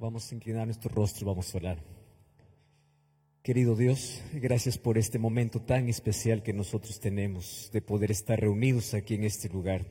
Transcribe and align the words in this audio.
Vamos 0.00 0.32
a 0.32 0.34
inclinar 0.34 0.64
nuestro 0.64 0.90
rostro 0.94 1.26
vamos 1.26 1.54
a 1.54 1.58
orar. 1.58 1.84
Querido 3.42 3.76
Dios, 3.76 4.22
gracias 4.32 4.78
por 4.78 4.96
este 4.96 5.18
momento 5.18 5.60
tan 5.60 5.90
especial 5.90 6.42
que 6.42 6.54
nosotros 6.54 7.00
tenemos 7.00 7.68
de 7.70 7.82
poder 7.82 8.10
estar 8.10 8.40
reunidos 8.40 8.94
aquí 8.94 9.16
en 9.16 9.24
este 9.24 9.50
lugar. 9.50 9.84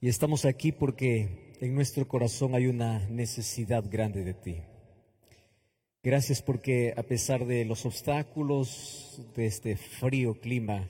Y 0.00 0.08
estamos 0.08 0.46
aquí 0.46 0.72
porque 0.72 1.56
en 1.60 1.74
nuestro 1.74 2.08
corazón 2.08 2.54
hay 2.54 2.68
una 2.68 3.06
necesidad 3.10 3.84
grande 3.86 4.24
de 4.24 4.32
ti. 4.32 4.56
Gracias 6.02 6.40
porque 6.40 6.94
a 6.96 7.02
pesar 7.02 7.44
de 7.44 7.66
los 7.66 7.84
obstáculos 7.84 9.20
de 9.36 9.44
este 9.44 9.76
frío 9.76 10.40
clima, 10.40 10.88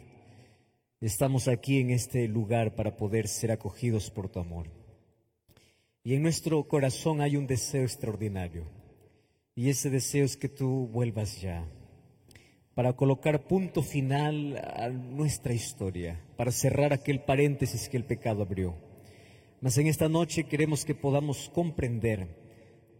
estamos 1.01 1.49
aquí 1.49 1.81
en 1.81 1.91
este 1.91 2.29
lugar 2.29 2.77
para 2.77 2.97
poder 2.97 3.27
ser 3.27 3.51
acogidos 3.51 4.13
por 4.13 4.29
tu 4.29 4.39
amor. 4.39 4.80
Y 6.03 6.15
en 6.15 6.23
nuestro 6.23 6.63
corazón 6.65 7.21
hay 7.21 7.37
un 7.37 7.47
deseo 7.47 7.83
extraordinario. 7.83 8.65
Y 9.55 9.69
ese 9.69 9.91
deseo 9.91 10.25
es 10.25 10.37
que 10.37 10.49
tú 10.49 10.89
vuelvas 10.91 11.41
ya, 11.41 11.69
para 12.75 12.95
colocar 12.95 13.47
punto 13.47 13.83
final 13.83 14.57
a 14.57 14.89
nuestra 14.89 15.53
historia, 15.53 16.25
para 16.37 16.53
cerrar 16.53 16.93
aquel 16.93 17.21
paréntesis 17.21 17.89
que 17.89 17.99
el 17.99 18.05
pecado 18.05 18.43
abrió. 18.43 18.75
Mas 19.61 19.77
en 19.77 19.89
esta 19.89 20.09
noche 20.09 20.45
queremos 20.45 20.87
que 20.87 20.95
podamos 20.95 21.51
comprender 21.51 22.29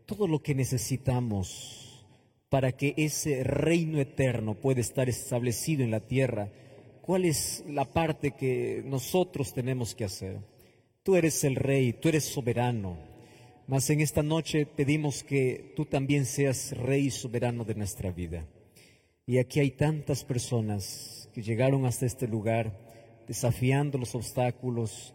todo 0.05 0.27
lo 0.27 0.43
que 0.43 0.55
necesitamos 0.55 2.07
para 2.51 2.73
que 2.73 2.93
ese 2.99 3.45
reino 3.45 4.01
eterno 4.01 4.55
pueda 4.55 4.81
estar 4.81 5.09
establecido 5.09 5.85
en 5.85 5.93
la 5.93 6.01
tierra, 6.01 6.51
¿cuál 7.01 7.25
es 7.25 7.65
la 7.67 7.87
parte 7.87 8.33
que 8.33 8.83
nosotros 8.85 9.55
tenemos 9.55 9.95
que 9.95 10.05
hacer? 10.05 10.41
Tú 11.03 11.17
eres 11.17 11.45
el 11.45 11.57
rey, 11.57 11.93
tú 11.93 12.09
eres 12.09 12.25
soberano, 12.25 12.99
mas 13.67 13.89
en 13.91 14.01
esta 14.01 14.23
noche 14.23 14.67
pedimos 14.67 15.23
que 15.25 15.73
tú 15.77 15.87
también 15.87 16.27
seas 16.27 16.77
rey 16.77 17.07
y 17.07 17.11
soberano 17.11 17.65
de 17.65 17.75
nuestra 17.75 18.11
vida. 18.11 18.47
Y 19.27 19.39
aquí 19.39 19.61
hay 19.61 19.71
tantas 19.71 20.25
personas 20.25 21.29
que 21.33 21.43
llegaron 21.43 21.87
hasta 21.87 22.07
este 22.07 22.27
lugar 22.27 22.77
desafiando 23.27 23.97
los 23.99 24.15
obstáculos, 24.15 25.15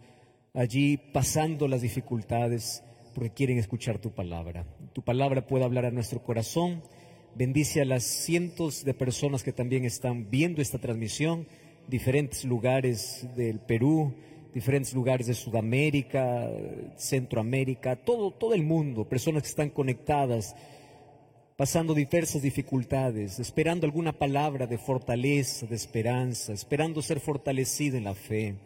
allí 0.54 0.96
pasando 0.96 1.68
las 1.68 1.82
dificultades, 1.82 2.82
porque 3.14 3.30
quieren 3.30 3.58
escuchar 3.58 3.98
tu 3.98 4.12
palabra. 4.12 4.66
Tu 4.92 5.02
palabra 5.02 5.46
puede 5.46 5.64
hablar 5.64 5.84
a 5.84 5.90
nuestro 5.90 6.22
corazón 6.22 6.82
Bendice 7.38 7.82
a 7.82 7.84
las 7.84 8.04
cientos 8.04 8.82
de 8.82 8.94
personas 8.94 9.42
que 9.42 9.52
también 9.52 9.84
están 9.84 10.30
viendo 10.30 10.62
esta 10.62 10.78
transmisión, 10.78 11.46
diferentes 11.86 12.46
lugares 12.46 13.28
del 13.36 13.60
Perú, 13.60 14.14
diferentes 14.54 14.94
lugares 14.94 15.26
de 15.26 15.34
Sudamérica, 15.34 16.50
Centroamérica, 16.96 17.96
todo, 17.96 18.30
todo 18.30 18.54
el 18.54 18.62
mundo, 18.62 19.08
personas 19.08 19.42
que 19.42 19.48
están 19.48 19.70
conectadas, 19.70 20.54
pasando 21.56 21.94
diversas 21.94 22.42
dificultades, 22.42 23.38
esperando 23.38 23.86
alguna 23.86 24.12
palabra 24.12 24.66
de 24.66 24.78
fortaleza, 24.78 25.66
de 25.66 25.76
esperanza, 25.76 26.52
esperando 26.52 27.02
ser 27.02 27.20
fortalecido 27.20 27.96
en 27.96 28.04
la 28.04 28.14
fe. 28.14 28.56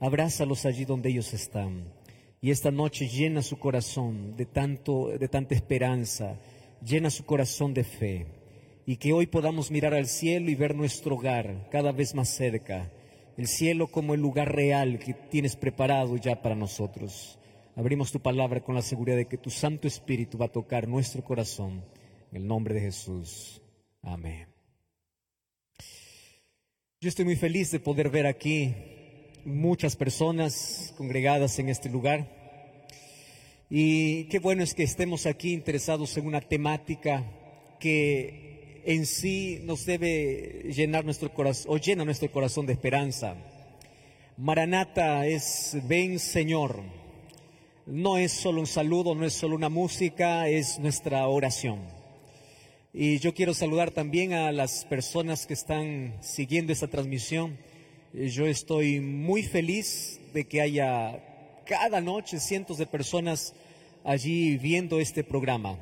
Abrázalos 0.00 0.66
allí 0.66 0.84
donde 0.84 1.10
ellos 1.10 1.32
están. 1.32 1.84
Y 2.40 2.50
esta 2.50 2.72
noche 2.72 3.08
llena 3.08 3.42
su 3.42 3.58
corazón 3.58 4.36
de 4.36 4.46
tanto, 4.46 5.08
de 5.16 5.28
tanta 5.28 5.54
esperanza, 5.54 6.36
llena 6.84 7.10
su 7.10 7.24
corazón 7.24 7.72
de 7.72 7.84
fe 7.84 8.26
y 8.84 8.96
que 8.96 9.12
hoy 9.12 9.26
podamos 9.26 9.70
mirar 9.70 9.94
al 9.94 10.06
cielo 10.06 10.50
y 10.50 10.54
ver 10.54 10.74
nuestro 10.74 11.14
hogar 11.14 11.68
cada 11.70 11.92
vez 11.92 12.14
más 12.14 12.28
cerca, 12.28 12.90
el 13.36 13.46
cielo 13.46 13.86
como 13.86 14.14
el 14.14 14.20
lugar 14.20 14.54
real 14.54 14.98
que 14.98 15.14
tienes 15.14 15.56
preparado 15.56 16.16
ya 16.16 16.42
para 16.42 16.54
nosotros. 16.54 17.38
Abrimos 17.74 18.12
tu 18.12 18.20
palabra 18.20 18.60
con 18.60 18.74
la 18.74 18.82
seguridad 18.82 19.16
de 19.16 19.26
que 19.26 19.38
tu 19.38 19.50
Santo 19.50 19.88
Espíritu 19.88 20.36
va 20.36 20.46
a 20.46 20.52
tocar 20.52 20.86
nuestro 20.86 21.24
corazón. 21.24 21.84
En 22.30 22.42
el 22.42 22.46
nombre 22.46 22.74
de 22.74 22.80
Jesús. 22.80 23.60
Amén. 24.02 24.46
Yo 27.00 27.08
estoy 27.08 27.24
muy 27.24 27.36
feliz 27.36 27.70
de 27.70 27.80
poder 27.80 28.10
ver 28.10 28.26
aquí 28.26 28.74
muchas 29.44 29.96
personas 29.96 30.94
congregadas 30.96 31.58
en 31.58 31.68
este 31.68 31.88
lugar. 31.88 32.28
Y 33.68 34.24
qué 34.24 34.38
bueno 34.38 34.62
es 34.62 34.74
que 34.74 34.82
estemos 34.82 35.26
aquí 35.26 35.52
interesados 35.52 36.16
en 36.16 36.26
una 36.26 36.40
temática 36.40 37.24
que 37.80 38.51
en 38.84 39.06
sí 39.06 39.60
nos 39.64 39.86
debe 39.86 40.72
llenar 40.74 41.04
nuestro 41.04 41.32
corazón 41.32 41.72
o 41.72 41.78
llena 41.78 42.04
nuestro 42.04 42.30
corazón 42.30 42.66
de 42.66 42.72
esperanza. 42.72 43.36
Maranata 44.36 45.26
es 45.26 45.76
ven 45.84 46.18
Señor. 46.18 46.82
No 47.86 48.16
es 48.16 48.32
solo 48.32 48.60
un 48.60 48.66
saludo, 48.66 49.14
no 49.14 49.26
es 49.26 49.32
solo 49.32 49.56
una 49.56 49.68
música, 49.68 50.48
es 50.48 50.78
nuestra 50.78 51.26
oración. 51.26 51.80
Y 52.94 53.18
yo 53.18 53.34
quiero 53.34 53.54
saludar 53.54 53.90
también 53.90 54.32
a 54.34 54.52
las 54.52 54.84
personas 54.84 55.46
que 55.46 55.54
están 55.54 56.14
siguiendo 56.20 56.72
esta 56.72 56.88
transmisión. 56.88 57.58
Yo 58.12 58.46
estoy 58.46 59.00
muy 59.00 59.42
feliz 59.42 60.20
de 60.32 60.46
que 60.46 60.60
haya 60.60 61.20
cada 61.64 62.00
noche 62.00 62.38
cientos 62.38 62.78
de 62.78 62.86
personas 62.86 63.54
allí 64.04 64.56
viendo 64.58 65.00
este 65.00 65.24
programa. 65.24 65.78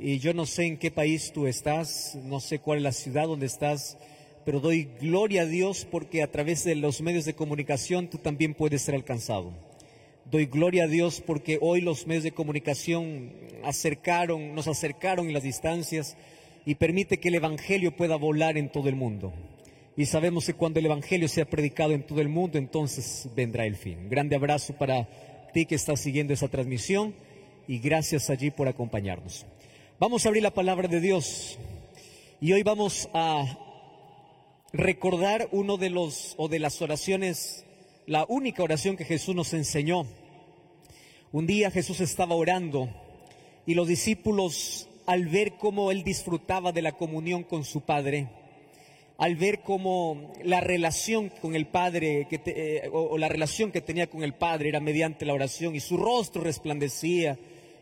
Y 0.00 0.18
yo 0.20 0.32
no 0.32 0.46
sé 0.46 0.64
en 0.64 0.78
qué 0.78 0.92
país 0.92 1.32
tú 1.34 1.48
estás, 1.48 2.16
no 2.22 2.38
sé 2.38 2.60
cuál 2.60 2.78
es 2.78 2.84
la 2.84 2.92
ciudad 2.92 3.26
donde 3.26 3.46
estás, 3.46 3.98
pero 4.44 4.60
doy 4.60 4.88
gloria 5.00 5.42
a 5.42 5.46
Dios 5.46 5.88
porque 5.90 6.22
a 6.22 6.30
través 6.30 6.62
de 6.62 6.76
los 6.76 7.00
medios 7.00 7.24
de 7.24 7.34
comunicación 7.34 8.08
tú 8.08 8.18
también 8.18 8.54
puedes 8.54 8.82
ser 8.82 8.94
alcanzado. 8.94 9.52
Doy 10.30 10.46
gloria 10.46 10.84
a 10.84 10.86
Dios 10.86 11.20
porque 11.20 11.58
hoy 11.60 11.80
los 11.80 12.06
medios 12.06 12.22
de 12.22 12.30
comunicación 12.30 13.32
acercaron, 13.64 14.54
nos 14.54 14.68
acercaron 14.68 15.26
en 15.26 15.32
las 15.32 15.42
distancias 15.42 16.16
y 16.64 16.76
permite 16.76 17.18
que 17.18 17.28
el 17.28 17.34
Evangelio 17.34 17.96
pueda 17.96 18.14
volar 18.14 18.56
en 18.56 18.70
todo 18.70 18.88
el 18.88 18.94
mundo. 18.94 19.32
Y 19.96 20.06
sabemos 20.06 20.46
que 20.46 20.54
cuando 20.54 20.78
el 20.78 20.86
Evangelio 20.86 21.26
sea 21.26 21.44
predicado 21.44 21.92
en 21.92 22.04
todo 22.04 22.20
el 22.20 22.28
mundo, 22.28 22.56
entonces 22.56 23.28
vendrá 23.34 23.66
el 23.66 23.74
fin. 23.74 24.08
grande 24.08 24.36
abrazo 24.36 24.74
para 24.74 25.08
ti 25.52 25.66
que 25.66 25.74
estás 25.74 25.98
siguiendo 25.98 26.32
esa 26.32 26.46
transmisión 26.46 27.14
y 27.66 27.80
gracias 27.80 28.30
allí 28.30 28.52
por 28.52 28.68
acompañarnos. 28.68 29.44
Vamos 30.00 30.24
a 30.24 30.28
abrir 30.28 30.44
la 30.44 30.54
palabra 30.54 30.86
de 30.86 31.00
Dios 31.00 31.58
y 32.40 32.52
hoy 32.52 32.62
vamos 32.62 33.08
a 33.14 33.58
recordar 34.72 35.48
uno 35.50 35.76
de 35.76 35.90
los 35.90 36.34
o 36.36 36.46
de 36.46 36.60
las 36.60 36.80
oraciones, 36.80 37.64
la 38.06 38.24
única 38.28 38.62
oración 38.62 38.96
que 38.96 39.04
Jesús 39.04 39.34
nos 39.34 39.52
enseñó. 39.54 40.06
Un 41.32 41.48
día 41.48 41.72
Jesús 41.72 41.98
estaba 41.98 42.36
orando 42.36 42.88
y 43.66 43.74
los 43.74 43.88
discípulos 43.88 44.88
al 45.04 45.26
ver 45.26 45.54
cómo 45.56 45.90
él 45.90 46.04
disfrutaba 46.04 46.70
de 46.70 46.82
la 46.82 46.92
comunión 46.92 47.42
con 47.42 47.64
su 47.64 47.80
Padre, 47.80 48.28
al 49.16 49.34
ver 49.34 49.62
cómo 49.62 50.32
la 50.44 50.60
relación 50.60 51.28
con 51.28 51.56
el 51.56 51.66
Padre 51.66 52.28
eh, 52.30 52.88
o 52.92 53.18
la 53.18 53.26
relación 53.26 53.72
que 53.72 53.80
tenía 53.80 54.06
con 54.06 54.22
el 54.22 54.34
Padre 54.34 54.68
era 54.68 54.78
mediante 54.78 55.26
la 55.26 55.34
oración 55.34 55.74
y 55.74 55.80
su 55.80 55.96
rostro 55.96 56.40
resplandecía 56.40 57.36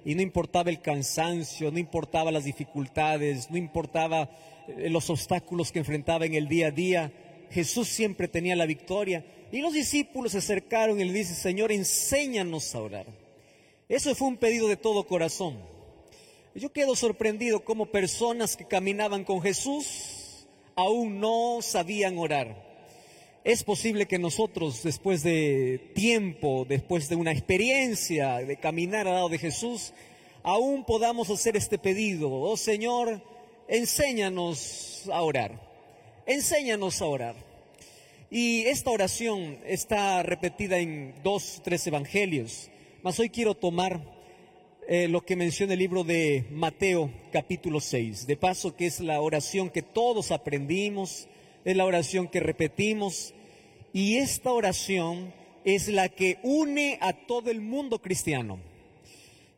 y 0.06 0.15
no 0.15 0.22
importaba 0.22 0.71
el 0.71 0.81
cansancio, 0.81 1.72
no 1.72 1.81
importaba 1.81 2.31
las 2.31 2.44
dificultades, 2.44 3.50
no 3.50 3.56
importaba 3.56 4.31
eh, 4.69 4.89
los 4.89 5.11
obstáculos 5.11 5.72
que 5.72 5.81
enfrentaba 5.81 6.25
en 6.25 6.34
el 6.34 6.47
día 6.47 6.69
a 6.69 6.71
día, 6.71 7.12
Jesús 7.50 7.89
siempre 7.89 8.28
tenía 8.28 8.55
la 8.55 8.66
victoria. 8.66 9.27
Y 9.50 9.61
los 9.61 9.72
discípulos 9.72 10.33
se 10.33 10.39
acercaron 10.39 11.00
y 11.00 11.05
le 11.05 11.12
dicen, 11.12 11.34
Señor, 11.34 11.72
enséñanos 11.72 12.72
a 12.77 12.81
orar. 12.83 13.06
Eso 13.89 14.15
fue 14.15 14.28
un 14.28 14.37
pedido 14.37 14.69
de 14.69 14.77
todo 14.77 15.09
corazón. 15.09 15.59
Yo 16.55 16.72
quedo 16.72 16.95
sorprendido 16.95 17.65
como 17.65 17.87
personas 17.87 18.56
que 18.56 18.65
caminaban 18.65 19.25
con 19.25 19.43
Jesús 19.43 20.47
aún 20.77 21.19
no 21.19 21.59
sabían 21.62 22.16
orar. 22.16 22.66
Es 23.47 23.62
posible 23.62 24.07
que 24.07 24.19
nosotros, 24.19 24.83
después 24.83 25.23
de 25.23 25.93
tiempo, 25.95 26.67
después 26.69 27.09
de 27.09 27.15
una 27.15 27.31
experiencia 27.31 28.39
de 28.39 28.57
caminar 28.57 29.07
al 29.07 29.15
lado 29.15 29.29
de 29.29 29.39
Jesús, 29.39 29.93
aún 30.43 30.84
podamos 30.84 31.31
hacer 31.31 31.57
este 31.57 31.78
pedido. 31.78 32.28
Oh 32.28 32.57
Señor, 32.57 33.22
enséñanos 33.69 35.09
a 35.13 35.22
orar. 35.22 35.60
Enséñanos 36.27 37.01
a 37.01 37.07
orar. 37.07 37.37
Y 38.33 38.63
esta 38.63 38.91
oración 38.91 39.59
está 39.65 40.25
repetida 40.25 40.78
en 40.78 41.15
dos, 41.22 41.60
tres 41.63 41.87
evangelios. 41.87 42.69
Mas 43.04 43.21
hoy 43.21 43.31
quiero 43.31 43.54
tomar 43.54 44.01
eh, 44.89 45.07
lo 45.07 45.25
que 45.25 45.37
menciona 45.37 45.75
el 45.75 45.78
libro 45.78 46.03
de 46.03 46.47
Mateo 46.51 47.13
capítulo 47.31 47.78
6. 47.78 48.27
De 48.27 48.37
paso 48.37 48.75
que 48.75 48.87
es 48.87 48.99
la 48.99 49.21
oración 49.21 49.71
que 49.71 49.83
todos 49.83 50.33
aprendimos, 50.33 51.28
es 51.65 51.77
la 51.77 51.84
oración 51.84 52.27
que 52.27 52.41
repetimos 52.41 53.34
y 53.97 54.19
esta 54.19 54.53
oración 54.53 55.33
es 55.65 55.89
la 55.89 56.10
que 56.10 56.39
une 56.43 56.98
a 57.01 57.15
todo 57.15 57.51
el 57.51 57.63
mundo 57.63 58.03
cristiano. 58.03 58.59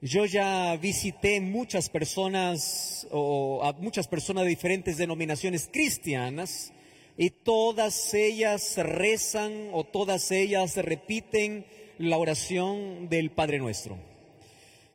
Yo 0.00 0.26
ya 0.26 0.76
visité 0.76 1.40
muchas 1.40 1.88
personas 1.88 3.08
o 3.10 3.64
a 3.64 3.72
muchas 3.72 4.06
personas 4.06 4.44
de 4.44 4.50
diferentes 4.50 4.96
denominaciones 4.96 5.68
cristianas 5.72 6.72
y 7.16 7.30
todas 7.30 8.14
ellas 8.14 8.76
rezan 8.76 9.70
o 9.72 9.82
todas 9.82 10.30
ellas 10.30 10.76
repiten 10.76 11.66
la 11.98 12.16
oración 12.16 13.08
del 13.08 13.32
Padre 13.32 13.58
Nuestro. 13.58 13.98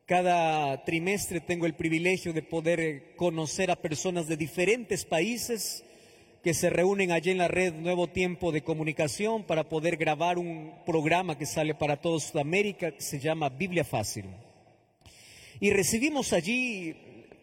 Cada 0.05 0.85
trimestre 0.85 1.41
tengo 1.41 1.65
el 1.65 1.73
privilegio 1.73 2.31
de 2.31 2.43
poder 2.43 3.13
conocer 3.17 3.71
a 3.71 3.81
personas 3.81 4.29
de 4.29 4.37
diferentes 4.37 5.03
países 5.03 5.83
que 6.43 6.53
se 6.53 6.69
reúnen 6.69 7.13
allí 7.13 7.31
en 7.31 7.37
la 7.37 7.47
red 7.47 7.73
Nuevo 7.73 8.07
Tiempo 8.07 8.51
de 8.51 8.63
Comunicación 8.63 9.43
para 9.43 9.69
poder 9.69 9.95
grabar 9.95 10.37
un 10.37 10.73
programa 10.85 11.37
que 11.37 11.45
sale 11.45 11.73
para 11.73 11.95
toda 11.95 12.19
Sudamérica 12.19 12.91
que 12.91 13.01
se 13.01 13.17
llama 13.17 13.47
Biblia 13.47 13.85
Fácil. 13.85 14.25
Y 15.61 15.71
recibimos 15.71 16.33
allí 16.33 16.93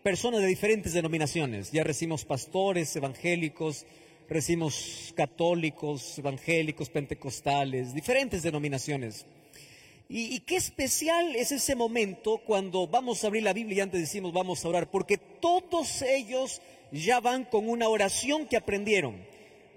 personas 0.03 0.43
de 0.43 0.49
diferentes 0.49 0.93
denominaciones. 0.93 1.73
Ya 1.73 1.83
recibimos 1.83 2.27
pastores 2.27 2.95
evangélicos, 2.95 3.87
recibimos 4.29 5.15
católicos, 5.17 6.19
evangélicos, 6.19 6.91
pentecostales, 6.91 7.95
diferentes 7.95 8.43
denominaciones. 8.43 9.25
Y, 10.13 10.41
qué 10.41 10.57
especial 10.57 11.37
es 11.37 11.53
ese 11.53 11.77
momento 11.77 12.39
cuando 12.45 12.89
vamos 12.89 13.23
a 13.23 13.29
abrir 13.29 13.45
la 13.45 13.53
Biblia 13.53 13.77
y 13.77 13.81
antes 13.81 14.01
decimos 14.01 14.33
vamos 14.33 14.65
a 14.65 14.69
orar, 14.69 14.91
porque 14.91 15.19
todos 15.19 16.03
ellos 16.03 16.61
ya 16.93 17.21
van 17.21 17.45
con 17.45 17.69
una 17.69 17.89
oración 17.89 18.47
que 18.47 18.57
aprendieron. 18.57 19.17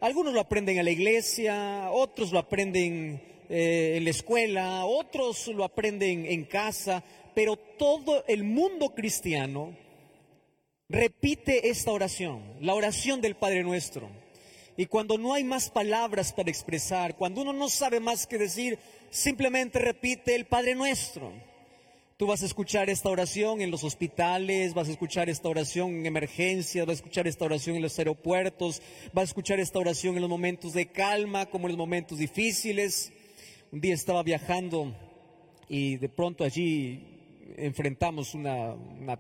Algunos 0.02 0.34
lo 0.34 0.40
aprenden 0.42 0.78
en 0.78 0.86
la 0.86 0.92
iglesia, 0.92 1.90
otros 1.92 2.32
lo 2.32 2.40
aprenden 2.40 3.22
eh, 3.50 3.96
en 3.98 4.04
la 4.04 4.10
escuela, 4.10 4.86
otros 4.86 5.48
lo 5.48 5.64
aprenden 5.64 6.26
en 6.26 6.46
casa, 6.46 7.04
pero 7.34 7.56
todo 7.56 8.24
el 8.28 8.44
mundo 8.44 8.94
cristiano 8.94 9.76
repite 10.90 11.70
esta 11.70 11.92
oración, 11.92 12.42
la 12.60 12.74
oración 12.74 13.22
del 13.22 13.36
Padre 13.36 13.64
Nuestro. 13.64 14.10
Y 14.76 14.88
cuando 14.88 15.18
no 15.18 15.34
hay 15.34 15.44
más 15.44 15.70
palabras 15.70 16.34
para 16.34 16.50
expresar, 16.50 17.16
cuando 17.16 17.42
uno 17.42 17.54
no 17.54 17.70
sabe 17.70 18.00
más 18.00 18.26
que 18.26 18.38
decir, 18.38 18.80
simplemente 19.10 19.80
repite 19.80 20.36
el 20.36 20.46
Padre 20.46 20.76
Nuestro. 20.76 21.32
Tú 22.16 22.28
vas 22.28 22.44
a 22.44 22.46
escuchar 22.46 22.92
esta 22.92 23.10
oración 23.10 23.62
en 23.62 23.72
los 23.72 23.84
hospitales, 23.84 24.76
vas 24.76 24.88
a 24.88 24.92
escuchar 24.92 25.30
esta 25.30 25.50
oración 25.50 25.96
en 25.96 26.06
emergencias, 26.06 26.86
vas 26.86 26.94
a 26.94 27.02
escuchar 27.02 27.28
esta 27.28 27.46
oración 27.46 27.76
en 27.76 27.82
los 27.82 27.98
aeropuertos, 27.98 28.84
vas 29.14 29.24
a 29.24 29.32
escuchar 29.32 29.60
esta 29.60 29.80
oración 29.80 30.14
en 30.16 30.22
los 30.22 30.30
momentos 30.30 30.74
de 30.74 30.86
calma, 30.86 31.48
como 31.48 31.66
en 31.66 31.72
los 31.72 31.78
momentos 31.78 32.20
difíciles. 32.20 33.12
Un 33.72 33.82
día 33.82 33.96
estaba 33.96 34.22
viajando 34.22 34.96
y 35.68 35.98
de 35.98 36.08
pronto 36.08 36.44
allí 36.44 37.04
enfrentamos 37.58 38.36
una, 38.36 38.76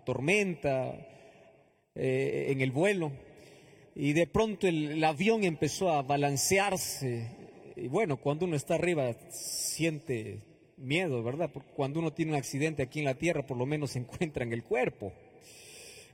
tormenta 0.05 0.95
eh, 1.95 2.47
en 2.49 2.61
el 2.61 2.69
vuelo 2.69 3.11
y 3.95 4.13
de 4.13 4.27
pronto 4.27 4.67
el, 4.67 5.03
avión 5.03 5.43
empezó 5.43 5.89
a 5.89 6.03
balancearse. 6.03 7.27
Y 7.75 7.87
bueno, 7.87 8.17
cuando 8.17 8.45
uno 8.45 8.55
está 8.55 8.75
arriba 8.75 9.15
siente 9.31 10.52
miedo, 10.83 11.23
¿verdad? 11.23 11.49
Porque 11.51 11.71
cuando 11.73 11.99
uno 11.99 12.13
tiene 12.13 12.33
un 12.33 12.37
accidente 12.37 12.83
aquí 12.83 12.99
en 12.99 13.05
la 13.05 13.15
tierra, 13.15 13.45
por 13.45 13.57
lo 13.57 13.65
menos 13.65 13.91
se 13.91 13.99
encuentra 13.99 14.43
en 14.43 14.53
el 14.53 14.63
cuerpo. 14.63 15.11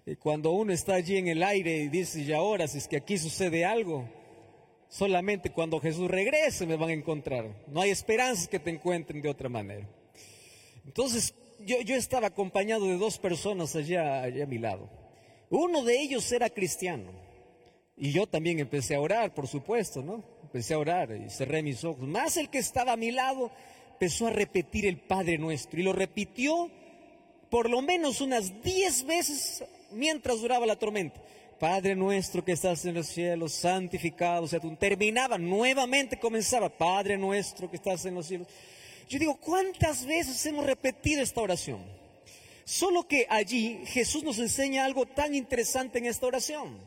Y 0.06 0.16
cuando 0.16 0.52
uno 0.52 0.72
está 0.72 0.96
allí 0.96 1.18
en 1.18 1.28
el 1.28 1.44
aire 1.44 1.78
y 1.78 1.90
dice, 1.90 2.22
y 2.22 2.32
ahora, 2.32 2.68
si 2.68 2.78
es 2.78 2.88
que 2.88 2.98
aquí 2.98 3.18
sucede 3.18 3.66
algo, 3.66 4.08
solamente 4.88 5.52
cuando 5.52 5.80
Jesús 5.80 6.10
regrese 6.10 6.66
me 6.66 6.78
van 6.78 6.90
a 6.90 6.94
encontrar. 6.94 7.66
No 7.68 7.82
hay 7.82 7.92
esperanzas 7.92 8.48
que 8.48 8.60
te 8.60 8.70
encuentren 8.70 9.22
de 9.22 9.30
otra 9.30 9.50
manera. 9.50 9.88
Entonces, 10.86 11.36
yo, 11.60 11.82
yo 11.82 11.96
estaba 11.96 12.28
acompañado 12.28 12.88
de 12.88 12.98
dos 12.98 13.18
personas 13.20 13.76
allá, 13.76 14.24
allá 14.24 14.44
a 14.46 14.48
mi 14.48 14.58
lado. 14.58 14.90
Uno 15.50 15.84
de 15.84 16.00
ellos 16.00 16.32
era 16.32 16.50
cristiano 16.50 17.12
y 17.98 18.12
yo 18.12 18.28
también 18.28 18.60
empecé 18.60 18.96
a 18.96 19.02
orar, 19.02 19.34
por 19.34 19.48
supuesto, 19.48 20.02
¿no? 20.02 20.24
Empecé 20.44 20.74
a 20.74 20.80
orar 20.80 21.12
y 21.12 21.30
cerré 21.30 21.62
mis 21.62 21.84
ojos. 21.84 22.08
Más 22.08 22.38
el 22.38 22.50
que 22.50 22.60
estaba 22.60 22.94
a 22.94 22.98
mi 22.98 23.12
lado 23.12 23.52
empezó 24.00 24.28
a 24.28 24.30
repetir 24.30 24.86
el 24.86 24.96
Padre 24.96 25.38
Nuestro 25.38 25.78
y 25.78 25.84
lo 25.84 25.92
repitió 25.92 26.72
por 27.50 27.70
lo 27.70 27.82
menos 27.82 28.22
unas 28.22 28.64
diez 28.64 29.04
veces 29.04 29.62
mientras 29.92 30.40
duraba 30.40 30.66
la 30.66 30.78
tormenta. 30.78 31.22
Padre 31.60 31.98
nuestro 31.98 32.46
que 32.46 32.54
estás 32.54 32.86
en 32.86 32.94
los 32.94 33.08
cielos, 33.08 33.52
santificado 33.52 34.48
sea 34.48 34.62
tú. 34.62 34.74
Terminaba, 34.78 35.38
nuevamente 35.38 36.18
comenzaba, 36.18 36.70
Padre 36.70 37.18
nuestro 37.18 37.70
que 37.70 37.76
estás 37.76 38.06
en 38.06 38.16
los 38.16 38.28
cielos. 38.28 38.48
Yo 39.10 39.20
digo, 39.20 39.36
¿cuántas 39.36 40.06
veces 40.06 40.46
hemos 40.46 40.66
repetido 40.66 41.22
esta 41.22 41.42
oración? 41.42 41.84
Solo 42.64 43.06
que 43.06 43.28
allí 43.30 43.82
Jesús 43.88 44.24
nos 44.24 44.40
enseña 44.40 44.86
algo 44.86 45.08
tan 45.08 45.36
interesante 45.36 45.98
en 45.98 46.06
esta 46.06 46.26
oración. 46.26 46.78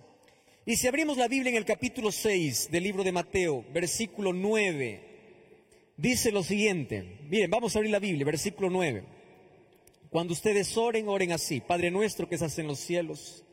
Y 0.64 0.76
si 0.76 0.88
abrimos 0.88 1.18
la 1.18 1.28
Biblia 1.28 1.50
en 1.50 1.56
el 1.56 1.66
capítulo 1.66 2.10
6 2.10 2.70
del 2.70 2.84
libro 2.84 3.04
de 3.04 3.12
Mateo, 3.12 3.66
versículo 3.70 4.32
9, 4.32 5.11
dice 6.02 6.32
lo 6.32 6.42
siguiente. 6.42 7.20
Miren, 7.28 7.50
vamos 7.50 7.74
a 7.74 7.78
abrir 7.78 7.92
la 7.92 7.98
Biblia, 7.98 8.26
versículo 8.26 8.68
9. 8.68 9.04
Cuando 10.10 10.32
ustedes 10.32 10.76
oren, 10.76 11.08
oren 11.08 11.32
así. 11.32 11.60
Padre 11.60 11.90
nuestro 11.90 12.28
que 12.28 12.34
estás 12.34 12.58
en 12.58 12.66
los 12.66 12.78
cielos, 12.78 13.44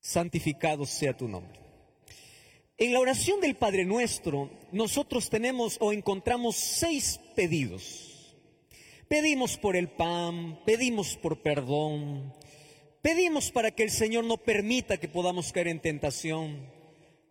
santificado 0.00 0.86
sea 0.86 1.16
tu 1.16 1.28
nombre. 1.28 1.60
En 2.78 2.92
la 2.92 3.00
oración 3.00 3.40
del 3.40 3.54
Padre 3.54 3.84
nuestro, 3.84 4.50
nosotros 4.72 5.28
tenemos 5.30 5.76
o 5.80 5.92
encontramos 5.92 6.56
seis 6.56 7.20
pedidos. 7.36 8.34
Pedimos 9.06 9.58
por 9.58 9.76
el 9.76 9.88
pan, 9.88 10.58
pedimos 10.64 11.16
por 11.16 11.42
perdón, 11.42 12.32
Pedimos 13.02 13.50
para 13.50 13.72
que 13.72 13.82
el 13.82 13.90
Señor 13.90 14.24
no 14.24 14.36
permita 14.36 14.96
que 14.96 15.08
podamos 15.08 15.52
caer 15.52 15.66
en 15.66 15.80
tentación. 15.80 16.70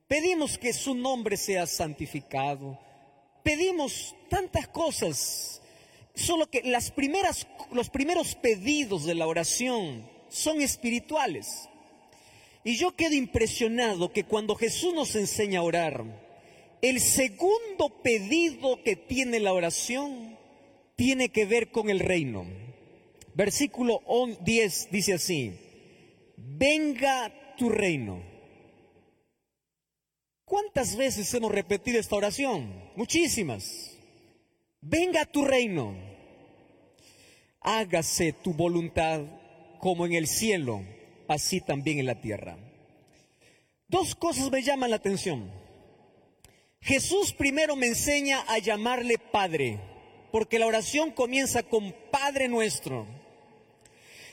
Pedimos 0.06 0.58
que 0.58 0.74
su 0.74 0.94
nombre 0.94 1.38
sea 1.38 1.66
santificado. 1.66 2.78
Pedimos 3.44 4.16
tantas 4.30 4.68
cosas. 4.68 5.62
Solo 6.14 6.50
que 6.50 6.62
las 6.64 6.92
primeras, 6.92 7.48
los 7.72 7.90
primeros 7.90 8.36
pedidos 8.36 9.06
de 9.06 9.16
la 9.16 9.28
oración 9.28 10.08
son 10.30 10.62
espirituales. 10.62 11.70
Y 12.64 12.76
yo 12.76 12.96
quedo 12.96 13.16
impresionado 13.16 14.12
que 14.12 14.24
cuando 14.24 14.56
Jesús 14.56 14.94
nos 14.94 15.16
enseña 15.16 15.60
a 15.60 15.64
orar, 15.64 16.06
el 16.82 17.00
segundo 17.00 17.90
pedido 18.04 18.84
que 18.84 18.96
tiene 18.96 19.40
la 19.40 19.54
oración 19.54 20.38
tiene 20.96 21.30
que 21.30 21.46
ver 21.46 21.72
con 21.72 21.90
el 21.90 22.00
reino. 22.00 22.46
Versículo 23.34 24.02
10 24.42 24.90
dice 24.92 25.14
así, 25.14 25.54
venga 26.38 27.56
tu 27.58 27.70
reino. 27.70 28.31
¿Cuántas 30.52 30.98
veces 30.98 31.34
hemos 31.34 31.50
repetido 31.50 31.98
esta 31.98 32.18
oración? 32.18 32.74
Muchísimas. 32.98 33.96
Venga 34.82 35.26
tu 35.26 35.46
reino. 35.46 35.96
Hágase 37.62 38.34
tu 38.34 38.54
voluntad 38.54 39.22
como 39.80 40.06
en 40.06 40.12
el 40.12 40.28
cielo, 40.28 40.84
así 41.30 41.62
también 41.62 42.00
en 42.00 42.06
la 42.06 42.20
tierra. 42.20 42.58
Dos 43.88 44.14
cosas 44.14 44.52
me 44.52 44.62
llaman 44.62 44.90
la 44.90 44.98
atención. 44.98 45.50
Jesús 46.82 47.32
primero 47.32 47.78
me 47.78 47.88
enseña 47.88 48.44
a 48.50 48.58
llamarle 48.58 49.20
Padre, 49.20 49.80
porque 50.34 50.60
la 50.60 50.68
oración 50.68 51.12
comienza 51.12 51.64
con 51.64 51.96
Padre 52.12 52.50
nuestro. 52.50 53.08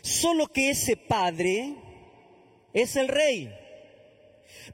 Solo 0.02 0.48
que 0.48 0.70
ese 0.70 0.96
Padre 0.96 1.76
es 2.72 2.96
el 2.96 3.06
Rey. 3.06 3.67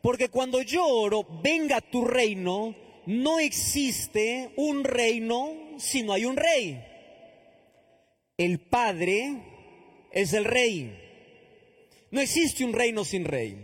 Porque 0.03 0.29
cuando 0.29 0.63
yo 0.63 0.87
oro, 0.87 1.27
venga 1.43 1.81
tu 1.81 2.05
reino, 2.05 2.75
no 3.07 3.39
existe 3.39 4.51
un 4.57 4.85
reino 4.85 5.53
si 5.79 6.03
no 6.03 6.13
hay 6.13 6.25
un 6.25 6.37
rey. 6.37 6.85
El 8.37 8.61
Padre 8.61 9.43
es 10.11 10.33
el 10.33 10.45
Rey. 10.45 11.01
No 12.11 12.21
existe 12.21 12.65
un 12.65 12.73
reino 12.73 13.05
sin 13.05 13.25
rey. 13.25 13.59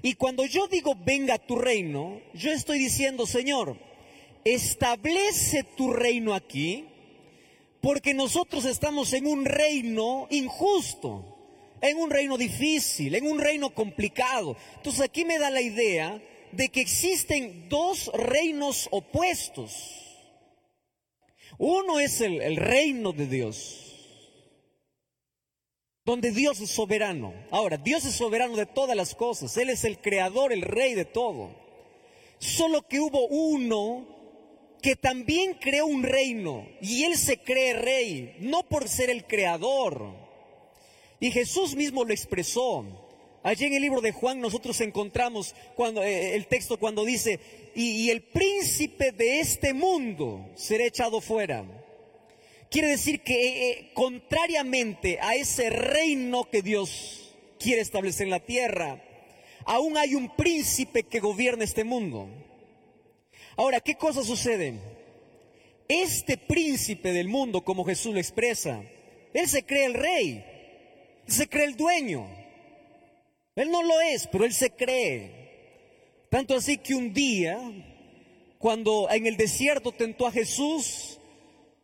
Y 0.00 0.14
cuando 0.14 0.46
yo 0.46 0.68
digo 0.68 0.94
venga 1.04 1.38
tu 1.38 1.56
reino, 1.56 2.20
yo 2.32 2.50
estoy 2.52 2.78
diciendo, 2.78 3.26
Señor, 3.26 3.76
establece 4.44 5.64
tu 5.76 5.92
reino 5.92 6.34
aquí 6.34 6.86
porque 7.80 8.14
nosotros 8.14 8.64
estamos 8.64 9.12
en 9.12 9.26
un 9.26 9.44
reino 9.44 10.26
injusto, 10.30 11.37
en 11.80 11.96
un 11.98 12.10
reino 12.10 12.36
difícil, 12.36 13.14
en 13.14 13.26
un 13.26 13.38
reino 13.38 13.74
complicado. 13.74 14.56
Entonces 14.76 15.02
aquí 15.02 15.24
me 15.24 15.38
da 15.38 15.50
la 15.50 15.60
idea 15.60 16.22
de 16.52 16.68
que 16.68 16.80
existen 16.80 17.68
dos 17.68 18.10
reinos 18.14 18.88
opuestos. 18.90 19.94
Uno 21.58 21.98
es 21.98 22.20
el, 22.20 22.56
reino 22.56 23.12
de 23.12 23.26
Dios, 23.26 23.84
donde 26.04 26.30
Dios 26.30 26.60
es 26.60 26.70
soberano. 26.70 27.34
Ahora, 27.50 27.76
Dios 27.76 28.04
es 28.04 28.14
soberano 28.14 28.56
de 28.56 28.66
todas 28.66 28.96
las 28.96 29.14
cosas, 29.14 29.56
Él 29.56 29.70
es 29.70 29.84
el 29.84 29.98
creador, 29.98 30.52
el 30.52 30.62
rey 30.62 30.94
de 30.94 31.04
todo. 31.04 31.50
Solo 32.38 32.86
que 32.86 33.00
hubo 33.00 33.26
uno 33.26 34.06
que 34.80 34.94
también 34.94 35.54
creó 35.54 35.86
un 35.86 36.04
reino 36.04 36.68
y 36.80 37.02
él 37.02 37.16
se 37.16 37.38
cree 37.38 37.72
rey, 37.72 38.36
no 38.38 38.62
por 38.62 38.88
ser 38.88 39.10
el 39.10 39.24
creador. 39.24 40.27
Y 41.20 41.30
Jesús 41.30 41.74
mismo 41.74 42.04
lo 42.04 42.12
expresó. 42.12 42.84
Allí 43.42 43.64
en 43.64 43.74
el 43.74 43.82
libro 43.82 44.00
de 44.00 44.12
Juan 44.12 44.40
nosotros 44.40 44.80
encontramos 44.80 45.54
cuando, 45.74 46.02
eh, 46.02 46.34
el 46.34 46.46
texto 46.46 46.78
cuando 46.78 47.04
dice, 47.04 47.40
y, 47.74 48.10
el 48.10 48.22
príncipe 48.22 49.12
de 49.12 49.40
este 49.40 49.72
mundo 49.72 50.50
será 50.54 50.84
echado 50.84 51.20
fuera. 51.20 51.64
Quiere 52.70 52.88
decir 52.88 53.20
que 53.20 53.34
eh, 53.34 53.70
eh, 53.70 53.90
contrariamente 53.94 55.18
a 55.20 55.34
ese 55.36 55.70
reino 55.70 56.50
que 56.50 56.62
Dios 56.62 57.34
quiere 57.58 57.80
establecer 57.80 58.26
en 58.26 58.32
la 58.32 58.44
tierra, 58.44 59.02
aún 59.64 59.96
hay 59.96 60.14
un 60.14 60.34
príncipe 60.34 61.04
que 61.04 61.20
gobierna 61.20 61.64
este 61.64 61.84
mundo. 61.84 62.28
Ahora, 63.56 63.80
¿qué 63.80 63.94
cosa 63.94 64.22
sucede? 64.22 64.74
Este 65.88 66.36
príncipe 66.36 67.12
del 67.12 67.28
mundo, 67.28 67.64
como 67.64 67.84
Jesús 67.84 68.12
lo 68.12 68.20
expresa, 68.20 68.82
él 69.32 69.48
se 69.48 69.64
cree 69.64 69.86
el 69.86 69.94
rey, 69.94 70.44
se 71.28 71.48
cree 71.48 71.66
el 71.66 71.76
dueño. 71.76 72.26
Él 73.54 73.70
no 73.70 73.82
lo 73.82 74.00
es, 74.00 74.26
pero 74.26 74.44
él 74.44 74.52
se 74.52 74.70
cree. 74.70 76.26
Tanto 76.30 76.54
así 76.56 76.78
que 76.78 76.94
un 76.94 77.12
día, 77.12 77.60
cuando 78.58 79.08
en 79.10 79.26
el 79.26 79.36
desierto 79.36 79.92
tentó 79.92 80.26
a 80.26 80.32
Jesús, 80.32 81.18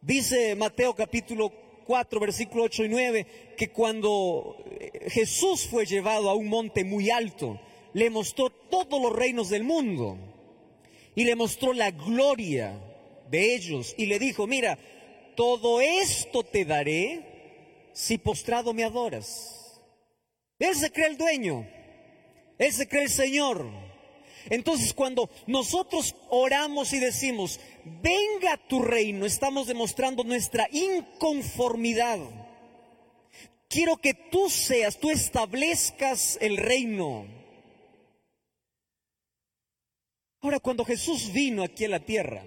Dice 0.04 0.54
Mateo 0.54 0.94
capítulo 0.94 1.50
4, 1.86 2.20
versículo 2.20 2.64
8 2.64 2.84
y 2.84 2.88
9, 2.90 3.26
que 3.56 3.70
cuando 3.70 4.58
eh, 4.78 5.08
Jesús 5.08 5.66
fue 5.66 5.86
llevado 5.86 6.28
a 6.28 6.34
un 6.34 6.48
monte 6.48 6.84
muy 6.84 7.08
alto, 7.08 7.58
le 7.94 8.10
mostró 8.10 8.50
todos 8.50 9.00
los 9.00 9.16
reinos 9.16 9.48
del 9.48 9.64
mundo 9.64 10.18
y 11.14 11.24
le 11.24 11.34
mostró 11.36 11.72
la 11.72 11.90
gloria 11.90 12.78
de 13.30 13.54
ellos 13.54 13.94
y 13.96 14.04
le 14.04 14.18
dijo, 14.18 14.46
mira, 14.46 14.78
todo 15.36 15.80
esto 15.80 16.42
te 16.44 16.66
daré 16.66 17.33
si 17.94 18.18
postrado 18.18 18.74
me 18.74 18.84
adoras. 18.84 19.80
Él 20.58 20.74
se 20.74 20.90
cree 20.90 21.06
el 21.06 21.16
dueño, 21.16 21.66
él 22.58 22.72
se 22.72 22.86
cree 22.86 23.04
el 23.04 23.10
Señor. 23.10 23.66
Entonces 24.50 24.92
cuando 24.92 25.30
nosotros 25.46 26.14
oramos 26.28 26.92
y 26.92 26.98
decimos, 26.98 27.58
venga 27.84 28.58
tu 28.68 28.82
reino, 28.82 29.24
estamos 29.24 29.66
demostrando 29.66 30.22
nuestra 30.22 30.68
inconformidad. 30.70 32.18
Quiero 33.68 33.96
que 33.96 34.12
tú 34.12 34.50
seas, 34.50 34.98
tú 34.98 35.10
establezcas 35.10 36.36
el 36.42 36.58
reino. 36.58 37.26
Ahora, 40.40 40.60
cuando 40.60 40.84
Jesús 40.84 41.32
vino 41.32 41.62
aquí 41.62 41.86
a 41.86 41.88
la 41.88 42.00
tierra, 42.00 42.44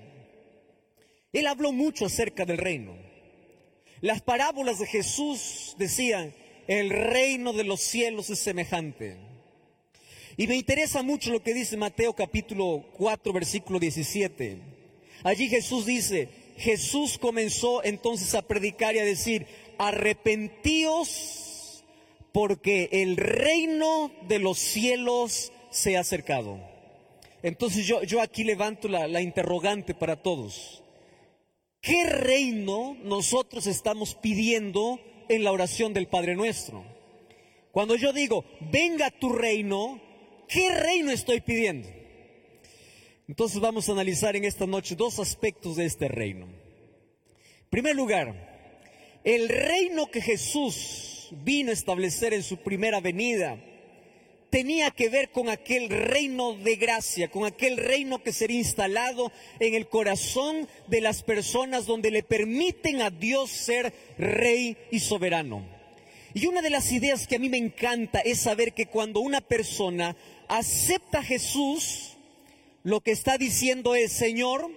Él 1.33 1.47
habló 1.47 1.71
mucho 1.71 2.05
acerca 2.05 2.45
del 2.45 2.59
reino. 2.59 3.06
Las 4.01 4.21
parábolas 4.21 4.79
de 4.79 4.85
Jesús 4.85 5.75
decían, 5.77 6.33
el 6.67 6.89
reino 6.89 7.53
de 7.53 7.63
los 7.63 7.81
cielos 7.81 8.29
es 8.29 8.39
semejante. 8.39 9.17
Y 10.35 10.47
me 10.47 10.55
interesa 10.55 11.01
mucho 11.01 11.31
lo 11.31 11.41
que 11.41 11.53
dice 11.53 11.77
Mateo 11.77 12.13
capítulo 12.13 12.85
4, 12.97 13.33
versículo 13.33 13.79
17. 13.79 14.59
Allí 15.23 15.49
Jesús 15.49 15.87
dice, 15.87 16.29
Jesús 16.57 17.17
comenzó 17.17 17.83
entonces 17.83 18.35
a 18.35 18.43
predicar 18.43 18.95
y 18.95 18.99
a 18.99 19.05
decir, 19.05 19.47
arrepentíos 19.79 21.83
porque 22.31 22.89
el 22.91 23.17
reino 23.17 24.11
de 24.27 24.37
los 24.37 24.59
cielos 24.59 25.51
se 25.71 25.97
ha 25.97 26.01
acercado. 26.01 26.59
Entonces 27.41 27.87
yo, 27.87 28.03
yo 28.03 28.21
aquí 28.21 28.43
levanto 28.43 28.87
la, 28.87 29.07
la 29.07 29.21
interrogante 29.21 29.95
para 29.95 30.17
todos. 30.17 30.83
¿Qué 31.88 32.03
reino 32.03 32.98
nosotros 33.01 33.65
estamos 33.65 34.13
pidiendo 34.13 35.00
en 35.29 35.46
la 35.46 35.53
oración 35.53 35.94
del 35.94 36.08
Padre 36.08 36.36
Nuestro? 36.36 36.84
Cuando 37.72 37.96
yo 37.96 38.12
digo, 38.12 38.44
venga 38.60 39.10
tu 39.10 39.29
reino, 39.29 40.01
¿Qué 40.48 40.74
reino 40.74 41.12
estoy 41.12 41.41
pidiendo? 41.41 41.89
Entonces 43.27 43.60
vamos 43.60 43.89
a 43.89 43.91
analizar 43.91 44.36
en 44.38 44.46
esta 44.46 44.65
noche 44.65 44.96
dos 44.96 45.20
aspectos 45.20 45.75
de 45.75 45.86
este 45.86 46.08
reino. 46.08 46.46
En 46.46 47.70
primer 47.70 47.96
lugar, 47.96 49.20
el 49.25 49.50
reino 49.50 50.08
que 50.08 50.22
Jesús 50.22 51.29
vino 51.44 51.72
a 51.72 51.74
establecer 51.74 52.34
en 52.34 52.44
su 52.44 52.58
primera 52.58 53.01
venida 53.01 53.62
tenía 54.57 54.89
que 54.89 55.09
ver 55.09 55.29
con 55.29 55.49
aquel 55.49 55.87
reino 55.87 56.55
de 56.55 56.77
gracia, 56.77 57.29
con 57.29 57.45
aquel 57.45 57.77
reino 57.77 58.23
que 58.23 58.33
sería 58.33 58.57
instalado 58.57 59.31
en 59.59 59.75
el 59.75 59.87
corazón 59.87 60.67
de 60.87 60.99
las 60.99 61.21
personas 61.21 61.85
donde 61.85 62.09
le 62.09 62.23
permiten 62.23 63.03
a 63.03 63.11
Dios 63.11 63.51
ser 63.51 63.93
rey 64.17 64.75
y 64.89 64.99
soberano. 64.99 65.63
Y 66.33 66.47
una 66.47 66.63
de 66.63 66.71
las 66.71 66.91
ideas 66.91 67.27
que 67.27 67.35
a 67.35 67.39
mí 67.39 67.49
me 67.49 67.59
encanta 67.59 68.19
es 68.19 68.39
saber 68.39 68.73
que 68.73 68.87
cuando 68.87 69.19
una 69.19 69.41
persona 69.41 70.17
acepta 70.47 71.19
a 71.19 71.23
Jesús, 71.23 72.17
lo 72.81 73.01
que 73.01 73.11
está 73.11 73.37
diciendo 73.37 73.93
es, 73.93 74.11
Señor, 74.11 74.71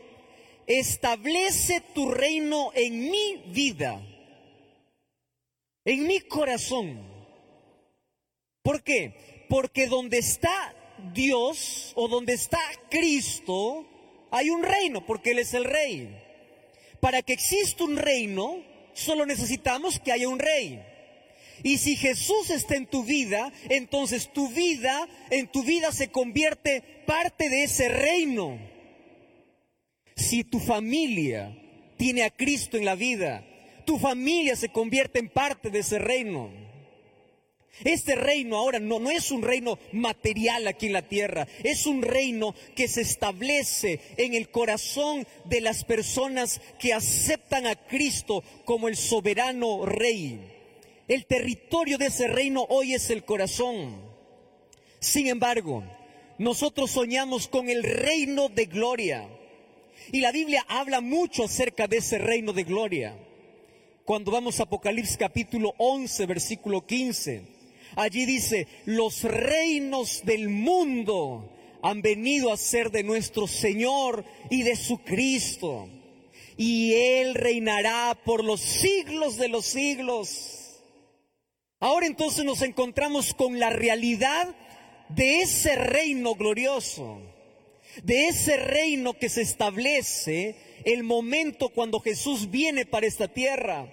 establece 0.67 1.81
tu 1.95 2.11
reino 2.11 2.71
en 2.75 3.11
mi 3.11 3.45
vida, 3.47 4.07
en 5.87 6.07
mi 6.07 6.21
corazón. 6.21 7.01
¿Por 8.63 8.83
qué? 8.83 9.40
Porque 9.51 9.89
donde 9.89 10.19
está 10.19 10.75
Dios 11.13 11.93
o 11.97 12.07
donde 12.07 12.35
está 12.35 12.61
Cristo, 12.89 13.85
hay 14.31 14.49
un 14.49 14.63
reino, 14.63 15.05
porque 15.05 15.33
Él 15.33 15.41
es 15.41 15.55
el 15.55 15.65
rey. 15.65 16.17
Para 17.01 17.21
que 17.23 17.33
exista 17.33 17.83
un 17.83 17.97
reino, 17.97 18.63
solo 18.95 19.27
necesitamos 19.27 19.99
que 19.99 20.13
haya 20.13 20.29
un 20.29 20.39
rey. 20.39 20.81
Y 21.65 21.79
si 21.79 21.97
Jesús 21.97 22.51
está 22.51 22.77
en 22.77 22.87
tu 22.87 23.03
vida, 23.03 23.53
entonces 23.69 24.33
tu 24.33 24.49
vida, 24.51 25.09
en 25.31 25.49
tu 25.49 25.65
vida 25.65 25.91
se 25.91 26.13
convierte 26.13 27.03
parte 27.05 27.49
de 27.49 27.65
ese 27.65 27.89
reino. 27.89 28.57
Si 30.15 30.45
tu 30.45 30.61
familia 30.61 31.59
tiene 31.97 32.23
a 32.23 32.31
Cristo 32.31 32.77
en 32.77 32.85
la 32.85 32.95
vida, 32.95 33.45
tu 33.85 33.99
familia 33.99 34.55
se 34.55 34.69
convierte 34.69 35.19
en 35.19 35.29
parte 35.29 35.71
de 35.71 35.81
ese 35.81 35.99
reino. 35.99 36.60
Este 37.85 38.15
reino 38.15 38.57
ahora 38.57 38.79
no, 38.79 38.99
no 38.99 39.11
es 39.11 39.31
un 39.31 39.43
reino 39.43 39.79
material 39.93 40.67
aquí 40.67 40.87
en 40.87 40.93
la 40.93 41.09
tierra, 41.09 41.47
es 41.63 41.87
un 41.87 42.03
reino 42.03 42.55
que 42.77 42.89
se 42.89 43.01
establece 43.01 44.01
en 44.17 44.35
el 44.35 44.51
corazón 44.51 45.27
de 45.45 45.61
las 45.61 45.85
personas 45.85 46.61
que 46.79 46.93
aceptan 46.93 47.67
a 47.67 47.75
Cristo 47.75 48.45
como 48.65 48.89
el 48.89 48.97
soberano 48.97 49.87
rey. 49.87 50.41
El 51.09 51.27
territorio 51.27 51.99
de 51.99 52.07
ese 52.07 52.29
reino 52.29 52.67
hoy 52.69 52.95
es 52.95 53.11
el 53.11 53.25
corazón. 53.25 54.01
Sin 55.01 55.27
embargo, 55.27 55.83
nosotros 56.39 56.91
soñamos 56.93 57.49
con 57.49 57.69
el 57.69 57.83
reino 57.83 58.49
de 58.49 58.67
gloria. 58.67 59.29
Y 60.13 60.21
la 60.21 60.33
Biblia 60.33 60.65
habla 60.69 61.01
mucho 61.01 61.45
acerca 61.45 61.87
de 61.87 61.99
ese 61.99 62.19
reino 62.19 62.53
de 62.53 62.65
gloria. 62.65 63.17
Cuando 64.05 64.31
vamos 64.31 64.59
a 64.59 64.65
Apocalipsis 64.65 65.17
capítulo 65.17 65.75
11, 65.79 66.27
versículo 66.27 66.87
15, 66.87 67.43
allí 67.97 68.27
dice, 68.27 68.67
los 68.85 69.23
reinos 69.25 70.23
del 70.25 70.49
mundo 70.49 71.51
han 71.83 72.03
venido 72.03 72.53
a 72.53 72.57
ser 72.57 72.91
de 72.91 73.03
nuestro 73.03 73.47
Señor 73.47 74.25
y 74.51 74.63
de 74.63 74.77
su 74.77 74.99
Cristo. 74.99 75.89
Y 76.57 76.93
Él 76.95 77.35
reinará 77.35 78.19
por 78.25 78.45
los 78.45 78.61
siglos 78.61 79.37
de 79.37 79.49
los 79.49 79.65
siglos. 79.65 80.83
Ahora 81.79 82.07
entonces 82.07 82.45
nos 82.45 82.61
encontramos 82.63 83.33
con 83.33 83.59
la 83.59 83.71
realidad 83.71 84.55
de 85.09 85.41
ese 85.41 85.75
reino 85.75 86.35
glorioso, 86.35 87.23
de 88.03 88.29
ese 88.29 88.57
reino 88.59 89.15
que 89.15 89.31
se 89.31 89.43
establece 89.43 90.57
el 90.85 91.03
momento 91.03 91.71
cuando 91.71 92.01
Jesús 92.01 92.51
viene 92.51 92.85
para 92.85 93.07
esta 93.07 93.29
tierra. 93.29 93.93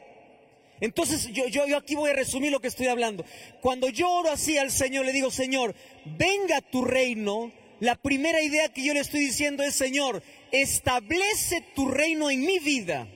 Entonces 0.79 1.29
yo, 1.31 1.77
aquí 1.77 1.95
voy 1.95 2.11
a 2.11 2.13
resumir 2.13 2.51
lo 2.51 2.59
que 2.59 2.67
estoy 2.67 2.87
hablando. 2.87 3.25
Cuando 3.61 3.89
yo 3.89 4.09
oro 4.09 4.31
así 4.31 4.57
al 4.57 4.71
Señor, 4.71 5.05
le 5.05 5.13
digo, 5.13 5.31
Señor, 5.31 5.75
venga 6.05 6.61
tu 6.61 6.85
reino, 6.85 7.51
la 7.79 7.95
primera 7.95 8.41
idea 8.41 8.69
que 8.69 8.83
yo 8.83 8.93
le 8.93 8.99
estoy 8.99 9.21
diciendo 9.21 9.63
es, 9.63 9.75
Señor, 9.75 10.21
establece 10.51 11.61
tu 11.75 11.87
reino 11.87 12.29
en 12.29 12.41
mi 12.41 12.59
vida. 12.59 13.07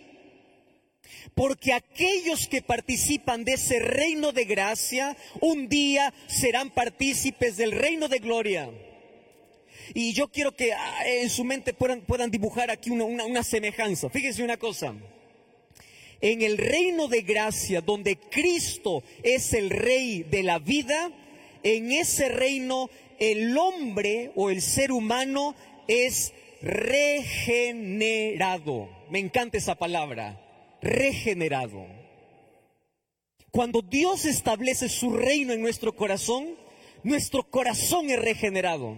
Porque 1.35 1.71
aquellos 1.71 2.47
que 2.47 2.61
participan 2.61 3.45
de 3.45 3.53
ese 3.53 3.79
reino 3.79 4.31
de 4.31 4.45
gracia, 4.45 5.15
un 5.39 5.69
día 5.69 6.13
serán 6.27 6.71
partícipes 6.71 7.57
del 7.57 7.71
reino 7.71 8.07
de 8.07 8.19
gloria. 8.19 8.69
Y 9.93 10.13
yo 10.13 10.29
quiero 10.29 10.55
que 10.55 10.73
ah, 10.73 11.07
en 11.07 11.29
su 11.29 11.43
mente 11.43 11.73
puedan, 11.73 12.01
puedan 12.01 12.31
dibujar 12.31 12.71
aquí 12.71 12.89
una, 12.89 13.05
una 13.05 13.43
semejanza. 13.43 14.09
Fíjense 14.09 14.43
una 14.43 14.57
cosa. 14.57 14.93
En 16.21 16.41
el 16.41 16.57
reino 16.57 17.07
de 17.07 17.21
gracia, 17.21 17.81
donde 17.81 18.17
Cristo 18.17 19.03
es 19.23 19.53
el 19.53 19.69
rey 19.69 20.23
de 20.23 20.43
la 20.43 20.59
vida, 20.59 21.11
en 21.63 21.91
ese 21.91 22.29
reino 22.29 22.89
el 23.19 23.57
hombre 23.57 24.31
o 24.35 24.49
el 24.49 24.61
ser 24.61 24.91
humano 24.91 25.55
es 25.87 26.33
regenerado. 26.61 27.69
Me 29.09 29.19
encanta 29.19 29.57
esa 29.57 29.75
palabra 29.75 30.39
regenerado. 30.81 31.85
Cuando 33.51 33.81
Dios 33.81 34.25
establece 34.25 34.89
su 34.89 35.11
reino 35.11 35.53
en 35.53 35.61
nuestro 35.61 35.95
corazón, 35.95 36.55
nuestro 37.03 37.43
corazón 37.43 38.09
es 38.09 38.19
regenerado. 38.19 38.95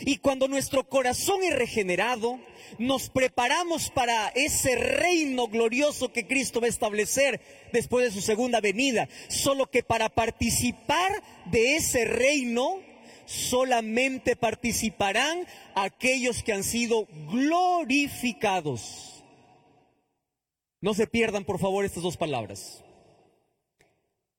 Y 0.00 0.18
cuando 0.18 0.48
nuestro 0.48 0.88
corazón 0.88 1.42
es 1.42 1.54
regenerado, 1.54 2.38
nos 2.78 3.10
preparamos 3.10 3.90
para 3.90 4.28
ese 4.28 4.76
reino 4.76 5.48
glorioso 5.48 6.12
que 6.12 6.26
Cristo 6.26 6.60
va 6.60 6.66
a 6.66 6.70
establecer 6.70 7.40
después 7.72 8.04
de 8.04 8.12
su 8.12 8.20
segunda 8.20 8.60
venida. 8.60 9.08
Solo 9.28 9.70
que 9.70 9.82
para 9.82 10.08
participar 10.08 11.22
de 11.46 11.76
ese 11.76 12.04
reino, 12.04 12.80
solamente 13.26 14.36
participarán 14.36 15.46
aquellos 15.74 16.42
que 16.42 16.52
han 16.52 16.64
sido 16.64 17.06
glorificados. 17.30 19.22
No 20.80 20.94
se 20.94 21.06
pierdan, 21.06 21.44
por 21.44 21.58
favor, 21.58 21.84
estas 21.84 22.02
dos 22.02 22.16
palabras. 22.16 22.84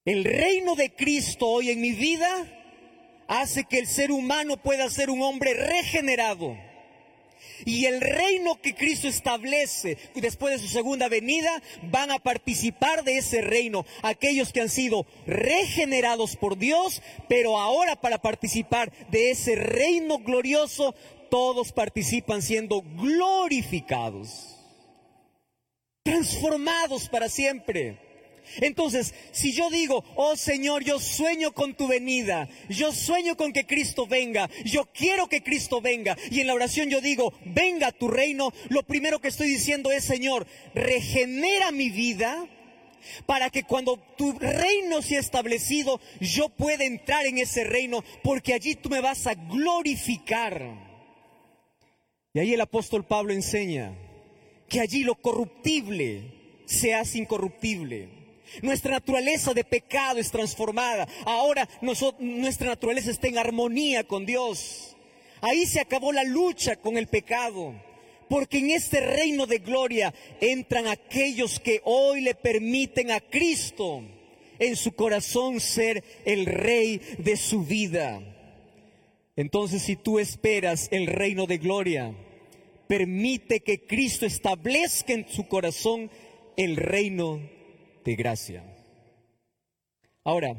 El 0.06 0.24
reino 0.24 0.76
de 0.76 0.96
Cristo 0.96 1.48
hoy 1.48 1.70
en 1.70 1.82
mi 1.82 1.92
vida 1.92 2.59
hace 3.30 3.64
que 3.64 3.80
el 3.80 3.88
ser 3.88 4.12
humano 4.12 4.58
pueda 4.58 4.90
ser 4.90 5.10
un 5.10 5.22
hombre 5.22 5.54
regenerado. 5.54 6.58
Y 7.66 7.86
el 7.86 8.02
reino 8.02 8.60
que 8.62 8.74
Cristo 8.74 9.08
establece 9.08 9.98
después 10.16 10.54
de 10.54 10.68
su 10.68 10.72
segunda 10.72 11.08
venida 11.10 11.62
van 11.84 12.10
a 12.12 12.20
participar 12.20 13.04
de 13.04 13.18
ese 13.18 13.42
reino 13.42 13.86
aquellos 14.02 14.52
que 14.52 14.62
han 14.62 14.70
sido 14.70 15.06
regenerados 15.26 16.36
por 16.36 16.58
Dios, 16.58 17.02
pero 17.28 17.60
ahora 17.60 17.96
para 17.96 18.18
participar 18.18 18.92
de 19.10 19.32
ese 19.32 19.56
reino 19.56 20.20
glorioso, 20.20 20.96
todos 21.30 21.72
participan 21.72 22.42
siendo 22.42 22.82
glorificados, 22.82 24.58
transformados 26.04 27.10
para 27.10 27.30
siempre. 27.30 28.09
Entonces, 28.62 29.14
si 29.32 29.54
yo 29.54 29.70
digo, 29.70 30.04
oh 30.16 30.36
Señor, 30.36 30.84
yo 30.84 31.00
sueño 31.00 31.54
con 31.54 31.76
tu 31.76 31.88
venida, 31.88 32.48
yo 32.70 32.92
sueño 32.92 33.38
con 33.38 33.54
que 33.54 33.66
Cristo 33.66 34.08
venga, 34.08 34.50
yo 34.66 34.86
quiero 34.94 35.28
que 35.28 35.44
Cristo 35.44 35.82
venga, 35.82 36.18
y 36.32 36.42
en 36.42 36.48
la 36.48 36.54
oración 36.54 36.90
yo 36.90 37.02
digo, 37.02 37.34
venga 37.46 37.92
tu 37.92 38.08
reino, 38.08 38.54
lo 38.70 38.84
primero 38.84 39.20
que 39.20 39.28
estoy 39.28 39.48
diciendo 39.50 39.92
es, 39.92 40.04
Señor, 40.04 40.48
regenera 40.74 41.72
mi 41.72 41.90
vida 41.90 42.48
para 43.26 43.50
que 43.50 43.64
cuando 43.64 43.98
tu 44.18 44.34
reino 44.34 45.02
sea 45.02 45.20
establecido, 45.20 46.00
yo 46.20 46.50
pueda 46.50 46.84
entrar 46.84 47.26
en 47.26 47.38
ese 47.38 47.64
reino, 47.64 48.04
porque 48.24 48.54
allí 48.54 48.76
tú 48.76 48.90
me 48.90 49.02
vas 49.02 49.28
a 49.28 49.36
glorificar. 49.36 50.90
Y 52.34 52.40
ahí 52.40 52.54
el 52.54 52.62
apóstol 52.62 53.06
Pablo 53.06 53.34
enseña 53.34 53.96
que 54.68 54.80
allí 54.80 55.04
lo 55.04 55.16
corruptible 55.16 56.62
se 56.66 56.94
hace 56.94 57.18
incorruptible 57.18 58.19
nuestra 58.62 58.92
naturaleza 58.92 59.54
de 59.54 59.64
pecado 59.64 60.20
es 60.20 60.32
transformada. 60.32 61.08
Ahora 61.26 61.68
nuestra 61.82 62.68
naturaleza 62.68 63.12
está 63.12 63.28
en 63.28 63.38
armonía 63.38 64.04
con 64.04 64.26
Dios. 64.26 64.96
Ahí 65.42 65.66
se 65.66 65.80
acabó 65.80 66.12
la 66.12 66.24
lucha 66.24 66.76
con 66.76 66.98
el 66.98 67.08
pecado. 67.08 67.74
Porque 68.30 68.60
en 68.60 68.70
este 68.70 69.00
reino 69.00 69.48
de 69.48 69.58
gloria 69.58 70.14
entran 70.40 70.88
aquellos 70.88 71.60
que 71.60 71.82
hoy 71.84 72.22
le 72.22 72.36
permiten 72.36 73.10
a 73.10 73.20
Cristo 73.20 74.04
en 74.60 74.76
su 74.76 74.92
corazón 74.92 75.60
ser 75.60 76.04
el 76.26 76.46
rey 76.46 77.02
de 77.18 77.38
su 77.38 77.64
vida. 77.64 78.22
Entonces 79.36 79.82
si 79.82 79.96
tú 79.96 80.20
esperas 80.20 80.90
el 80.92 81.08
reino 81.08 81.48
de 81.48 81.58
gloria, 81.58 82.14
permite 82.88 83.62
que 83.62 83.86
Cristo 83.86 84.26
establezca 84.26 85.14
en 85.14 85.28
su 85.28 85.48
corazón 85.48 86.12
el 86.58 86.76
reino 86.76 87.40
de 88.04 88.16
gracia. 88.16 88.64
Ahora, 90.24 90.56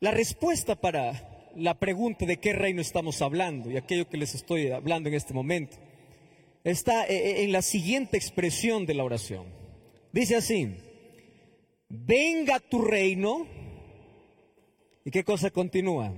la 0.00 0.10
respuesta 0.10 0.76
para 0.76 1.50
la 1.56 1.78
pregunta 1.78 2.26
de 2.26 2.38
qué 2.38 2.52
reino 2.52 2.80
estamos 2.80 3.22
hablando 3.22 3.70
y 3.70 3.76
aquello 3.76 4.08
que 4.08 4.16
les 4.16 4.34
estoy 4.34 4.70
hablando 4.70 5.08
en 5.08 5.14
este 5.14 5.34
momento 5.34 5.76
está 6.64 7.06
eh, 7.06 7.14
eh, 7.14 7.44
en 7.44 7.52
la 7.52 7.62
siguiente 7.62 8.16
expresión 8.16 8.86
de 8.86 8.94
la 8.94 9.04
oración. 9.04 9.46
Dice 10.12 10.36
así, 10.36 10.76
venga 11.88 12.60
tu 12.60 12.82
reino 12.82 13.46
y 15.04 15.10
qué 15.10 15.24
cosa 15.24 15.50
continúa, 15.50 16.12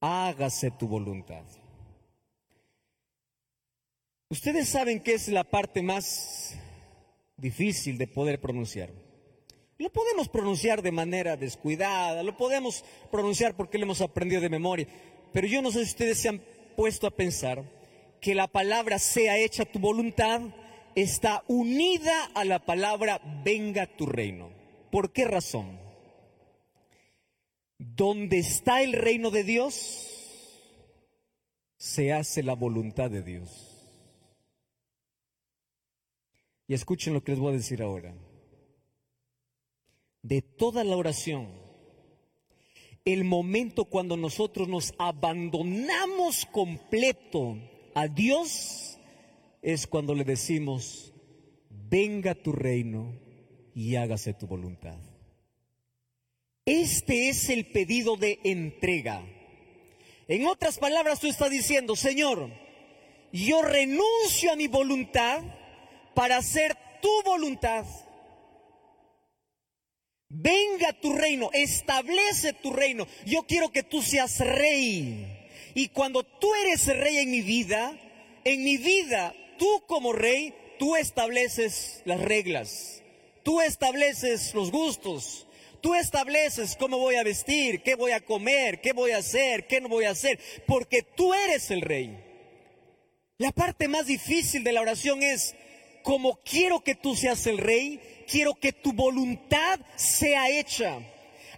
hágase 0.00 0.70
tu 0.70 0.86
voluntad. 0.86 1.44
Ustedes 4.30 4.68
saben 4.68 5.00
que 5.00 5.14
es 5.14 5.28
la 5.28 5.44
parte 5.44 5.82
más 5.82 6.54
difícil 7.38 7.96
de 7.96 8.06
poder 8.06 8.40
pronunciar. 8.40 8.90
Lo 9.78 9.90
podemos 9.90 10.28
pronunciar 10.28 10.82
de 10.82 10.90
manera 10.90 11.36
descuidada, 11.36 12.22
lo 12.22 12.36
podemos 12.36 12.84
pronunciar 13.10 13.56
porque 13.56 13.78
lo 13.78 13.84
hemos 13.84 14.00
aprendido 14.00 14.42
de 14.42 14.50
memoria, 14.50 14.88
pero 15.32 15.46
yo 15.46 15.62
no 15.62 15.70
sé 15.70 15.84
si 15.84 15.90
ustedes 15.92 16.18
se 16.18 16.28
han 16.28 16.42
puesto 16.76 17.06
a 17.06 17.12
pensar 17.12 17.64
que 18.20 18.34
la 18.34 18.48
palabra 18.48 18.98
sea 18.98 19.38
hecha 19.38 19.64
tu 19.64 19.78
voluntad 19.78 20.42
está 20.94 21.44
unida 21.46 22.24
a 22.34 22.44
la 22.44 22.64
palabra 22.64 23.20
venga 23.44 23.86
tu 23.86 24.06
reino. 24.06 24.50
¿Por 24.90 25.12
qué 25.12 25.24
razón? 25.24 25.78
Donde 27.78 28.38
está 28.38 28.82
el 28.82 28.92
reino 28.92 29.30
de 29.30 29.44
Dios, 29.44 30.08
se 31.76 32.12
hace 32.12 32.42
la 32.42 32.54
voluntad 32.54 33.10
de 33.10 33.22
Dios. 33.22 33.67
Y 36.68 36.74
escuchen 36.74 37.14
lo 37.14 37.24
que 37.24 37.32
les 37.32 37.40
voy 37.40 37.54
a 37.54 37.56
decir 37.56 37.82
ahora. 37.82 38.14
De 40.22 40.42
toda 40.42 40.84
la 40.84 40.96
oración, 40.96 41.48
el 43.06 43.24
momento 43.24 43.86
cuando 43.86 44.18
nosotros 44.18 44.68
nos 44.68 44.94
abandonamos 44.98 46.44
completo 46.52 47.56
a 47.94 48.06
Dios 48.06 48.98
es 49.62 49.86
cuando 49.86 50.14
le 50.14 50.24
decimos, 50.24 51.14
venga 51.70 52.34
tu 52.34 52.52
reino 52.52 53.18
y 53.74 53.96
hágase 53.96 54.34
tu 54.34 54.46
voluntad. 54.46 54.98
Este 56.66 57.30
es 57.30 57.48
el 57.48 57.64
pedido 57.64 58.18
de 58.18 58.40
entrega. 58.44 59.24
En 60.26 60.46
otras 60.46 60.78
palabras, 60.78 61.18
tú 61.18 61.28
estás 61.28 61.50
diciendo, 61.50 61.96
Señor, 61.96 62.50
yo 63.32 63.62
renuncio 63.62 64.52
a 64.52 64.56
mi 64.56 64.68
voluntad 64.68 65.42
para 66.18 66.38
hacer 66.38 66.76
tu 67.00 67.22
voluntad. 67.24 67.86
Venga 70.28 70.92
tu 70.94 71.12
reino, 71.12 71.48
establece 71.52 72.54
tu 72.54 72.72
reino. 72.72 73.06
Yo 73.24 73.44
quiero 73.46 73.70
que 73.70 73.84
tú 73.84 74.02
seas 74.02 74.40
rey. 74.40 75.48
Y 75.74 75.90
cuando 75.90 76.24
tú 76.24 76.52
eres 76.56 76.88
rey 76.88 77.18
en 77.18 77.30
mi 77.30 77.40
vida, 77.40 77.96
en 78.42 78.64
mi 78.64 78.78
vida, 78.78 79.32
tú 79.60 79.84
como 79.86 80.12
rey, 80.12 80.52
tú 80.80 80.96
estableces 80.96 82.02
las 82.04 82.20
reglas. 82.20 83.00
Tú 83.44 83.60
estableces 83.60 84.54
los 84.54 84.72
gustos. 84.72 85.46
Tú 85.80 85.94
estableces 85.94 86.74
cómo 86.74 86.98
voy 86.98 87.14
a 87.14 87.22
vestir, 87.22 87.84
qué 87.84 87.94
voy 87.94 88.10
a 88.10 88.24
comer, 88.24 88.80
qué 88.80 88.92
voy 88.92 89.12
a 89.12 89.18
hacer, 89.18 89.68
qué 89.68 89.80
no 89.80 89.88
voy 89.88 90.06
a 90.06 90.10
hacer, 90.10 90.40
porque 90.66 91.04
tú 91.04 91.32
eres 91.32 91.70
el 91.70 91.80
rey. 91.80 92.24
La 93.36 93.52
parte 93.52 93.86
más 93.86 94.06
difícil 94.06 94.64
de 94.64 94.72
la 94.72 94.80
oración 94.80 95.22
es, 95.22 95.54
como 96.08 96.40
quiero 96.42 96.82
que 96.82 96.94
tú 96.94 97.14
seas 97.14 97.46
el 97.46 97.58
rey, 97.58 98.00
quiero 98.26 98.54
que 98.54 98.72
tu 98.72 98.94
voluntad 98.94 99.78
sea 99.94 100.48
hecha. 100.48 101.00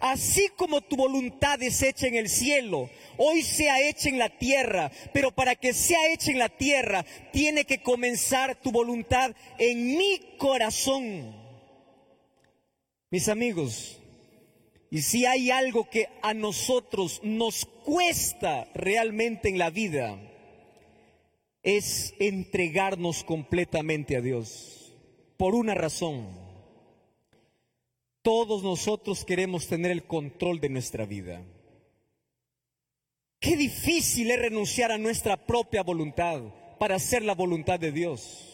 Así 0.01 0.49
como 0.57 0.81
tu 0.81 0.97
voluntad 0.97 1.63
es 1.63 1.81
hecha 1.85 2.09
en 2.09 2.17
el 2.17 2.29
cielo, 2.29 2.91
hoy 3.17 3.43
sea 3.43 3.81
hecha 3.89 4.09
en 4.09 4.19
la 4.19 4.29
tierra, 4.29 4.91
pero 5.13 5.31
para 5.31 5.55
que 5.55 5.73
sea 5.73 6.13
hecha 6.13 6.33
en 6.33 6.41
la 6.41 6.49
tierra, 6.49 7.07
tiene 7.33 7.65
que 7.65 7.81
comenzar 7.81 8.57
tu 8.57 8.73
voluntad 8.73 9.37
en 9.57 9.97
mi 9.97 10.21
corazón. 10.37 11.33
Mis 13.09 13.29
amigos, 13.29 14.01
y 14.91 15.03
si 15.03 15.27
hay 15.27 15.53
algo 15.53 15.89
que 15.89 16.09
a 16.23 16.35
nosotros 16.35 17.21
nos 17.23 17.67
cuesta 17.85 18.67
realmente 18.75 19.49
en 19.49 19.59
la 19.59 19.71
vida, 19.71 20.19
es 21.63 22.15
entregarnos 22.19 23.25
completamente 23.25 24.17
a 24.17 24.21
Dios. 24.21 24.93
Por 25.37 25.55
una 25.55 25.75
razón. 25.75 26.29
Todos 28.23 28.63
nosotros 28.63 29.25
queremos 29.25 29.67
tener 29.67 29.91
el 29.91 30.05
control 30.05 30.61
de 30.61 30.69
nuestra 30.69 31.07
vida. 31.07 31.43
Qué 33.41 33.57
difícil 33.57 34.31
es 34.31 34.39
renunciar 34.39 34.93
a 34.93 34.99
nuestra 34.99 35.47
propia 35.47 35.83
voluntad 35.83 36.43
para 36.79 36.97
hacer 36.97 37.23
la 37.23 37.35
voluntad 37.35 37.81
de 37.81 37.93
Dios. 37.93 38.47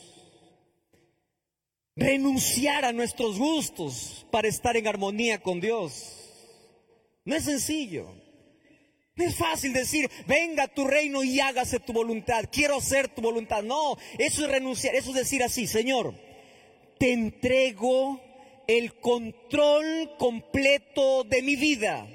Renunciar 1.96 2.84
a 2.84 2.92
nuestros 2.92 3.38
gustos 3.38 4.26
para 4.30 4.46
estar 4.46 4.76
en 4.76 4.86
armonía 4.86 5.42
con 5.42 5.60
Dios. 5.60 6.12
No 7.24 7.34
es 7.34 7.44
sencillo. 7.44 8.25
No 9.16 9.24
es 9.24 9.34
fácil 9.34 9.72
decir, 9.72 10.10
venga 10.26 10.68
tu 10.68 10.86
reino 10.86 11.24
y 11.24 11.40
hágase 11.40 11.80
tu 11.80 11.94
voluntad, 11.94 12.44
quiero 12.52 12.76
hacer 12.76 13.08
tu 13.08 13.22
voluntad. 13.22 13.62
No, 13.62 13.96
eso 14.18 14.44
es 14.44 14.50
renunciar, 14.50 14.94
eso 14.94 15.08
es 15.10 15.16
decir 15.16 15.42
así, 15.42 15.66
Señor, 15.66 16.14
te 16.98 17.14
entrego 17.14 18.20
el 18.66 19.00
control 19.00 20.12
completo 20.18 21.24
de 21.24 21.40
mi 21.40 21.56
vida. 21.56 22.06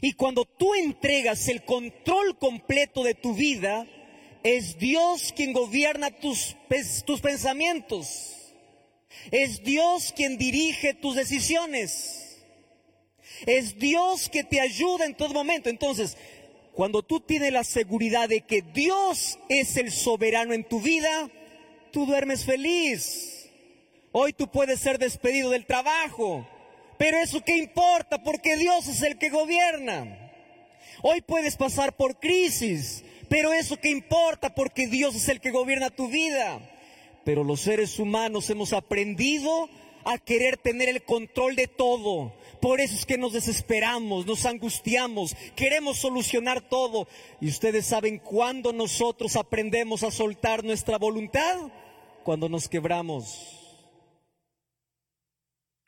Y 0.00 0.12
cuando 0.12 0.44
tú 0.44 0.72
entregas 0.74 1.48
el 1.48 1.64
control 1.64 2.38
completo 2.38 3.02
de 3.02 3.14
tu 3.14 3.34
vida, 3.34 3.86
es 4.44 4.78
Dios 4.78 5.32
quien 5.34 5.52
gobierna 5.52 6.12
tus, 6.12 6.56
tus 7.04 7.20
pensamientos. 7.20 8.54
Es 9.32 9.64
Dios 9.64 10.12
quien 10.14 10.38
dirige 10.38 10.94
tus 10.94 11.16
decisiones. 11.16 12.21
Es 13.46 13.78
Dios 13.78 14.28
que 14.28 14.44
te 14.44 14.60
ayuda 14.60 15.04
en 15.04 15.14
todo 15.14 15.34
momento. 15.34 15.68
Entonces, 15.68 16.16
cuando 16.72 17.02
tú 17.02 17.20
tienes 17.20 17.52
la 17.52 17.64
seguridad 17.64 18.28
de 18.28 18.42
que 18.42 18.62
Dios 18.62 19.38
es 19.48 19.76
el 19.76 19.92
soberano 19.92 20.54
en 20.54 20.64
tu 20.64 20.80
vida, 20.80 21.28
tú 21.90 22.06
duermes 22.06 22.44
feliz. 22.44 23.50
Hoy 24.12 24.32
tú 24.32 24.48
puedes 24.48 24.80
ser 24.80 24.98
despedido 24.98 25.50
del 25.50 25.66
trabajo, 25.66 26.46
pero 26.98 27.18
eso 27.18 27.42
qué 27.44 27.56
importa 27.56 28.22
porque 28.22 28.56
Dios 28.56 28.88
es 28.88 29.02
el 29.02 29.18
que 29.18 29.30
gobierna. 29.30 30.30
Hoy 31.02 31.20
puedes 31.20 31.56
pasar 31.56 31.96
por 31.96 32.20
crisis, 32.20 33.04
pero 33.28 33.52
eso 33.52 33.76
qué 33.76 33.90
importa 33.90 34.54
porque 34.54 34.86
Dios 34.86 35.14
es 35.14 35.28
el 35.28 35.40
que 35.40 35.50
gobierna 35.50 35.90
tu 35.90 36.08
vida. 36.08 36.60
Pero 37.24 37.44
los 37.44 37.60
seres 37.60 37.98
humanos 37.98 38.50
hemos 38.50 38.72
aprendido 38.72 39.68
a 40.04 40.18
querer 40.18 40.56
tener 40.56 40.88
el 40.88 41.02
control 41.02 41.56
de 41.56 41.66
todo. 41.66 42.32
Por 42.60 42.80
eso 42.80 42.94
es 42.94 43.06
que 43.06 43.18
nos 43.18 43.32
desesperamos, 43.32 44.24
nos 44.24 44.46
angustiamos, 44.46 45.36
queremos 45.56 45.98
solucionar 45.98 46.68
todo. 46.68 47.08
Y 47.40 47.48
ustedes 47.48 47.86
saben 47.86 48.18
cuándo 48.18 48.72
nosotros 48.72 49.36
aprendemos 49.36 50.02
a 50.04 50.10
soltar 50.10 50.62
nuestra 50.62 50.98
voluntad, 50.98 51.58
cuando 52.22 52.48
nos 52.48 52.68
quebramos, 52.68 53.40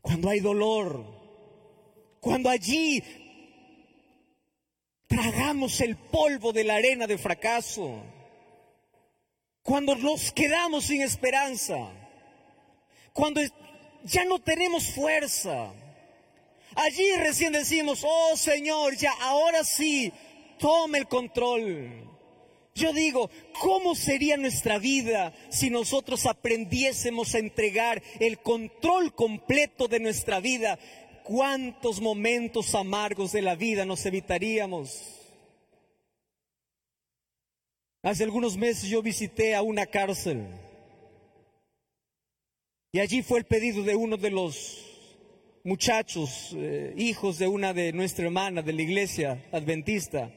cuando 0.02 0.28
hay 0.28 0.40
dolor, 0.40 1.04
cuando 2.20 2.50
allí 2.50 3.02
tragamos 5.06 5.80
el 5.80 5.96
polvo 5.96 6.52
de 6.52 6.64
la 6.64 6.74
arena 6.74 7.06
de 7.06 7.18
fracaso, 7.18 8.02
cuando 9.62 9.94
nos 9.94 10.32
quedamos 10.32 10.84
sin 10.84 11.02
esperanza, 11.02 11.90
cuando 13.12 13.40
ya 14.04 14.24
no 14.24 14.38
tenemos 14.38 14.86
fuerza. 14.86 15.72
Allí 16.76 17.04
recién 17.18 17.52
decimos, 17.52 18.02
oh 18.04 18.36
Señor, 18.36 18.96
ya 18.96 19.12
ahora 19.20 19.64
sí, 19.64 20.12
tome 20.58 20.98
el 20.98 21.08
control. 21.08 22.10
Yo 22.74 22.92
digo, 22.92 23.30
¿cómo 23.60 23.94
sería 23.94 24.36
nuestra 24.36 24.78
vida 24.78 25.32
si 25.48 25.70
nosotros 25.70 26.26
aprendiésemos 26.26 27.34
a 27.34 27.38
entregar 27.38 28.02
el 28.18 28.38
control 28.38 29.14
completo 29.14 29.86
de 29.86 30.00
nuestra 30.00 30.40
vida? 30.40 30.78
¿Cuántos 31.22 32.00
momentos 32.00 32.74
amargos 32.74 33.32
de 33.32 33.42
la 33.42 33.54
vida 33.54 33.84
nos 33.84 34.04
evitaríamos? 34.06 35.00
Hace 38.02 38.24
algunos 38.24 38.56
meses 38.56 38.90
yo 38.90 39.00
visité 39.00 39.54
a 39.54 39.62
una 39.62 39.86
cárcel 39.86 40.46
y 42.94 43.00
allí 43.00 43.22
fue 43.22 43.40
el 43.40 43.44
pedido 43.44 43.82
de 43.82 43.96
uno 43.96 44.16
de 44.16 44.30
los 44.30 44.78
muchachos, 45.64 46.54
eh, 46.56 46.94
hijos 46.96 47.40
de 47.40 47.48
una 47.48 47.74
de 47.74 47.92
nuestra 47.92 48.24
hermana 48.24 48.62
de 48.62 48.72
la 48.72 48.82
iglesia 48.82 49.44
adventista. 49.50 50.30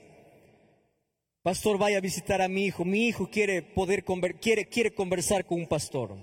Pastor, 1.44 1.78
vaya 1.78 2.00
a 2.00 2.02
visitar 2.02 2.42
a 2.42 2.48
mi 2.48 2.66
hijo. 2.66 2.84
Mi 2.84 3.06
hijo 3.06 3.30
quiere 3.30 3.62
poder 3.62 4.04
quiere, 4.42 4.66
quiere 4.66 4.92
conversar 4.92 5.46
con 5.46 5.60
un 5.60 5.68
pastor. 5.68 6.18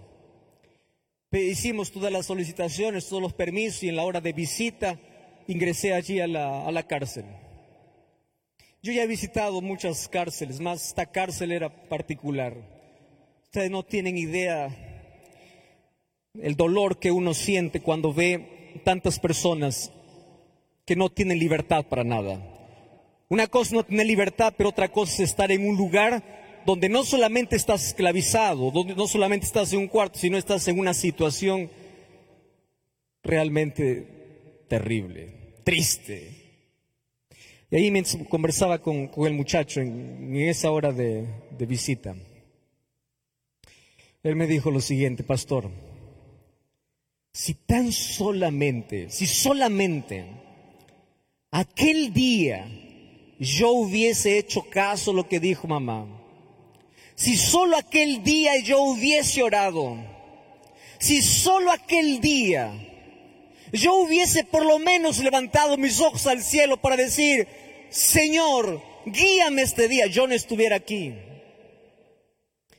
Hicimos 1.31 1.93
todas 1.93 2.11
las 2.11 2.27
solicitaciones, 2.27 3.09
todos 3.09 3.23
los 3.23 3.33
permisos 3.33 3.85
y 3.85 3.91
en 3.91 3.95
la 3.95 4.03
hora 4.03 4.21
de 4.21 4.33
visita 4.33 4.99
ingresé 5.47 5.95
allí 5.95 6.19
a 6.19 6.27
la, 6.27 6.67
a 6.67 6.73
la 6.73 6.85
cárcel. 6.85 7.27
Yo 8.83 8.93
ya 8.93 9.05
he 9.05 9.07
visitado 9.07 9.61
muchas 9.61 10.09
cárceles, 10.09 10.59
más 10.59 10.89
esta 10.89 11.07
cárcel 11.07 11.53
era 11.53 11.69
particular. 11.89 12.57
Ustedes 13.45 13.71
no 13.71 13.85
tienen 13.85 14.19
idea 14.19 14.94
el 16.41 16.57
dolor 16.57 16.99
que 16.99 17.11
uno 17.11 17.35
siente 17.35 17.81
cuando 17.81 18.13
ve 18.13 18.81
tantas 18.85 19.19
personas 19.19 19.93
que 20.85 20.97
no 20.97 21.11
tienen 21.11 21.39
libertad 21.39 21.85
para 21.87 22.05
nada. 22.05 22.41
Una 23.29 23.47
cosa 23.47 23.69
es 23.69 23.73
no 23.73 23.85
tener 23.85 24.07
libertad, 24.07 24.55
pero 24.57 24.71
otra 24.71 24.91
cosa 24.91 25.15
es 25.15 25.21
estar 25.21 25.51
en 25.51 25.67
un 25.67 25.77
lugar 25.77 26.63
donde 26.67 26.89
no 26.89 27.05
solamente 27.05 27.57
estás 27.57 27.87
esclavizado, 27.87 28.71
donde 28.71 28.95
no 28.95 29.07
solamente 29.07 29.47
estás 29.47 29.73
en 29.73 29.81
un 29.81 29.89
cuarto, 29.89 30.19
sino 30.19 30.37
estás 30.37 30.67
en 30.69 30.79
una 30.79 30.95
situación 30.95 31.71
realmente 33.23 34.65
terrible, 34.69 35.55
triste. 35.63 36.43
Y 37.71 37.77
ahí 37.77 37.91
me 37.91 38.03
conversaba 38.29 38.79
con, 38.81 39.11
el 39.17 39.35
muchacho 39.35 39.81
en, 39.81 40.37
esa 40.37 40.71
hora 40.71 40.93
de 40.93 41.27
visita. 41.67 42.15
Él 44.23 44.37
me 44.37 44.47
dijo 44.47 44.71
lo 44.71 44.81
siguiente, 44.81 45.23
pastor, 45.23 45.71
si 47.35 47.55
tan 47.55 47.91
solamente, 47.91 49.11
si 49.11 49.27
solamente 49.27 50.25
aquel 51.51 52.13
día 52.13 52.65
yo 53.41 53.71
hubiese 53.73 54.39
hecho 54.39 54.63
caso 54.71 55.11
a 55.11 55.15
lo 55.15 55.29
que 55.29 55.41
dijo 55.41 55.67
mamá, 55.67 56.07
si 57.17 57.37
solo 57.37 57.77
aquel 57.77 58.23
día 58.23 58.53
yo 58.61 58.83
hubiese 58.83 59.43
orado, 59.43 59.97
si 61.01 61.23
solo 61.23 61.73
aquel 61.73 62.21
día 62.21 62.73
yo 63.73 63.95
hubiese 63.95 64.45
por 64.45 64.65
lo 64.65 64.79
menos 64.79 65.19
levantado 65.19 65.77
mis 65.77 66.01
ojos 66.01 66.29
al 66.29 66.41
cielo 66.41 66.81
para 66.81 66.97
decir, 66.97 67.49
Señor, 67.91 68.81
guíame 69.07 69.63
este 69.63 69.89
día, 69.89 70.07
yo 70.07 70.29
no 70.29 70.35
estuviera 70.35 70.77
aquí. 70.77 71.17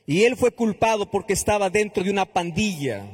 Y 0.06 0.22
él 0.22 0.34
fue 0.34 0.50
culpado 0.50 1.10
porque 1.10 1.34
estaba 1.34 1.68
dentro 1.68 2.02
de 2.02 2.10
una 2.10 2.24
pandilla 2.24 3.04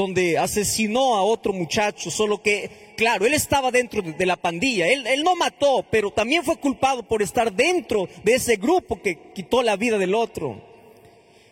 donde 0.00 0.38
asesinó 0.38 1.14
a 1.14 1.22
otro 1.22 1.52
muchacho, 1.52 2.10
solo 2.10 2.42
que, 2.42 2.70
claro, 2.96 3.26
él 3.26 3.34
estaba 3.34 3.70
dentro 3.70 4.00
de 4.00 4.24
la 4.24 4.36
pandilla, 4.36 4.88
él, 4.88 5.06
él, 5.06 5.22
no 5.22 5.36
mató, 5.36 5.84
pero 5.90 6.10
también 6.10 6.42
fue 6.42 6.56
culpado 6.56 7.02
por 7.02 7.20
estar 7.20 7.52
dentro 7.52 8.08
de 8.24 8.36
ese 8.36 8.56
grupo 8.56 9.02
que 9.02 9.18
quitó 9.34 9.62
la 9.62 9.76
vida 9.76 9.98
del 9.98 10.14
otro. 10.14 10.58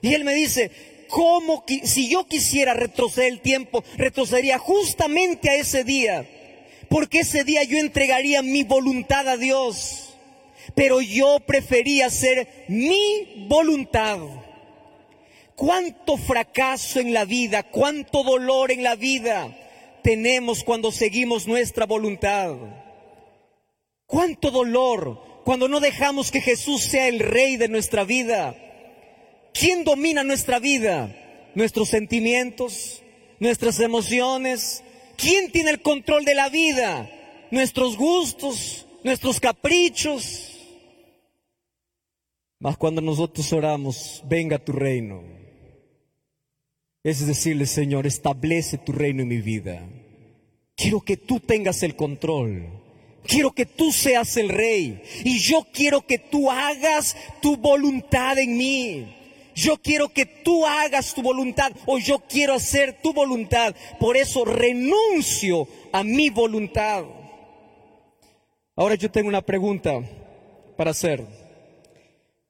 Y 0.01 0.15
él 0.15 0.25
me 0.25 0.35
dice, 0.35 0.71
¿cómo 1.11 1.63
si 1.85 2.09
yo 2.09 2.25
quisiera 2.27 2.73
retroceder 2.73 3.31
el 3.31 3.41
tiempo, 3.41 3.85
retrocedería 3.99 4.57
justamente 4.57 5.51
a 5.51 5.57
ese 5.57 5.85
día? 5.85 6.27
Porque 6.89 7.19
ese 7.21 7.45
día 7.45 7.65
yo 7.65 7.77
entregaría 7.77 8.41
mi 8.41 8.63
voluntad 8.63 9.29
a 9.29 9.37
Dios, 9.37 10.15
pero 10.75 11.03
yo 11.03 11.41
prefería 11.41 12.07
hacer 12.07 12.65
mi 12.69 13.45
voluntad 13.47 14.21
cuánto 15.59 16.17
fracaso 16.17 17.01
en 17.01 17.13
la 17.13 17.25
vida, 17.25 17.65
cuánto 17.65 18.23
dolor 18.23 18.71
en 18.71 18.85
la 18.85 18.95
vida 18.95 19.59
tenemos 20.05 20.63
cuando 20.63 20.93
seguimos 20.93 21.49
nuestra 21.49 21.85
voluntad. 21.85 22.55
Cuánto 24.07 24.53
dolor 24.53 25.43
cuando 25.45 25.67
no 25.67 25.81
dejamos 25.81 26.31
que 26.31 26.41
Jesús 26.41 26.83
sea 26.85 27.09
el 27.09 27.19
rey 27.19 27.57
de 27.57 27.69
nuestra 27.69 28.05
vida. 28.05 28.55
¿Quién 29.53 29.83
domina 29.83 30.23
nuestra 30.23 30.61
vida? 30.61 31.13
Nuestros 31.57 31.89
sentimientos, 31.89 33.03
nuestras 33.41 33.81
emociones. 33.81 34.85
¿Quién 35.17 35.51
tiene 35.51 35.71
el 35.71 35.83
control 35.83 36.25
de 36.25 36.37
la 36.37 36.49
vida? 36.51 37.11
Nuestros 37.51 37.97
gustos, 37.97 38.87
nuestros 39.03 39.41
caprichos. 39.41 40.57
Mas 42.61 42.77
cuando 42.77 43.01
nosotros 43.01 43.53
oramos, 43.53 44.23
venga 44.25 44.61
tu 44.61 44.71
reino 44.71 45.38
es 47.05 47.27
decirle, 47.27 47.67
Señor, 47.67 48.07
establece 48.07 48.79
tu 48.79 48.93
reino 48.93 49.23
en 49.23 49.29
mi 49.29 49.41
vida. 49.41 49.89
Quiero 50.77 51.01
que 51.01 51.17
tú 51.17 51.41
tengas 51.41 51.83
el 51.83 51.97
control. 51.97 52.67
Quiero 53.25 53.53
que 53.53 53.67
tú 53.67 53.93
seas 53.93 54.37
el 54.37 54.49
rey. 54.49 55.03
Y 55.25 55.39
yo 55.39 55.67
quiero 55.73 56.07
que 56.07 56.19
tú 56.19 56.51
hagas 56.51 57.17
tu 57.43 57.57
voluntad 57.57 58.39
en 58.39 58.57
mí. 58.57 59.15
Yo 59.55 59.77
quiero 59.77 60.09
que 60.09 60.25
tú 60.25 60.65
hagas 60.65 61.15
tu 61.15 61.23
voluntad 61.23 61.73
o 61.85 61.99
yo 61.99 62.21
quiero 62.21 62.55
hacer 62.55 63.03
tu 63.03 63.13
voluntad. 63.13 63.75
Por 63.99 64.17
eso 64.17 64.45
renuncio 64.45 65.67
a 65.93 66.05
mi 66.05 66.31
voluntad. 66.31 67.05
Ahora 68.77 68.95
yo 68.95 69.11
tengo 69.11 69.29
una 69.29 69.43
pregunta 69.43 70.01
para 70.77 70.93
hacer. 70.93 71.27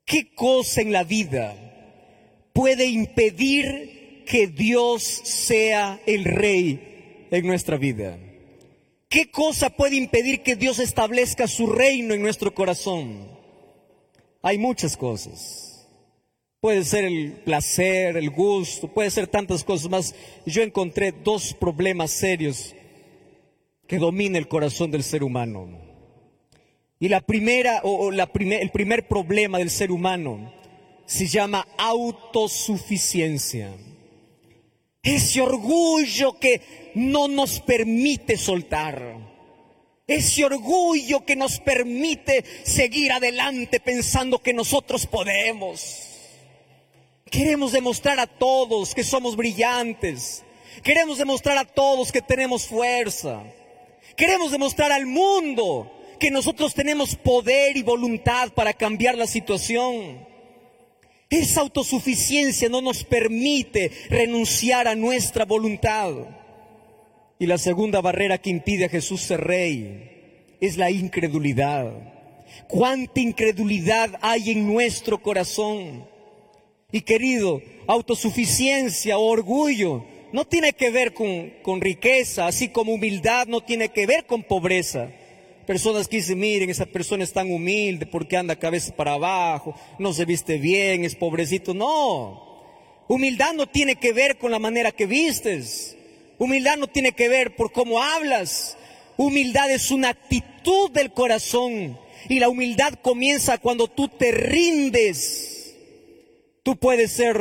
¿Qué 0.04 0.34
cosa 0.34 0.82
en 0.82 0.92
la 0.92 1.02
vida 1.02 1.56
puede 2.52 2.86
impedir 2.86 3.97
que 4.28 4.46
Dios 4.46 5.02
sea 5.02 6.00
el 6.06 6.24
rey 6.24 7.26
en 7.30 7.46
nuestra 7.46 7.78
vida? 7.78 8.18
¿Qué 9.08 9.30
cosa 9.30 9.70
puede 9.70 9.96
impedir 9.96 10.42
que 10.42 10.54
Dios 10.54 10.78
establezca 10.80 11.48
su 11.48 11.66
reino 11.66 12.12
en 12.12 12.20
nuestro 12.20 12.52
corazón? 12.52 13.26
Hay 14.42 14.58
muchas 14.58 14.98
cosas. 14.98 15.88
Puede 16.60 16.84
ser 16.84 17.04
el 17.04 17.32
placer, 17.44 18.18
el 18.18 18.30
gusto, 18.30 18.88
puede 18.88 19.10
ser 19.10 19.28
tantas 19.28 19.64
cosas 19.64 19.88
más. 19.88 20.14
Yo 20.44 20.62
encontré 20.62 21.12
dos 21.12 21.54
problemas 21.54 22.10
serios 22.10 22.74
que 23.86 23.98
dominan 23.98 24.36
el 24.36 24.48
corazón 24.48 24.90
del 24.90 25.04
ser 25.04 25.24
humano. 25.24 25.70
Y 27.00 27.08
la 27.08 27.22
primera, 27.22 27.80
o, 27.82 28.10
la 28.10 28.30
el 28.34 28.70
primer 28.72 29.08
problema 29.08 29.56
del 29.56 29.70
ser 29.70 29.90
humano 29.90 30.52
se 31.06 31.26
llama 31.28 31.66
autosuficiencia. 31.78 33.72
Ese 35.08 35.40
orgullo 35.40 36.38
que 36.38 36.92
no 36.94 37.28
nos 37.28 37.60
permite 37.60 38.36
soltar. 38.36 39.16
Ese 40.06 40.44
orgullo 40.44 41.24
que 41.24 41.34
nos 41.34 41.60
permite 41.60 42.44
seguir 42.64 43.12
adelante 43.12 43.80
pensando 43.80 44.38
que 44.40 44.52
nosotros 44.52 45.06
podemos. 45.06 45.96
Queremos 47.30 47.72
demostrar 47.72 48.20
a 48.20 48.26
todos 48.26 48.94
que 48.94 49.02
somos 49.02 49.34
brillantes. 49.34 50.44
Queremos 50.82 51.16
demostrar 51.16 51.56
a 51.56 51.64
todos 51.64 52.12
que 52.12 52.20
tenemos 52.20 52.66
fuerza. 52.66 53.42
Queremos 54.14 54.50
demostrar 54.50 54.92
al 54.92 55.06
mundo 55.06 55.90
que 56.20 56.30
nosotros 56.30 56.74
tenemos 56.74 57.16
poder 57.16 57.78
y 57.78 57.82
voluntad 57.82 58.50
para 58.50 58.74
cambiar 58.74 59.14
la 59.14 59.26
situación. 59.26 60.27
Esa 61.30 61.60
autosuficiencia 61.60 62.68
no 62.68 62.80
nos 62.80 63.04
permite 63.04 63.90
renunciar 64.08 64.88
a 64.88 64.94
nuestra 64.94 65.44
voluntad. 65.44 66.12
Y 67.38 67.46
la 67.46 67.58
segunda 67.58 68.00
barrera 68.00 68.38
que 68.38 68.50
impide 68.50 68.86
a 68.86 68.88
Jesús 68.88 69.20
ser 69.20 69.42
rey 69.42 70.56
es 70.60 70.76
la 70.76 70.90
incredulidad. 70.90 71.92
¿Cuánta 72.66 73.20
incredulidad 73.20 74.18
hay 74.22 74.50
en 74.50 74.66
nuestro 74.66 75.22
corazón? 75.22 76.06
Y 76.90 77.02
querido, 77.02 77.60
autosuficiencia 77.86 79.18
o 79.18 79.26
orgullo 79.26 80.04
no 80.32 80.46
tiene 80.46 80.72
que 80.72 80.90
ver 80.90 81.12
con, 81.12 81.52
con 81.62 81.80
riqueza, 81.80 82.46
así 82.46 82.68
como 82.68 82.94
humildad 82.94 83.46
no 83.46 83.60
tiene 83.60 83.90
que 83.90 84.06
ver 84.06 84.24
con 84.24 84.42
pobreza. 84.42 85.10
Personas 85.68 86.08
que 86.08 86.16
dicen, 86.16 86.38
miren, 86.38 86.70
esa 86.70 86.86
persona 86.86 87.24
es 87.24 87.34
tan 87.34 87.52
humilde 87.52 88.06
porque 88.06 88.38
anda 88.38 88.56
cabeza 88.56 88.96
para 88.96 89.12
abajo, 89.12 89.74
no 89.98 90.14
se 90.14 90.24
viste 90.24 90.56
bien, 90.56 91.04
es 91.04 91.14
pobrecito. 91.14 91.74
No, 91.74 92.64
humildad 93.06 93.52
no 93.52 93.66
tiene 93.66 93.96
que 93.96 94.14
ver 94.14 94.38
con 94.38 94.50
la 94.50 94.58
manera 94.58 94.92
que 94.92 95.04
vistes. 95.04 95.94
Humildad 96.38 96.78
no 96.78 96.86
tiene 96.86 97.12
que 97.12 97.28
ver 97.28 97.54
por 97.54 97.70
cómo 97.70 98.00
hablas. 98.00 98.78
Humildad 99.18 99.70
es 99.70 99.90
una 99.90 100.08
actitud 100.08 100.90
del 100.90 101.12
corazón. 101.12 101.98
Y 102.30 102.38
la 102.38 102.48
humildad 102.48 102.94
comienza 103.02 103.58
cuando 103.58 103.88
tú 103.88 104.08
te 104.08 104.32
rindes. 104.32 105.76
Tú 106.62 106.76
puedes 106.76 107.12
ser, 107.12 107.36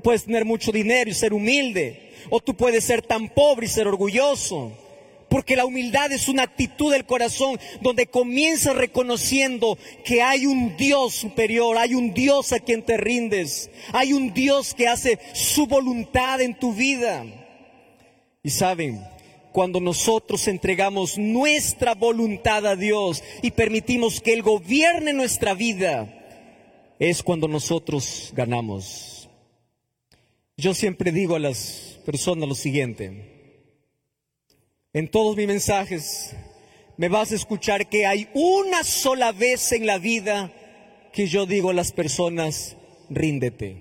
puedes 0.00 0.26
tener 0.26 0.44
mucho 0.44 0.70
dinero 0.70 1.10
y 1.10 1.14
ser 1.14 1.34
humilde. 1.34 2.12
O 2.30 2.38
tú 2.38 2.54
puedes 2.56 2.84
ser 2.84 3.02
tan 3.02 3.30
pobre 3.30 3.66
y 3.66 3.68
ser 3.68 3.88
orgulloso. 3.88 4.78
Porque 5.32 5.56
la 5.56 5.64
humildad 5.64 6.12
es 6.12 6.28
una 6.28 6.42
actitud 6.42 6.92
del 6.92 7.06
corazón 7.06 7.58
donde 7.80 8.06
comienzas 8.06 8.76
reconociendo 8.76 9.78
que 10.04 10.20
hay 10.20 10.44
un 10.44 10.76
Dios 10.76 11.14
superior, 11.14 11.78
hay 11.78 11.94
un 11.94 12.12
Dios 12.12 12.52
a 12.52 12.60
quien 12.60 12.82
te 12.82 12.98
rindes, 12.98 13.70
hay 13.94 14.12
un 14.12 14.34
Dios 14.34 14.74
que 14.74 14.88
hace 14.88 15.18
su 15.32 15.66
voluntad 15.66 16.42
en 16.42 16.54
tu 16.58 16.74
vida. 16.74 17.24
Y 18.42 18.50
saben, 18.50 19.02
cuando 19.52 19.80
nosotros 19.80 20.46
entregamos 20.48 21.16
nuestra 21.16 21.94
voluntad 21.94 22.66
a 22.66 22.76
Dios 22.76 23.24
y 23.40 23.52
permitimos 23.52 24.20
que 24.20 24.34
Él 24.34 24.42
gobierne 24.42 25.14
nuestra 25.14 25.54
vida, 25.54 26.12
es 26.98 27.22
cuando 27.22 27.48
nosotros 27.48 28.34
ganamos. 28.36 29.30
Yo 30.58 30.74
siempre 30.74 31.10
digo 31.10 31.36
a 31.36 31.38
las 31.38 31.98
personas 32.04 32.46
lo 32.46 32.54
siguiente. 32.54 33.31
En 34.94 35.08
todos 35.08 35.36
mis 35.36 35.46
mensajes 35.46 36.34
me 36.98 37.08
vas 37.08 37.32
a 37.32 37.36
escuchar 37.36 37.88
que 37.88 38.04
hay 38.04 38.28
una 38.34 38.84
sola 38.84 39.32
vez 39.32 39.72
en 39.72 39.86
la 39.86 39.96
vida 39.96 40.52
que 41.14 41.26
yo 41.26 41.46
digo 41.46 41.70
a 41.70 41.74
las 41.74 41.92
personas, 41.92 42.76
ríndete. 43.08 43.76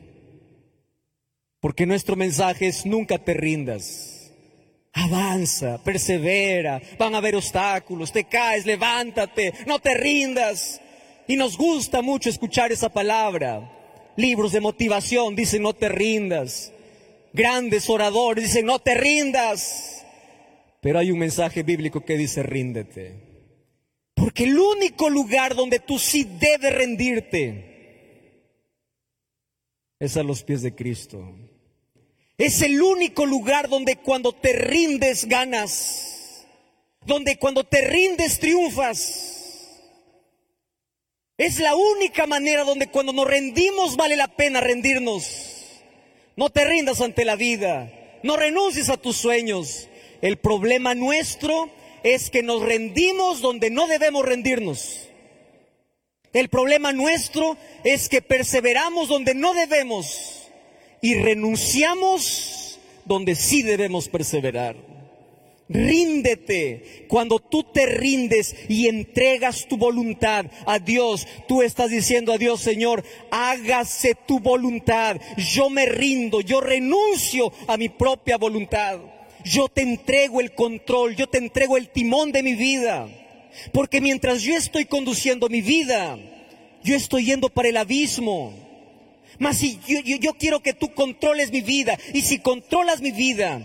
Porque 1.60 1.86
nuestro 1.86 2.16
mensaje 2.16 2.68
es 2.68 2.86
nunca 2.86 3.18
te 3.18 3.34
rindas. 3.34 4.32
Avanza, 4.94 5.84
persevera, 5.84 6.82
van 6.98 7.14
a 7.14 7.18
haber 7.18 7.36
obstáculos, 7.36 8.14
te 8.14 8.24
caes, 8.26 8.66
levántate, 8.66 9.54
no 9.66 9.80
te 9.80 9.94
rindas. 9.94 10.80
Y 11.28 11.36
nos 11.36 11.58
gusta 11.58 12.02
mucho 12.02 12.30
escuchar 12.30 12.72
esa 12.72 12.88
palabra. 12.88 13.70
Libros 14.16 14.54
de 14.54 14.62
motivación 14.62 15.36
dicen 15.36 15.62
no 15.62 15.74
te 15.74 15.90
rindas. 15.90 16.72
Grandes 17.34 17.90
oradores 17.90 18.46
dicen 18.46 18.66
no 18.66 18.80
te 18.80 18.96
rindas. 18.96 20.01
Pero 20.82 20.98
hay 20.98 21.12
un 21.12 21.20
mensaje 21.20 21.64
bíblico 21.64 22.04
que 22.04 22.18
dice 22.18 22.44
ríndete. 22.44 23.32
Porque 24.16 24.44
el 24.44 24.60
único 24.60 25.10
lugar 25.10 25.56
donde 25.56 25.80
tú 25.80 25.98
sí 25.98 26.24
debes 26.24 26.74
rendirte 26.76 27.72
es 30.00 30.18
a 30.18 30.24
los 30.24 30.44
pies 30.44 30.64
de 30.64 30.74
Cristo. 30.74 31.36
Es 32.38 32.64
el 32.64 32.82
único 32.82 33.28
lugar 33.28 33.70
donde 33.70 33.98
cuando 33.98 34.34
te 34.34 34.54
rindes 34.54 35.26
ganas. 35.26 36.48
Donde 37.06 37.38
cuando 37.38 37.64
te 37.64 37.82
rindes 37.82 38.40
triunfas. 38.40 39.40
Es 41.38 41.60
la 41.60 41.76
única 41.76 42.26
manera 42.26 42.64
donde 42.64 42.88
cuando 42.88 43.14
nos 43.14 43.28
rendimos 43.28 43.96
vale 43.96 44.16
la 44.16 44.36
pena 44.36 44.62
rendirnos. 44.62 45.72
No 46.36 46.50
te 46.50 46.66
rindas 46.66 47.02
ante 47.02 47.24
la 47.24 47.36
vida. 47.36 48.20
No 48.24 48.38
renuncies 48.38 48.90
a 48.90 48.98
tus 48.98 49.18
sueños. 49.18 49.88
El 50.22 50.38
problema 50.38 50.94
nuestro 50.94 51.70
es 52.04 52.30
que 52.30 52.44
nos 52.44 52.62
rendimos 52.62 53.42
donde 53.42 53.70
no 53.70 53.88
debemos 53.88 54.26
rendirnos. 54.26 55.08
El 56.34 56.48
problema 56.48 56.94
nuestro 56.94 57.58
es 57.84 58.08
que 58.08 58.22
perseveramos 58.22 59.10
donde 59.10 59.34
no 59.34 59.54
debemos 59.54 60.48
y 61.02 61.16
renunciamos 61.16 62.80
donde 63.06 63.36
sí 63.36 63.64
debemos 63.64 64.08
perseverar. 64.08 64.76
Ríndete. 65.68 67.06
Cuando 67.08 67.40
tú 67.40 67.64
te 67.64 67.86
rindes 67.86 68.56
y 68.70 68.88
entregas 68.88 69.68
tu 69.68 69.78
voluntad 69.78 70.46
a 70.66 70.80
Dios, 70.80 71.28
tú 71.48 71.62
estás 71.62 71.90
diciendo 71.90 72.34
a 72.34 72.38
Dios, 72.38 72.62
Señor, 72.62 73.04
hágase 73.32 74.16
tu 74.28 74.40
voluntad. 74.40 75.20
Yo 75.38 75.70
me 75.70 75.86
rindo, 75.86 76.42
yo 76.42 76.62
renuncio 76.62 77.52
a 77.68 77.78
mi 77.78 77.90
propia 77.90 78.38
voluntad 78.38 79.00
yo 79.44 79.68
te 79.68 79.82
entrego 79.82 80.42
el 80.42 80.54
control, 80.54 81.16
yo 81.16 81.28
te 81.28 81.38
entrego 81.38 81.78
el 81.78 81.90
timón 81.90 82.32
de 82.32 82.44
mi 82.44 82.56
vida. 82.56 83.10
Porque 83.74 84.02
mientras 84.02 84.42
yo 84.42 84.56
estoy 84.56 84.86
conduciendo 84.86 85.50
mi 85.50 85.62
vida, 85.62 86.18
yo 86.84 86.96
estoy 86.96 87.26
yendo 87.26 87.50
para 87.50 87.70
el 87.70 87.78
abismo. 87.78 88.54
Mas 89.40 89.58
si 89.58 89.80
yo, 89.88 90.34
quiero 90.34 90.62
que 90.62 90.74
tú 90.74 90.94
controles 90.94 91.52
mi 91.52 91.62
vida, 91.62 91.98
y 92.14 92.22
si 92.22 92.40
controlas 92.40 93.02
mi 93.02 93.12
vida, 93.12 93.62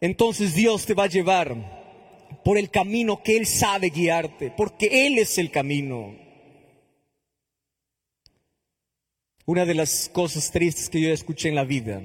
entonces 0.00 0.54
Dios 0.54 0.86
te 0.86 0.94
va 0.94 1.04
a 1.04 1.08
llevar 1.08 1.56
por 2.44 2.56
el 2.56 2.70
camino 2.70 3.22
que 3.22 3.36
Él 3.36 3.46
sabe 3.46 3.90
guiarte, 3.90 4.52
porque 4.56 5.06
Él 5.06 5.18
es 5.18 5.38
el 5.38 5.50
camino. 5.50 6.14
Una 9.44 9.66
de 9.66 9.74
las 9.74 10.08
cosas 10.12 10.50
tristes 10.52 10.88
que 10.88 11.00
yo 11.00 11.12
escuché 11.12 11.48
en 11.48 11.56
la 11.56 11.64
vida 11.64 12.00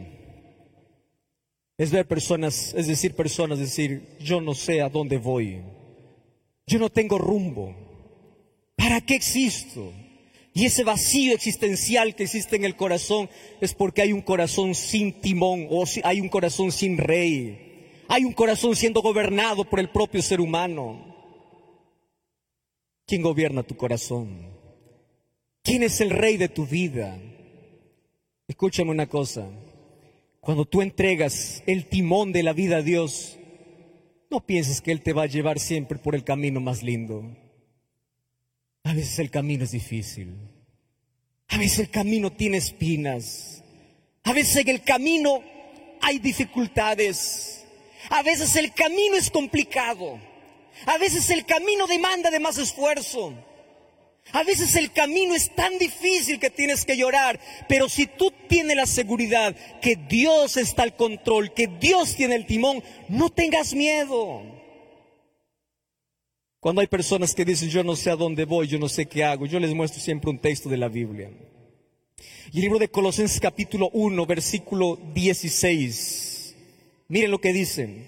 es 1.78 1.92
ver 1.92 2.08
personas, 2.08 2.74
es 2.76 2.88
decir, 2.88 3.16
personas 3.16 3.60
decir, 3.60 4.18
yo 4.20 4.42
no 4.42 4.54
sé 4.54 4.82
a 4.82 4.90
dónde 4.90 5.18
voy, 5.18 5.62
yo 6.68 6.80
no 6.80 6.90
tengo 6.90 7.18
rumbo, 7.18 7.76
¿para 8.76 9.02
qué 9.02 9.16
existo? 9.16 9.92
Y 10.54 10.66
ese 10.66 10.86
vacío 10.86 11.34
existencial 11.34 12.16
que 12.16 12.24
existe 12.24 12.56
en 12.56 12.64
el 12.64 12.78
corazón 12.78 13.30
es 13.60 13.74
porque 13.74 14.02
hay 14.02 14.14
un 14.14 14.22
corazón 14.22 14.74
sin 14.74 15.20
timón 15.20 15.68
o 15.70 15.84
hay 16.04 16.22
un 16.22 16.30
corazón 16.30 16.72
sin 16.72 16.98
rey, 16.98 18.04
hay 18.08 18.24
un 18.24 18.32
corazón 18.32 18.74
siendo 18.76 19.02
gobernado 19.02 19.66
por 19.66 19.82
el 19.82 19.90
propio 19.90 20.22
ser 20.22 20.40
humano. 20.40 21.14
¿Quién 23.06 23.22
gobierna 23.22 23.64
tu 23.64 23.76
corazón? 23.76 24.50
¿Quién 25.62 25.84
es 25.84 26.00
el 26.00 26.10
rey 26.10 26.38
de 26.38 26.48
tu 26.48 26.66
vida? 26.66 27.20
Escúchame 28.48 28.92
una 28.92 29.08
cosa. 29.08 29.50
Cuando 30.46 30.66
tú 30.66 30.84
entregas 30.84 31.64
el 31.66 31.88
timón 31.88 32.32
de 32.32 32.44
la 32.44 32.54
vida 32.54 32.78
a 32.78 32.82
Dios, 32.84 33.36
no 34.30 34.46
pienses 34.46 34.80
que 34.80 34.92
Él 34.92 35.02
te 35.02 35.12
va 35.12 35.24
a 35.24 35.26
llevar 35.26 35.58
siempre 35.58 35.98
por 35.98 36.14
el 36.14 36.24
camino 36.24 36.60
más 36.60 36.84
lindo. 36.84 37.36
A 38.84 38.94
veces 38.94 39.18
el 39.18 39.32
camino 39.32 39.64
es 39.64 39.72
difícil. 39.72 40.36
A 41.48 41.58
veces 41.58 41.80
el 41.80 41.90
camino 41.90 42.32
tiene 42.32 42.58
espinas. 42.58 43.64
A 44.24 44.34
veces 44.34 44.58
en 44.58 44.70
el 44.70 44.84
camino 44.84 45.42
hay 46.00 46.20
dificultades. 46.20 47.66
A 48.12 48.22
veces 48.22 48.56
el 48.56 48.72
camino 48.72 49.16
es 49.16 49.32
complicado. 49.32 50.20
A 50.86 51.00
veces 51.00 51.28
el 51.32 51.44
camino 51.48 51.88
demanda 51.88 52.30
de 52.30 52.40
más 52.40 52.60
esfuerzo. 52.60 53.34
A 54.32 54.44
veces 54.44 54.76
el 54.76 54.92
camino 54.92 55.36
es 55.36 55.54
tan 55.56 55.78
difícil 55.78 56.40
que 56.40 56.50
tienes 56.50 56.84
que 56.84 56.98
llorar, 56.98 57.40
pero 57.70 57.88
si 57.88 58.08
tú 58.08 58.34
tienes 58.48 58.76
la 58.76 58.86
seguridad 58.86 59.56
que 59.82 59.96
Dios 59.96 60.58
está 60.58 60.84
al 60.84 60.96
control, 60.96 61.54
que 61.54 61.68
Dios 61.68 62.16
tiene 62.16 62.36
el 62.36 62.46
timón, 62.46 62.84
no 63.08 63.30
tengas 63.30 63.74
miedo. 63.74 64.42
Cuando 66.60 66.82
hay 66.82 66.88
personas 66.88 67.36
que 67.36 67.46
dicen, 67.46 67.70
yo 67.70 67.84
no 67.84 67.96
sé 67.96 68.10
a 68.10 68.16
dónde 68.16 68.46
voy, 68.46 68.68
yo 68.68 68.80
no 68.80 68.90
sé 68.90 69.06
qué 69.06 69.24
hago, 69.24 69.46
yo 69.46 69.60
les 69.60 69.74
muestro 69.76 70.02
siempre 70.02 70.32
un 70.32 70.40
texto 70.40 70.68
de 70.68 70.78
la 70.78 70.90
Biblia. 70.90 71.30
Y 72.52 72.58
el 72.58 72.62
libro 72.64 72.80
de 72.80 72.90
Colosenses 72.90 73.40
capítulo 73.40 73.92
1, 73.94 74.26
versículo 74.26 74.98
16. 75.14 76.56
Miren 77.08 77.30
lo 77.30 77.40
que 77.40 77.54
dicen. 77.54 78.08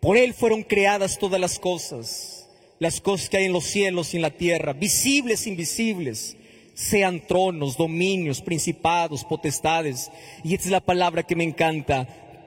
Por 0.00 0.18
Él 0.18 0.34
fueron 0.34 0.62
creadas 0.62 1.18
todas 1.18 1.40
las 1.40 1.58
cosas, 1.58 2.35
las 2.78 3.00
cosas 3.00 3.28
que 3.28 3.38
hay 3.38 3.44
en 3.44 3.52
los 3.52 3.64
cielos 3.64 4.12
y 4.12 4.16
en 4.16 4.22
la 4.22 4.30
tierra, 4.30 4.72
visibles 4.72 5.46
e 5.46 5.50
invisibles, 5.50 6.36
sean 6.74 7.26
tronos, 7.26 7.76
dominios, 7.76 8.42
principados, 8.42 9.24
potestades. 9.24 10.10
Y 10.44 10.54
esta 10.54 10.66
es 10.66 10.72
la 10.72 10.80
palabra 10.80 11.22
que 11.22 11.36
me 11.36 11.44
encanta. 11.44 12.06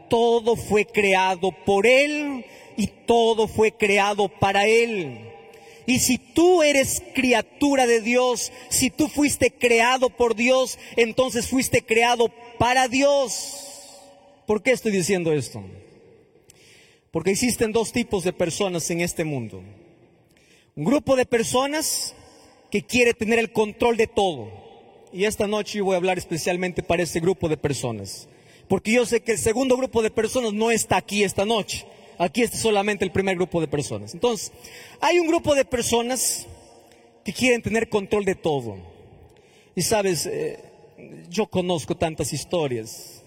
Todo 0.09 0.55
fue 0.55 0.85
creado 0.85 1.51
por 1.51 1.87
Él 1.87 2.45
y 2.77 2.87
todo 3.07 3.47
fue 3.47 3.71
creado 3.71 4.29
para 4.29 4.67
Él. 4.67 5.29
Y 5.87 5.97
si 5.97 6.19
tú 6.19 6.61
eres 6.61 7.01
criatura 7.15 7.87
de 7.87 8.01
Dios, 8.01 8.51
si 8.69 8.91
tú 8.91 9.07
fuiste 9.07 9.49
creado 9.49 10.11
por 10.11 10.35
Dios, 10.35 10.77
entonces 10.95 11.47
fuiste 11.47 11.81
creado 11.81 12.31
para 12.59 12.87
Dios. 12.87 13.65
¿Por 14.45 14.61
qué 14.61 14.71
estoy 14.71 14.91
diciendo 14.91 15.33
esto? 15.33 15.63
Porque 17.09 17.31
existen 17.31 17.71
dos 17.71 17.91
tipos 17.91 18.23
de 18.23 18.33
personas 18.33 18.87
en 18.91 19.01
este 19.01 19.23
mundo. 19.23 19.63
Un 20.79 20.85
grupo 20.85 21.17
de 21.17 21.25
personas 21.25 22.15
que 22.71 22.83
quiere 22.83 23.13
tener 23.13 23.37
el 23.37 23.51
control 23.51 23.97
de 23.97 24.07
todo. 24.07 24.49
Y 25.11 25.25
esta 25.25 25.45
noche 25.45 25.79
yo 25.79 25.83
voy 25.83 25.95
a 25.95 25.97
hablar 25.97 26.17
especialmente 26.17 26.81
para 26.83 27.03
ese 27.03 27.19
grupo 27.19 27.49
de 27.49 27.57
personas. 27.57 28.29
Porque 28.69 28.93
yo 28.93 29.05
sé 29.05 29.19
que 29.19 29.33
el 29.33 29.39
segundo 29.39 29.75
grupo 29.75 30.01
de 30.01 30.09
personas 30.09 30.53
no 30.53 30.71
está 30.71 30.95
aquí 30.95 31.25
esta 31.25 31.43
noche. 31.43 31.85
Aquí 32.17 32.43
está 32.43 32.55
solamente 32.55 33.03
el 33.03 33.11
primer 33.11 33.35
grupo 33.35 33.59
de 33.59 33.67
personas. 33.67 34.13
Entonces, 34.13 34.53
hay 35.01 35.19
un 35.19 35.27
grupo 35.27 35.53
de 35.53 35.65
personas 35.65 36.47
que 37.25 37.33
quieren 37.33 37.61
tener 37.61 37.89
control 37.89 38.23
de 38.23 38.35
todo. 38.35 38.77
Y 39.75 39.81
sabes, 39.81 40.27
eh, 40.27 40.63
yo 41.29 41.47
conozco 41.47 41.97
tantas 41.97 42.31
historias. 42.31 43.21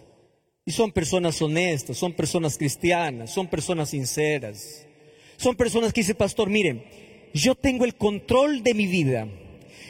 Y 0.64 0.72
son 0.72 0.90
personas 0.90 1.42
honestas, 1.42 1.98
son 1.98 2.14
personas 2.14 2.56
cristianas, 2.56 3.30
son 3.30 3.46
personas 3.46 3.90
sinceras. 3.90 4.86
Son 5.36 5.54
personas 5.54 5.92
que 5.92 6.00
dicen, 6.00 6.16
pastor, 6.16 6.48
miren, 6.48 6.82
yo 7.40 7.54
tengo 7.54 7.84
el 7.84 7.94
control 7.94 8.62
de 8.62 8.74
mi 8.74 8.86
vida. 8.86 9.28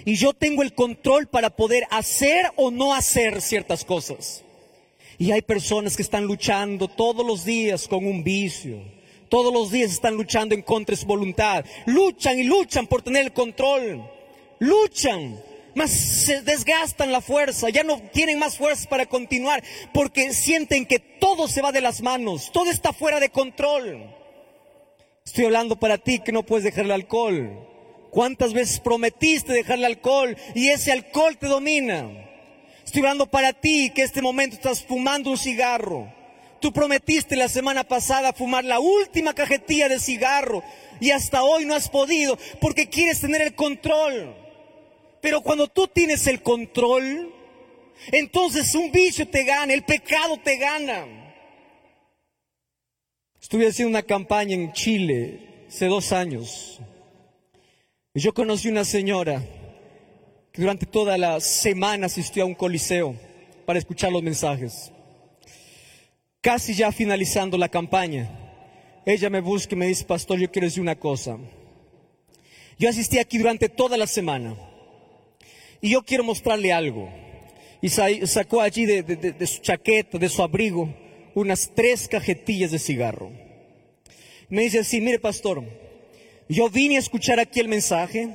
Y 0.04 0.16
yo 0.16 0.32
tengo 0.32 0.62
el 0.62 0.74
control 0.74 1.28
para 1.28 1.50
poder 1.50 1.84
hacer 1.90 2.46
o 2.56 2.70
no 2.70 2.94
hacer 2.94 3.40
ciertas 3.40 3.84
cosas. 3.84 4.42
Y 5.18 5.30
hay 5.30 5.42
personas 5.42 5.96
que 5.96 6.02
están 6.02 6.24
luchando 6.24 6.88
todos 6.88 7.24
los 7.24 7.44
días 7.44 7.86
con 7.86 8.04
un 8.04 8.24
vicio. 8.24 8.80
Todos 9.28 9.52
los 9.52 9.70
días 9.70 9.92
están 9.92 10.14
luchando 10.14 10.54
en 10.54 10.62
contra 10.62 10.94
de 10.94 11.00
su 11.00 11.06
voluntad. 11.06 11.64
Luchan 11.86 12.38
y 12.38 12.44
luchan 12.44 12.86
por 12.86 13.02
tener 13.02 13.24
el 13.24 13.32
control. 13.32 14.02
Luchan, 14.58 15.40
más 15.74 15.90
se 15.90 16.42
desgastan 16.42 17.12
la 17.12 17.20
fuerza. 17.20 17.70
Ya 17.70 17.84
no 17.84 18.00
tienen 18.12 18.38
más 18.38 18.56
fuerza 18.56 18.88
para 18.88 19.06
continuar 19.06 19.62
porque 19.94 20.32
sienten 20.34 20.84
que 20.84 20.98
todo 20.98 21.48
se 21.48 21.62
va 21.62 21.72
de 21.72 21.80
las 21.80 22.02
manos. 22.02 22.50
Todo 22.52 22.70
está 22.70 22.92
fuera 22.92 23.20
de 23.20 23.30
control. 23.30 24.04
Estoy 25.24 25.44
hablando 25.44 25.76
para 25.76 25.98
ti 25.98 26.18
que 26.18 26.32
no 26.32 26.42
puedes 26.42 26.64
dejar 26.64 26.84
el 26.84 26.90
alcohol. 26.90 27.68
¿Cuántas 28.10 28.52
veces 28.52 28.80
prometiste 28.80 29.52
dejar 29.52 29.78
el 29.78 29.84
alcohol 29.84 30.36
y 30.54 30.68
ese 30.68 30.90
alcohol 30.90 31.38
te 31.38 31.46
domina? 31.46 32.10
Estoy 32.84 33.00
hablando 33.02 33.30
para 33.30 33.52
ti 33.52 33.90
que 33.94 34.02
este 34.02 34.20
momento 34.20 34.56
estás 34.56 34.84
fumando 34.84 35.30
un 35.30 35.38
cigarro. 35.38 36.12
Tú 36.60 36.72
prometiste 36.72 37.36
la 37.36 37.48
semana 37.48 37.84
pasada 37.84 38.32
fumar 38.32 38.64
la 38.64 38.80
última 38.80 39.32
cajetilla 39.32 39.88
de 39.88 40.00
cigarro 40.00 40.62
y 41.00 41.12
hasta 41.12 41.44
hoy 41.44 41.64
no 41.66 41.74
has 41.74 41.88
podido 41.88 42.36
porque 42.60 42.88
quieres 42.88 43.20
tener 43.20 43.42
el 43.42 43.54
control. 43.54 44.34
Pero 45.20 45.40
cuando 45.40 45.68
tú 45.68 45.86
tienes 45.86 46.26
el 46.26 46.42
control, 46.42 47.32
entonces 48.10 48.74
un 48.74 48.90
vicio 48.90 49.28
te 49.28 49.44
gana, 49.44 49.72
el 49.72 49.84
pecado 49.84 50.36
te 50.42 50.56
gana. 50.56 51.21
Estuve 53.52 53.68
haciendo 53.68 53.90
una 53.90 54.02
campaña 54.02 54.54
en 54.54 54.72
Chile 54.72 55.66
hace 55.68 55.84
dos 55.84 56.10
años. 56.12 56.80
Y 58.14 58.20
yo 58.20 58.32
conocí 58.32 58.70
una 58.70 58.82
señora 58.82 59.44
que 60.50 60.62
durante 60.62 60.86
toda 60.86 61.18
la 61.18 61.38
semana 61.38 62.06
asistió 62.06 62.44
a 62.44 62.46
un 62.46 62.54
coliseo 62.54 63.14
para 63.66 63.78
escuchar 63.78 64.10
los 64.10 64.22
mensajes. 64.22 64.90
Casi 66.40 66.72
ya 66.72 66.92
finalizando 66.92 67.58
la 67.58 67.68
campaña, 67.68 68.30
ella 69.04 69.28
me 69.28 69.42
busca 69.42 69.74
y 69.74 69.78
me 69.78 69.86
dice, 69.86 70.06
pastor, 70.06 70.38
yo 70.38 70.50
quiero 70.50 70.66
decir 70.66 70.80
una 70.80 70.98
cosa. 70.98 71.36
Yo 72.78 72.88
asistí 72.88 73.18
aquí 73.18 73.36
durante 73.36 73.68
toda 73.68 73.98
la 73.98 74.06
semana 74.06 74.56
y 75.82 75.90
yo 75.90 76.02
quiero 76.02 76.24
mostrarle 76.24 76.72
algo. 76.72 77.10
Y 77.82 77.90
sacó 77.90 78.62
allí 78.62 78.86
de, 78.86 79.02
de 79.02 79.46
su 79.46 79.60
chaqueta, 79.60 80.16
de 80.16 80.30
su 80.30 80.42
abrigo, 80.42 80.88
unas 81.34 81.70
tres 81.74 82.08
cajetillas 82.08 82.70
de 82.70 82.78
cigarro. 82.78 83.30
Me 84.48 84.62
dice 84.62 84.80
así, 84.80 85.00
mire 85.00 85.18
pastor, 85.18 85.64
yo 86.48 86.68
vine 86.68 86.96
a 86.96 87.00
escuchar 87.00 87.40
aquí 87.40 87.60
el 87.60 87.68
mensaje 87.68 88.28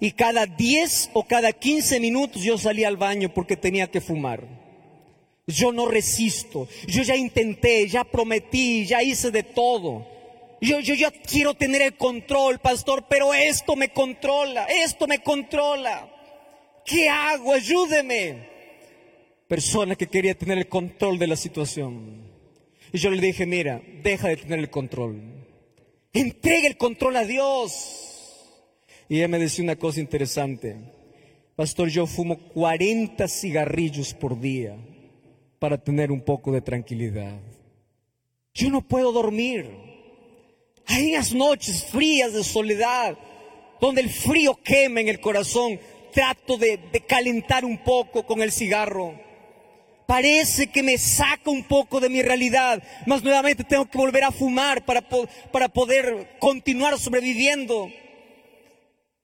y 0.00 0.12
cada 0.12 0.46
10 0.46 1.10
o 1.12 1.24
cada 1.26 1.52
15 1.52 2.00
minutos 2.00 2.42
yo 2.42 2.56
salía 2.58 2.88
al 2.88 2.96
baño 2.96 3.32
porque 3.32 3.56
tenía 3.56 3.90
que 3.90 4.00
fumar. 4.00 4.42
Yo 5.46 5.72
no 5.72 5.86
resisto, 5.86 6.68
yo 6.86 7.02
ya 7.02 7.16
intenté, 7.16 7.86
ya 7.88 8.04
prometí, 8.04 8.86
ya 8.86 9.02
hice 9.02 9.30
de 9.30 9.42
todo. 9.42 10.06
Yo, 10.60 10.80
yo 10.80 10.94
ya 10.94 11.10
quiero 11.10 11.52
tener 11.52 11.82
el 11.82 11.96
control, 11.96 12.58
pastor, 12.58 13.04
pero 13.08 13.34
esto 13.34 13.76
me 13.76 13.90
controla, 13.90 14.64
esto 14.64 15.06
me 15.06 15.18
controla. 15.18 16.10
¿Qué 16.86 17.08
hago? 17.08 17.52
Ayúdeme. 17.52 18.53
Persona 19.54 19.94
que 19.94 20.08
quería 20.08 20.36
tener 20.36 20.58
el 20.58 20.66
control 20.66 21.16
de 21.16 21.28
la 21.28 21.36
situación. 21.36 22.24
Y 22.92 22.98
yo 22.98 23.08
le 23.08 23.20
dije, 23.20 23.46
mira, 23.46 23.80
deja 24.02 24.26
de 24.26 24.36
tener 24.36 24.58
el 24.58 24.68
control. 24.68 25.22
Entrega 26.12 26.66
el 26.66 26.76
control 26.76 27.14
a 27.14 27.24
Dios. 27.24 28.50
Y 29.08 29.18
ella 29.18 29.28
me 29.28 29.38
decía 29.38 29.62
una 29.62 29.76
cosa 29.76 30.00
interesante. 30.00 30.74
Pastor, 31.54 31.88
yo 31.88 32.08
fumo 32.08 32.36
40 32.36 33.28
cigarrillos 33.28 34.12
por 34.12 34.40
día 34.40 34.76
para 35.60 35.78
tener 35.78 36.10
un 36.10 36.22
poco 36.22 36.50
de 36.50 36.60
tranquilidad. 36.60 37.38
Yo 38.54 38.70
no 38.70 38.80
puedo 38.80 39.12
dormir. 39.12 39.70
Hay 40.86 41.12
unas 41.12 41.32
noches 41.32 41.84
frías 41.84 42.32
de 42.32 42.42
soledad, 42.42 43.16
donde 43.80 44.00
el 44.00 44.10
frío 44.10 44.58
quema 44.64 45.00
en 45.00 45.06
el 45.06 45.20
corazón. 45.20 45.78
Trato 46.12 46.56
de, 46.56 46.80
de 46.90 47.00
calentar 47.02 47.64
un 47.64 47.78
poco 47.84 48.26
con 48.26 48.42
el 48.42 48.50
cigarro 48.50 49.22
parece 50.06 50.68
que 50.68 50.82
me 50.82 50.98
saca 50.98 51.50
un 51.50 51.64
poco 51.64 52.00
de 52.00 52.08
mi 52.08 52.22
realidad, 52.22 52.82
más 53.06 53.22
nuevamente 53.22 53.64
tengo 53.64 53.86
que 53.86 53.98
volver 53.98 54.24
a 54.24 54.32
fumar 54.32 54.84
para, 54.84 55.02
para 55.52 55.68
poder 55.68 56.36
continuar 56.38 56.98
sobreviviendo. 56.98 57.90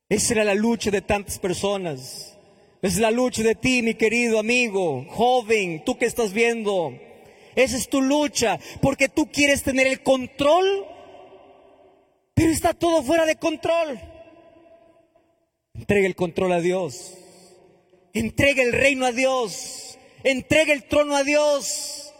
Esa 0.09 0.35
era 0.35 0.45
la 0.45 0.55
lucha 0.55 0.91
de 0.91 1.03
tantas 1.03 1.39
personas. 1.39 2.37
Es 2.83 2.99
la 2.99 3.11
lucha 3.11 3.43
de 3.43 3.55
ti, 3.55 3.83
mi 3.83 3.95
querido 3.95 4.39
amigo, 4.39 5.07
joven, 5.11 5.85
tú 5.85 5.99
que 5.99 6.07
estás 6.07 6.33
viendo. 6.33 6.99
Esa 7.55 7.77
es 7.77 7.89
tu 7.89 8.01
lucha, 8.01 8.59
porque 8.81 9.09
tú 9.09 9.31
quieres 9.31 9.63
tener 9.63 9.87
el 9.87 10.03
control, 10.03 10.87
pero 12.35 12.51
está 12.51 12.73
todo 12.73 13.03
fuera 13.03 13.27
de 13.27 13.37
control. 13.37 14.01
Entrega 15.75 16.07
el 16.07 16.17
control 16.17 16.53
a 16.53 16.61
Dios. 16.61 17.15
Entrega 18.13 18.63
el 18.63 18.73
reino 18.73 19.07
a 19.07 19.13
Dios. 19.13 19.90
Entrega 20.25 20.73
el 20.73 20.85
trono 20.85 21.17
a 21.17 21.25
Dios. 21.25 22.13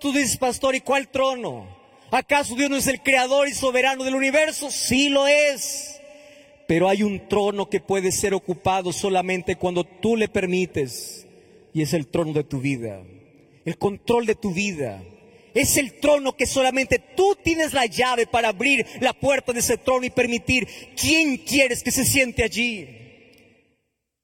Tú 0.00 0.12
dices, 0.12 0.36
pastor, 0.36 0.74
¿y 0.74 0.80
cuál 0.80 1.08
trono? 1.08 1.66
¿Acaso 2.10 2.54
Dios 2.54 2.70
no 2.70 2.76
es 2.76 2.86
el 2.86 3.02
creador 3.02 3.48
y 3.48 3.54
soberano 3.54 4.04
del 4.04 4.14
universo? 4.14 4.70
Sí 4.70 5.08
lo 5.08 5.26
es. 5.26 6.00
Pero 6.66 6.88
hay 6.88 7.02
un 7.02 7.28
trono 7.28 7.68
que 7.68 7.80
puede 7.80 8.12
ser 8.12 8.34
ocupado 8.34 8.92
solamente 8.92 9.56
cuando 9.56 9.84
tú 9.84 10.16
le 10.16 10.28
permites. 10.28 11.26
Y 11.72 11.82
es 11.82 11.92
el 11.94 12.06
trono 12.06 12.32
de 12.32 12.44
tu 12.44 12.60
vida. 12.60 13.02
El 13.64 13.78
control 13.78 14.26
de 14.26 14.34
tu 14.34 14.52
vida. 14.52 15.02
Es 15.54 15.76
el 15.76 15.94
trono 15.94 16.36
que 16.36 16.46
solamente 16.46 16.98
tú 16.98 17.36
tienes 17.42 17.72
la 17.72 17.86
llave 17.86 18.26
para 18.26 18.48
abrir 18.48 18.86
la 19.00 19.12
puerta 19.12 19.52
de 19.52 19.60
ese 19.60 19.78
trono 19.78 20.04
y 20.04 20.10
permitir 20.10 20.68
quién 20.94 21.38
quieres 21.38 21.82
que 21.82 21.90
se 21.90 22.04
siente 22.04 22.44
allí. 22.44 22.97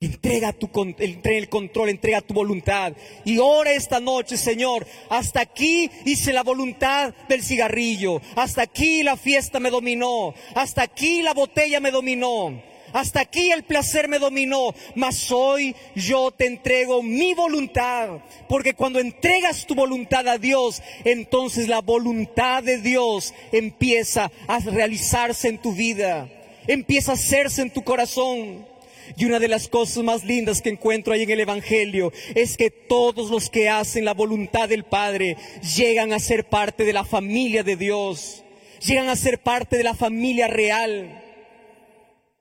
Entrega, 0.01 0.53
tu, 0.53 0.70
control, 0.70 1.88
entrega 1.88 2.20
tu 2.20 2.34
voluntad. 2.34 2.92
Y 3.24 3.38
ora 3.38 3.72
esta 3.72 4.01
noche, 4.01 4.36
Señor. 4.36 4.86
Hasta 5.09 5.40
aquí 5.40 5.90
hice 6.05 6.32
la 6.32 6.42
voluntad 6.42 7.14
del 7.28 7.42
cigarrillo. 7.42 8.20
Hasta 8.36 8.62
aquí 8.62 9.03
la 9.03 9.16
fiesta 9.16 9.61
me 9.61 9.70
dominó. 9.70 10.34
Hasta 10.55 10.82
aquí 10.82 11.22
la 11.22 11.32
botella 11.32 11.80
me 11.80 11.90
dominó. 11.90 12.61
Hasta 12.92 13.20
aquí 13.20 13.51
el 13.51 13.64
placer 13.64 14.09
me 14.09 14.18
dominó. 14.18 14.74
Mas 14.95 15.30
hoy 15.30 15.74
yo 15.95 16.30
te 16.32 16.47
entrego 16.47 17.03
mi 17.03 17.32
voluntad. 17.32 18.20
Porque 18.49 18.74
cuando 18.74 18.99
entregas 18.99 19.64
tu 19.66 19.74
voluntad 19.74 20.28
a 20.28 20.38
Dios, 20.38 20.82
entonces 21.05 21.66
la 21.66 21.80
voluntad 21.80 22.62
de 22.62 22.78
Dios 22.78 23.32
empieza 23.53 24.30
a 24.49 24.59
realizarse 24.59 25.49
en 25.49 25.59
tu 25.59 25.72
vida. 25.72 26.28
empieza 26.66 27.12
a 27.12 27.14
hacerse 27.14 27.62
en 27.62 27.70
tu 27.70 27.82
corazón. 27.84 28.74
Y 29.17 29.25
una 29.27 29.39
de 29.39 29.49
las 29.49 29.69
cosas 29.69 30.03
más 30.03 30.25
lindas 30.25 30.61
que 30.61 30.71
encuentro 30.71 31.12
ahí 31.12 31.23
en 31.23 31.31
el 31.31 31.41
Evangelio 31.41 32.12
es 32.35 32.57
que 32.57 32.71
todos 32.71 33.31
los 33.31 33.49
que 33.49 33.69
hacen 33.69 34.05
la 34.05 34.15
voluntad 34.15 34.69
del 34.69 34.85
Padre 34.85 35.37
llegan 35.77 36.12
a 36.12 36.19
ser 36.19 36.49
parte 36.49 36.85
de 36.85 36.93
la 36.93 37.05
familia 37.05 37.62
de 37.62 37.77
Dios, 37.77 38.43
llegan 38.85 39.09
a 39.09 39.17
ser 39.17 39.41
parte 39.41 39.77
de 39.77 39.85
la 39.85 39.95
familia 39.95 40.49
real. 40.49 41.23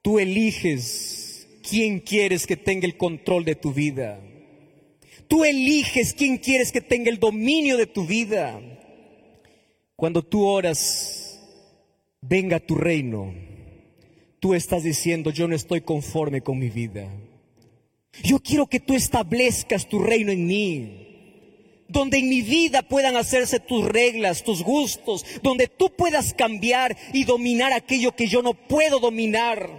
Tú 0.01 0.19
eliges 0.19 1.47
quién 1.67 1.99
quieres 1.99 2.47
que 2.47 2.57
tenga 2.57 2.87
el 2.87 2.97
control 2.97 3.45
de 3.45 3.55
tu 3.55 3.71
vida. 3.71 4.19
Tú 5.27 5.45
eliges 5.45 6.13
quién 6.13 6.37
quieres 6.37 6.71
que 6.71 6.81
tenga 6.81 7.09
el 7.09 7.19
dominio 7.19 7.77
de 7.77 7.87
tu 7.87 8.05
vida. 8.05 8.59
Cuando 9.95 10.23
tú 10.23 10.45
oras, 10.45 11.39
venga 12.21 12.59
tu 12.59 12.75
reino 12.75 13.42
tú 14.43 14.53
estás 14.53 14.83
diciendo, 14.83 15.29
yo 15.29 15.47
no 15.47 15.55
estoy 15.55 15.79
conforme 15.79 16.41
con 16.41 16.59
mi 16.59 16.69
vida. 16.69 17.07
Yo 18.25 18.39
quiero 18.39 18.67
que 18.67 18.81
tú 18.81 18.93
establezcas 18.93 19.87
tu 19.87 19.99
reino 19.99 20.33
en 20.33 20.45
mí, 20.45 21.85
donde 21.87 22.17
en 22.17 22.27
mi 22.27 22.41
vida 22.41 22.81
puedan 22.81 23.15
hacerse 23.15 23.61
tus 23.61 23.85
reglas, 23.85 24.43
tus 24.43 24.61
gustos, 24.61 25.25
donde 25.41 25.69
tú 25.69 25.95
puedas 25.95 26.33
cambiar 26.33 26.97
y 27.13 27.23
dominar 27.23 27.71
aquello 27.71 28.17
que 28.17 28.27
yo 28.27 28.41
no 28.41 28.53
puedo 28.53 28.99
dominar. 28.99 29.69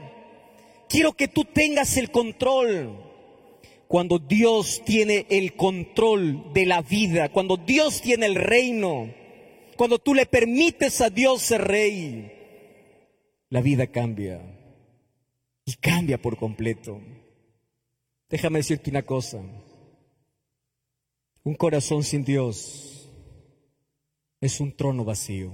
Quiero 0.89 1.12
que 1.12 1.29
tú 1.29 1.45
tengas 1.45 1.99
el 1.99 2.11
control. 2.11 3.05
Cuando 3.87 4.19
Dios 4.19 4.81
tiene 4.87 5.27
el 5.29 5.57
control 5.57 6.55
de 6.55 6.65
la 6.65 6.81
vida, 6.81 7.29
cuando 7.29 7.59
Dios 7.59 8.01
tiene 8.01 8.25
el 8.25 8.37
reino, 8.37 9.12
cuando 9.77 9.99
tú 9.99 10.15
le 10.15 10.25
permites 10.25 11.03
a 11.03 11.11
Dios 11.11 11.43
ser 11.43 11.65
rey, 11.69 12.44
la 13.51 13.61
vida 13.61 13.87
cambia 13.87 14.41
y 15.65 15.75
cambia 15.75 16.21
por 16.21 16.37
completo. 16.37 17.01
Déjame 18.29 18.59
decirte 18.59 18.91
una 18.91 19.03
cosa. 19.03 19.41
Un 21.43 21.55
corazón 21.55 22.03
sin 22.03 22.25
Dios 22.25 23.11
es 24.41 24.61
un 24.61 24.73
trono 24.73 25.05
vacío. 25.05 25.53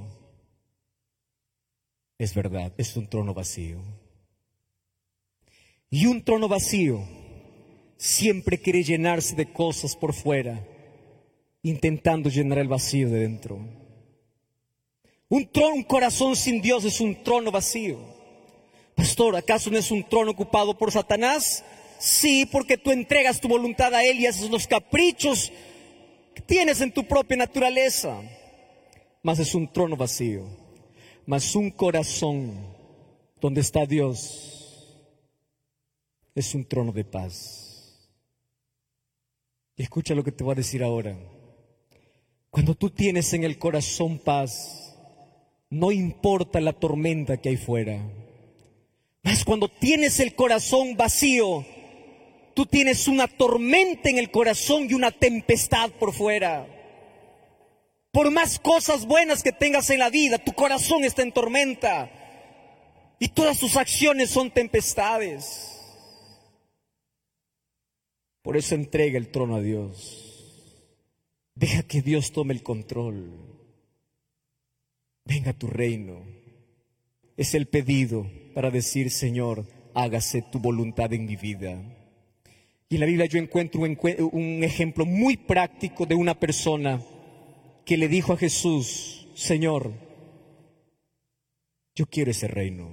Es 2.18 2.34
verdad, 2.34 2.72
es 2.76 2.96
un 2.96 3.08
trono 3.08 3.34
vacío. 3.34 3.80
Y 5.88 6.06
un 6.06 6.22
trono 6.22 6.48
vacío 6.48 7.00
siempre 7.96 8.58
quiere 8.58 8.82
llenarse 8.82 9.34
de 9.34 9.52
cosas 9.52 9.96
por 9.96 10.14
fuera, 10.14 10.66
intentando 11.62 12.30
llenar 12.30 12.58
el 12.58 12.68
vacío 12.68 13.10
de 13.10 13.20
dentro. 13.20 13.79
Un 15.30 15.46
trono, 15.46 15.76
un 15.76 15.84
corazón 15.84 16.34
sin 16.34 16.60
Dios 16.60 16.84
es 16.84 17.00
un 17.00 17.22
trono 17.22 17.52
vacío. 17.52 17.98
Pastor, 18.96 19.36
¿acaso 19.36 19.70
no 19.70 19.78
es 19.78 19.92
un 19.92 20.02
trono 20.02 20.32
ocupado 20.32 20.76
por 20.76 20.90
Satanás? 20.90 21.64
Sí, 22.00 22.46
porque 22.50 22.76
tú 22.76 22.90
entregas 22.90 23.40
tu 23.40 23.46
voluntad 23.46 23.94
a 23.94 24.04
Él 24.04 24.18
y 24.18 24.26
haces 24.26 24.50
los 24.50 24.66
caprichos 24.66 25.52
que 26.34 26.42
tienes 26.42 26.80
en 26.80 26.92
tu 26.92 27.06
propia 27.06 27.36
naturaleza. 27.36 28.20
Mas 29.22 29.38
es 29.38 29.54
un 29.54 29.72
trono 29.72 29.96
vacío. 29.96 30.44
Mas 31.26 31.54
un 31.54 31.70
corazón 31.70 32.52
donde 33.40 33.60
está 33.60 33.86
Dios 33.86 35.06
es 36.34 36.54
un 36.56 36.64
trono 36.64 36.90
de 36.90 37.04
paz. 37.04 38.10
Escucha 39.76 40.16
lo 40.16 40.24
que 40.24 40.32
te 40.32 40.42
voy 40.42 40.52
a 40.52 40.56
decir 40.56 40.82
ahora. 40.82 41.16
Cuando 42.50 42.74
tú 42.74 42.90
tienes 42.90 43.32
en 43.32 43.44
el 43.44 43.58
corazón 43.58 44.18
paz, 44.18 44.79
no 45.70 45.92
importa 45.92 46.60
la 46.60 46.72
tormenta 46.72 47.36
que 47.36 47.50
hay 47.50 47.56
fuera. 47.56 48.02
Mas 49.22 49.44
cuando 49.44 49.68
tienes 49.68 50.18
el 50.18 50.34
corazón 50.34 50.96
vacío, 50.96 51.64
tú 52.54 52.66
tienes 52.66 53.06
una 53.06 53.28
tormenta 53.28 54.10
en 54.10 54.18
el 54.18 54.30
corazón 54.30 54.88
y 54.90 54.94
una 54.94 55.12
tempestad 55.12 55.90
por 55.92 56.12
fuera. 56.12 56.66
Por 58.10 58.32
más 58.32 58.58
cosas 58.58 59.06
buenas 59.06 59.44
que 59.44 59.52
tengas 59.52 59.88
en 59.90 60.00
la 60.00 60.10
vida, 60.10 60.38
tu 60.38 60.52
corazón 60.52 61.04
está 61.04 61.22
en 61.22 61.32
tormenta. 61.32 62.10
Y 63.20 63.28
todas 63.28 63.58
tus 63.58 63.76
acciones 63.76 64.30
son 64.30 64.50
tempestades. 64.50 65.76
Por 68.42 68.56
eso 68.56 68.74
entrega 68.74 69.18
el 69.18 69.28
trono 69.28 69.56
a 69.56 69.60
Dios. 69.60 70.26
Deja 71.54 71.82
que 71.82 72.02
Dios 72.02 72.32
tome 72.32 72.54
el 72.54 72.62
control 72.62 73.49
venga 75.30 75.52
tu 75.52 75.68
reino. 75.68 76.24
Es 77.36 77.54
el 77.54 77.66
pedido 77.66 78.26
para 78.52 78.72
decir, 78.72 79.12
Señor, 79.12 79.64
hágase 79.94 80.42
tu 80.42 80.58
voluntad 80.58 81.12
en 81.12 81.24
mi 81.24 81.36
vida. 81.36 81.80
Y 82.88 82.96
en 82.96 83.00
la 83.00 83.06
Biblia 83.06 83.26
yo 83.26 83.38
encuentro 83.38 83.80
un, 83.80 84.64
ejemplo 84.64 85.06
muy 85.06 85.36
práctico 85.36 86.04
de 86.04 86.16
una 86.16 86.34
persona 86.34 87.00
que 87.86 87.96
le 87.96 88.08
dijo 88.08 88.32
a 88.32 88.36
Jesús, 88.36 89.28
Señor, 89.34 89.92
yo 91.94 92.06
quiero 92.06 92.32
ese 92.32 92.48
reino. 92.48 92.90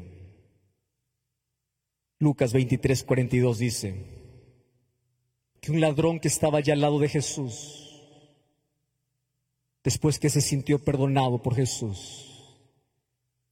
Lucas 2.20 2.54
23, 2.54 3.04
42 3.04 3.58
dice 3.58 3.96
que 5.60 5.72
un 5.72 5.82
ladrón 5.82 6.20
que 6.20 6.28
estaba 6.28 6.60
allá 6.60 6.74
al 6.74 6.82
lado 6.82 7.00
de 7.00 7.10
Jesús, 7.10 7.87
después 9.88 10.20
que 10.20 10.30
se 10.30 10.42
sintió 10.42 10.84
perdonado 10.84 11.42
por 11.42 11.56
Jesús, 11.56 12.28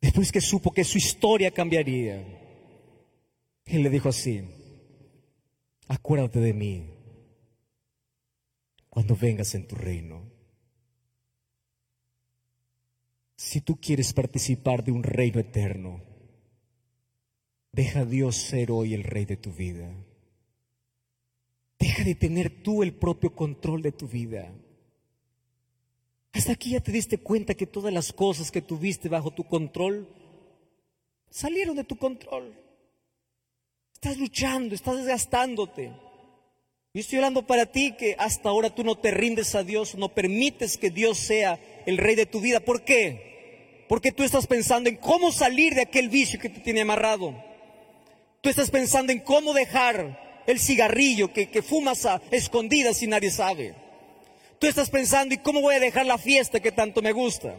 Después 0.01 0.33
que 0.33 0.41
supo 0.41 0.71
que 0.71 0.83
su 0.83 0.97
historia 0.97 1.49
cambiaría, 1.49 2.21
Él 3.65 3.83
le 3.83 3.89
dijo 3.89 4.09
así, 4.09 4.43
acuérdate 5.87 6.41
de 6.41 6.53
mí 6.53 6.89
cuando 8.89 9.15
vengas 9.15 9.55
en 9.55 9.65
tu 9.65 9.75
reino. 9.75 10.21
Si 13.37 13.61
tú 13.61 13.77
quieres 13.77 14.11
participar 14.11 14.83
de 14.83 14.91
un 14.91 15.03
reino 15.03 15.39
eterno, 15.39 16.03
deja 17.71 18.01
a 18.01 18.05
Dios 18.05 18.35
ser 18.35 18.71
hoy 18.71 18.93
el 18.93 19.03
rey 19.03 19.23
de 19.23 19.37
tu 19.37 19.53
vida. 19.53 19.89
Deja 21.79 22.03
de 22.03 22.13
tener 22.13 22.61
tú 22.61 22.83
el 22.83 22.93
propio 22.93 23.33
control 23.33 23.81
de 23.81 23.93
tu 23.93 24.07
vida. 24.07 24.53
Hasta 26.35 26.51
aquí 26.51 26.71
ya 26.71 26.81
te 26.81 26.91
diste 26.91 27.17
cuenta 27.17 27.53
que 27.53 27.65
todas 27.65 27.93
las 27.93 28.11
cosas 28.11 28.51
que 28.51 28.61
tuviste 28.61 29.07
bajo 29.07 29.31
tu 29.31 29.45
control 29.45 30.05
salieron 31.29 31.77
de 31.77 31.85
tu 31.85 31.95
control. 31.95 32.53
Estás 33.93 34.17
luchando, 34.17 34.75
estás 34.75 34.97
desgastándote. 34.97 35.93
Y 36.91 36.99
estoy 36.99 37.19
hablando 37.19 37.47
para 37.47 37.65
ti 37.65 37.93
que 37.97 38.17
hasta 38.19 38.49
ahora 38.49 38.69
tú 38.69 38.83
no 38.83 38.97
te 38.97 39.11
rindes 39.11 39.55
a 39.55 39.63
Dios, 39.63 39.95
no 39.95 40.09
permites 40.09 40.77
que 40.77 40.89
Dios 40.89 41.19
sea 41.19 41.57
el 41.85 41.97
rey 41.97 42.15
de 42.15 42.25
tu 42.25 42.41
vida. 42.41 42.59
¿Por 42.59 42.83
qué? 42.83 43.85
Porque 43.87 44.11
tú 44.11 44.23
estás 44.23 44.45
pensando 44.45 44.89
en 44.89 44.97
cómo 44.97 45.31
salir 45.31 45.73
de 45.73 45.83
aquel 45.83 46.09
vicio 46.09 46.37
que 46.37 46.49
te 46.49 46.59
tiene 46.59 46.81
amarrado. 46.81 47.33
Tú 48.41 48.49
estás 48.49 48.71
pensando 48.71 49.13
en 49.13 49.21
cómo 49.21 49.53
dejar 49.53 50.43
el 50.47 50.59
cigarrillo 50.59 51.31
que, 51.31 51.49
que 51.49 51.61
fumas 51.61 52.05
a 52.05 52.21
escondidas 52.29 53.01
y 53.01 53.07
nadie 53.07 53.31
sabe. 53.31 53.84
Tú 54.59 54.67
estás 54.67 54.89
pensando, 54.89 55.35
¿y 55.35 55.37
cómo 55.39 55.61
voy 55.61 55.75
a 55.75 55.79
dejar 55.79 56.05
la 56.05 56.17
fiesta 56.17 56.59
que 56.59 56.71
tanto 56.71 57.01
me 57.01 57.11
gusta? 57.11 57.55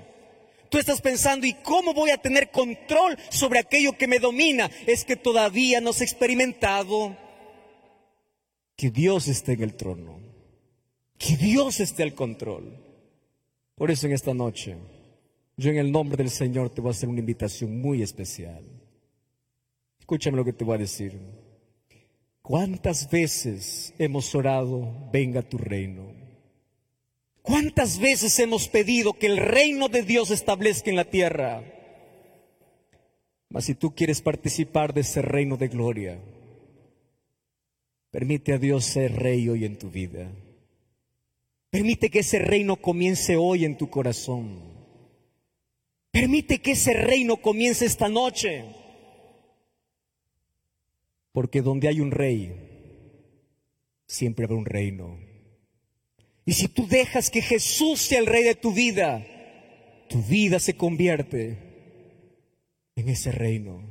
Tú 0.68 0.78
estás 0.78 1.00
pensando, 1.00 1.46
¿y 1.46 1.54
cómo 1.54 1.94
voy 1.94 2.10
a 2.10 2.18
tener 2.18 2.50
control 2.50 3.16
sobre 3.28 3.58
aquello 3.58 3.96
que 3.96 4.08
me 4.08 4.18
domina? 4.18 4.70
Es 4.86 5.04
que 5.04 5.16
todavía 5.16 5.80
no 5.80 5.90
has 5.90 6.00
experimentado 6.00 7.16
que 8.76 8.90
Dios 8.90 9.28
esté 9.28 9.52
en 9.52 9.62
el 9.62 9.74
trono, 9.74 10.20
que 11.18 11.36
Dios 11.36 11.80
esté 11.80 12.02
al 12.02 12.14
control. 12.14 12.76
Por 13.74 13.90
eso 13.90 14.06
en 14.06 14.12
esta 14.12 14.34
noche, 14.34 14.76
yo 15.56 15.70
en 15.70 15.78
el 15.78 15.92
nombre 15.92 16.18
del 16.18 16.30
Señor 16.30 16.70
te 16.70 16.80
voy 16.80 16.90
a 16.90 16.92
hacer 16.92 17.08
una 17.08 17.20
invitación 17.20 17.80
muy 17.80 18.02
especial. 18.02 18.64
Escúchame 19.98 20.36
lo 20.36 20.44
que 20.44 20.52
te 20.52 20.64
voy 20.64 20.76
a 20.76 20.78
decir. 20.78 21.18
¿Cuántas 22.42 23.10
veces 23.10 23.92
hemos 23.98 24.34
orado, 24.34 25.08
venga 25.12 25.42
tu 25.42 25.58
reino? 25.58 26.15
¿Cuántas 27.46 28.00
veces 28.00 28.36
hemos 28.40 28.68
pedido 28.68 29.12
que 29.12 29.26
el 29.26 29.36
reino 29.36 29.88
de 29.88 30.02
Dios 30.02 30.32
establezca 30.32 30.90
en 30.90 30.96
la 30.96 31.04
tierra? 31.04 31.62
Mas 33.48 33.66
si 33.66 33.76
tú 33.76 33.94
quieres 33.94 34.20
participar 34.20 34.92
de 34.92 35.02
ese 35.02 35.22
reino 35.22 35.56
de 35.56 35.68
gloria, 35.68 36.18
permite 38.10 38.52
a 38.52 38.58
Dios 38.58 38.84
ser 38.84 39.14
rey 39.14 39.48
hoy 39.48 39.64
en 39.64 39.78
tu 39.78 39.90
vida. 39.90 40.28
Permite 41.70 42.10
que 42.10 42.18
ese 42.18 42.40
reino 42.40 42.74
comience 42.74 43.36
hoy 43.36 43.64
en 43.64 43.78
tu 43.78 43.90
corazón. 43.90 44.60
Permite 46.10 46.58
que 46.58 46.72
ese 46.72 46.94
reino 46.94 47.36
comience 47.36 47.86
esta 47.86 48.08
noche. 48.08 48.64
Porque 51.30 51.62
donde 51.62 51.86
hay 51.86 52.00
un 52.00 52.10
rey, 52.10 52.56
siempre 54.04 54.46
habrá 54.46 54.56
un 54.56 54.66
reino. 54.66 55.35
Y 56.46 56.52
si 56.52 56.68
tú 56.68 56.86
dejas 56.86 57.28
que 57.28 57.42
Jesús 57.42 58.00
sea 58.00 58.20
el 58.20 58.26
rey 58.26 58.44
de 58.44 58.54
tu 58.54 58.72
vida, 58.72 59.26
tu 60.08 60.22
vida 60.22 60.60
se 60.60 60.76
convierte 60.76 61.58
en 62.94 63.08
ese 63.08 63.32
reino. 63.32 63.82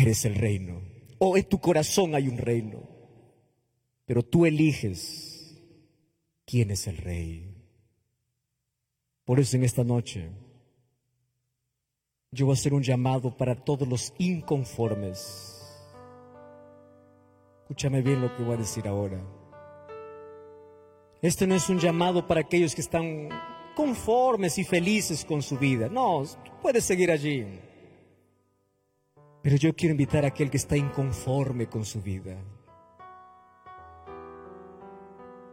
eres 0.00 0.24
el 0.24 0.36
reino. 0.36 0.82
O 1.18 1.36
en 1.36 1.44
tu 1.44 1.60
corazón 1.60 2.14
hay 2.14 2.28
un 2.28 2.38
reino. 2.38 2.88
Pero 4.06 4.22
tú 4.22 4.46
eliges 4.46 5.60
quién 6.44 6.70
es 6.70 6.86
el 6.86 6.98
rey. 6.98 7.54
Por 9.24 9.40
eso 9.40 9.56
en 9.56 9.64
esta 9.64 9.82
noche 9.82 10.30
yo 12.30 12.46
voy 12.46 12.52
a 12.52 12.58
hacer 12.58 12.74
un 12.74 12.82
llamado 12.82 13.36
para 13.36 13.56
todos 13.56 13.88
los 13.88 14.12
inconformes. 14.18 15.62
Escúchame 17.62 18.02
bien 18.02 18.20
lo 18.20 18.36
que 18.36 18.42
voy 18.42 18.54
a 18.54 18.58
decir 18.58 18.86
ahora. 18.86 19.24
Este 21.24 21.46
no 21.46 21.54
es 21.54 21.70
un 21.70 21.78
llamado 21.78 22.26
para 22.26 22.42
aquellos 22.42 22.74
que 22.74 22.82
están 22.82 23.30
conformes 23.74 24.58
y 24.58 24.64
felices 24.64 25.24
con 25.24 25.40
su 25.40 25.56
vida. 25.56 25.88
No, 25.88 26.22
puedes 26.60 26.84
seguir 26.84 27.10
allí. 27.10 27.46
Pero 29.40 29.56
yo 29.56 29.74
quiero 29.74 29.92
invitar 29.92 30.26
a 30.26 30.28
aquel 30.28 30.50
que 30.50 30.58
está 30.58 30.76
inconforme 30.76 31.66
con 31.66 31.82
su 31.86 32.02
vida. 32.02 32.36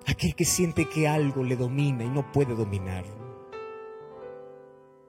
Aquel 0.07 0.35
que 0.35 0.43
siente 0.43 0.89
que 0.89 1.07
algo 1.07 1.41
le 1.41 1.55
domina 1.55 2.03
y 2.03 2.09
no 2.09 2.29
puede 2.33 2.53
dominar. 2.53 3.05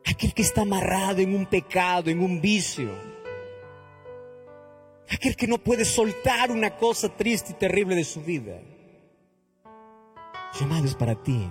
Aquel 0.07 0.33
que 0.33 0.43
está 0.43 0.63
amarrado 0.63 1.23
en 1.23 1.35
un 1.35 1.47
pecado, 1.47 2.09
en 2.09 2.21
un 2.21 2.41
vicio. 2.41 2.93
Aquel 5.11 5.35
que 5.35 5.49
no 5.49 5.59
puede 5.59 5.85
soltar 5.85 6.53
una 6.53 6.77
cosa 6.77 7.09
triste 7.09 7.51
y 7.51 7.57
terrible 7.57 7.97
de 7.97 8.05
su 8.05 8.23
vida. 8.23 8.61
Llamado 10.59 10.85
es 10.85 10.95
para 10.95 11.15
ti. 11.15 11.51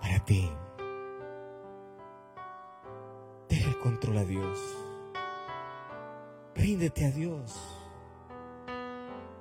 Para 0.00 0.24
ti. 0.24 0.48
Deja 3.48 3.68
el 3.68 3.78
control 3.78 4.18
a 4.18 4.24
Dios. 4.24 4.58
Ríndete 6.54 7.06
a 7.06 7.10
Dios. 7.10 7.52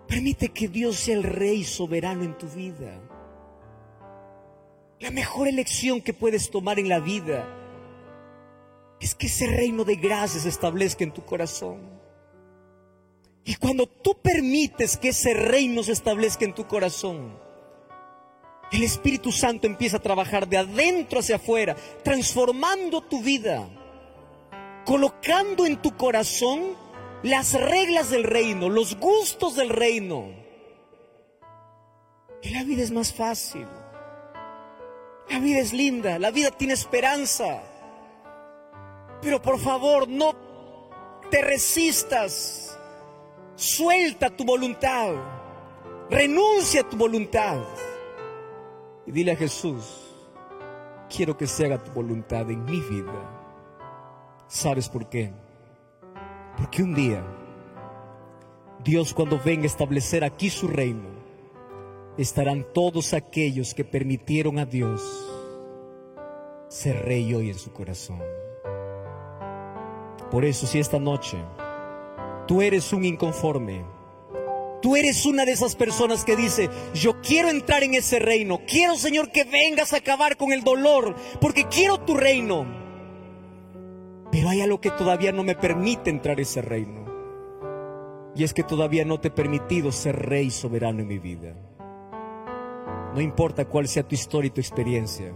Permite 0.08 0.50
que 0.50 0.68
Dios 0.68 0.98
sea 0.98 1.16
el 1.16 1.24
rey 1.24 1.64
soberano 1.64 2.24
en 2.24 2.38
tu 2.38 2.48
vida. 2.48 3.00
La 5.00 5.12
mejor 5.12 5.48
elección 5.48 6.02
que 6.02 6.14
puedes 6.14 6.50
tomar 6.50 6.80
en 6.80 6.90
la 6.90 7.00
vida 7.00 7.48
es 9.00 9.16
que 9.16 9.28
ese 9.28 9.48
reino 9.48 9.84
de 9.84 9.96
gracia 9.96 10.40
se 10.40 10.50
establezca 10.50 11.04
en 11.04 11.12
tu 11.12 11.24
corazón. 11.24 12.01
Y 13.44 13.56
cuando 13.56 13.88
tú 13.88 14.16
permites 14.22 14.98
que 14.98 15.10
ese 15.10 15.34
reino 15.34 15.84
se 15.84 15.94
establezca 15.94 16.46
en 16.46 16.54
tu 16.54 16.68
corazón, 16.68 17.38
el 18.72 18.84
Espíritu 18.84 19.32
Santo 19.32 19.68
empieza 19.68 19.98
a 19.98 20.02
trabajar 20.02 20.48
de 20.48 20.58
adentro 20.58 21.20
hacia 21.20 21.36
afuera, 21.36 21.76
transformando 22.04 23.02
tu 23.02 23.22
vida, 23.22 23.68
colocando 24.86 25.66
en 25.66 25.82
tu 25.82 25.98
corazón 25.98 26.78
las 27.24 27.54
reglas 27.54 28.10
del 28.10 28.24
reino, 28.24 28.70
los 28.70 28.98
gustos 28.98 29.56
del 29.56 29.70
reino. 29.70 30.30
Y 32.42 32.50
la 32.50 32.64
vida 32.64 32.84
es 32.84 32.92
más 32.92 33.14
fácil. 33.14 33.68
La 35.30 35.40
vida 35.40 35.60
es 35.60 35.74
linda, 35.74 36.18
la 36.18 36.32
vida 36.32 36.52
tiene 36.52 36.74
esperanza. 36.74 37.62
Pero 39.22 39.42
por 39.42 39.60
favor, 39.60 40.08
no 40.08 40.36
te 41.30 41.42
resistas. 41.42 42.71
Suelta 43.56 44.30
tu 44.30 44.44
voluntad. 44.44 45.14
Renuncia 46.10 46.82
a 46.82 46.90
tu 46.90 46.98
voluntad. 46.98 47.62
Y 49.06 49.12
dile 49.12 49.32
a 49.32 49.36
Jesús, 49.36 49.86
quiero 51.10 51.38
que 51.38 51.48
se 51.48 51.66
haga 51.66 51.84
tu 51.84 51.92
voluntad 51.92 52.50
en 52.50 52.64
mi 52.66 52.80
vida. 52.80 53.40
¿Sabes 54.48 54.90
por 54.90 55.10
qué? 55.10 55.32
Porque 56.58 56.84
un 56.84 56.94
día 56.94 57.24
Dios 58.84 59.14
cuando 59.14 59.40
venga 59.40 59.64
a 59.64 59.68
establecer 59.68 60.24
aquí 60.24 60.50
su 60.50 60.68
reino, 60.68 61.10
estarán 62.18 62.66
todos 62.74 63.14
aquellos 63.14 63.74
que 63.74 63.86
permitieron 63.86 64.58
a 64.58 64.66
Dios 64.66 65.02
ser 66.68 67.06
rey 67.06 67.34
hoy 67.34 67.50
en 67.50 67.60
su 67.60 67.72
corazón. 67.72 68.22
Por 70.32 70.46
eso 70.46 70.66
si 70.66 70.80
esta 70.80 70.98
noche 70.98 71.38
tú 72.48 72.62
eres 72.62 72.94
un 72.94 73.06
inconforme, 73.06 73.84
tú 74.82 74.96
eres 74.96 75.26
una 75.26 75.46
de 75.46 75.52
esas 75.52 75.76
personas 75.76 76.26
que 76.26 76.36
dice, 76.36 76.70
yo 76.94 77.22
quiero 77.22 77.50
entrar 77.50 77.84
en 77.84 77.94
ese 77.94 78.20
reino, 78.20 78.62
quiero 78.68 78.96
Señor 78.96 79.32
que 79.32 79.44
vengas 79.44 79.94
a 79.94 79.98
acabar 79.98 80.38
con 80.38 80.52
el 80.52 80.64
dolor, 80.64 81.16
porque 81.40 81.66
quiero 81.66 82.00
tu 82.00 82.16
reino. 82.16 82.66
Pero 84.32 84.50
hay 84.50 84.62
algo 84.62 84.80
que 84.80 84.92
todavía 84.92 85.32
no 85.32 85.44
me 85.44 85.56
permite 85.56 86.10
entrar 86.10 86.40
a 86.40 86.42
ese 86.42 86.62
reino. 86.62 87.02
Y 88.34 88.46
es 88.46 88.54
que 88.54 88.64
todavía 88.64 89.04
no 89.04 89.20
te 89.20 89.28
he 89.28 89.32
permitido 89.32 89.92
ser 89.92 90.16
rey 90.16 90.52
soberano 90.52 91.02
en 91.02 91.08
mi 91.08 91.20
vida. 91.20 91.54
No 93.14 93.20
importa 93.20 93.66
cuál 93.66 93.90
sea 93.90 94.08
tu 94.08 94.16
historia 94.16 94.48
y 94.48 94.52
tu 94.52 94.62
experiencia, 94.62 95.34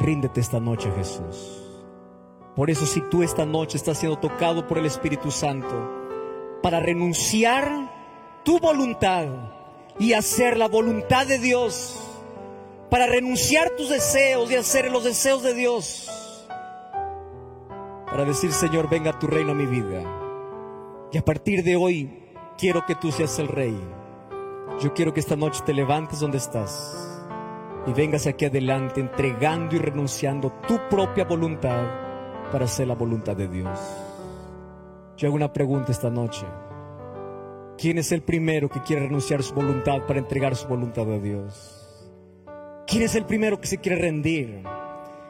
ríndete 0.00 0.40
esta 0.40 0.60
noche 0.60 0.90
Jesús. 0.96 1.67
Por 2.58 2.70
eso 2.70 2.86
si 2.86 3.00
tú 3.02 3.22
esta 3.22 3.46
noche 3.46 3.76
estás 3.76 3.98
siendo 3.98 4.18
tocado 4.18 4.66
por 4.66 4.78
el 4.78 4.86
Espíritu 4.86 5.30
Santo, 5.30 6.58
para 6.60 6.80
renunciar 6.80 7.70
tu 8.44 8.58
voluntad 8.58 9.28
y 9.96 10.12
hacer 10.12 10.56
la 10.56 10.66
voluntad 10.66 11.24
de 11.24 11.38
Dios, 11.38 12.02
para 12.90 13.06
renunciar 13.06 13.70
tus 13.76 13.90
deseos 13.90 14.50
y 14.50 14.56
hacer 14.56 14.90
los 14.90 15.04
deseos 15.04 15.44
de 15.44 15.54
Dios, 15.54 16.10
para 18.06 18.24
decir, 18.24 18.50
Señor, 18.50 18.90
venga 18.90 19.16
tu 19.20 19.28
reino 19.28 19.52
a 19.52 19.54
mi 19.54 19.66
vida. 19.66 20.02
Y 21.12 21.18
a 21.18 21.24
partir 21.24 21.62
de 21.62 21.76
hoy 21.76 22.10
quiero 22.58 22.84
que 22.84 22.96
tú 22.96 23.12
seas 23.12 23.38
el 23.38 23.46
rey. 23.46 23.80
Yo 24.80 24.92
quiero 24.94 25.14
que 25.14 25.20
esta 25.20 25.36
noche 25.36 25.60
te 25.64 25.72
levantes 25.72 26.18
donde 26.18 26.38
estás 26.38 27.22
y 27.86 27.92
vengas 27.92 28.26
aquí 28.26 28.46
adelante 28.46 29.00
entregando 29.00 29.76
y 29.76 29.78
renunciando 29.78 30.52
tu 30.66 30.76
propia 30.88 31.24
voluntad 31.24 32.07
para 32.50 32.64
hacer 32.64 32.86
la 32.86 32.94
voluntad 32.94 33.36
de 33.36 33.48
Dios. 33.48 33.78
Yo 35.16 35.28
hago 35.28 35.36
una 35.36 35.52
pregunta 35.52 35.92
esta 35.92 36.10
noche. 36.10 36.46
¿Quién 37.76 37.98
es 37.98 38.12
el 38.12 38.22
primero 38.22 38.68
que 38.68 38.82
quiere 38.82 39.02
renunciar 39.02 39.40
a 39.40 39.42
su 39.42 39.54
voluntad 39.54 40.06
para 40.06 40.18
entregar 40.18 40.56
su 40.56 40.66
voluntad 40.66 41.10
a 41.12 41.18
Dios? 41.18 41.84
¿Quién 42.86 43.02
es 43.02 43.14
el 43.14 43.24
primero 43.24 43.60
que 43.60 43.66
se 43.66 43.78
quiere 43.78 44.00
rendir? 44.00 44.62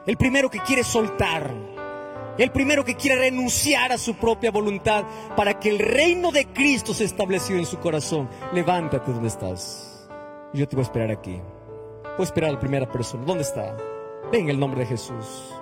El 0.07 0.17
primero 0.17 0.49
que 0.49 0.61
quiere 0.61 0.85
soltar 0.85 1.53
el 2.39 2.53
primero 2.53 2.85
que 2.85 2.95
quiere 2.95 3.19
renunciar 3.21 3.91
a 3.91 3.99
su 3.99 4.15
propia 4.15 4.53
voluntad 4.53 5.05
para 5.37 5.59
que 5.59 5.71
el 5.71 5.81
reino 5.81 6.31
de 6.31 6.47
Cristo 6.47 6.95
se 6.95 7.05
establecido 7.05 7.59
en 7.59 7.67
su 7.67 7.79
corazón. 7.79 8.31
Levántate 8.53 9.11
donde 9.11 9.27
estás. 9.27 10.09
Yo 10.55 10.69
te 10.69 10.77
voy 10.77 10.85
a 10.85 10.87
esperar 10.87 11.11
aquí. 11.11 11.41
Voy 12.05 12.21
a 12.21 12.23
esperar 12.23 12.51
a 12.51 12.53
la 12.53 12.61
primera 12.61 12.91
persona. 12.91 13.25
¿Dónde 13.25 13.43
está? 13.43 13.77
Ven 14.31 14.43
en 14.43 14.51
el 14.51 14.61
nombre 14.61 14.81
de 14.81 14.87
Jesús. 14.87 15.58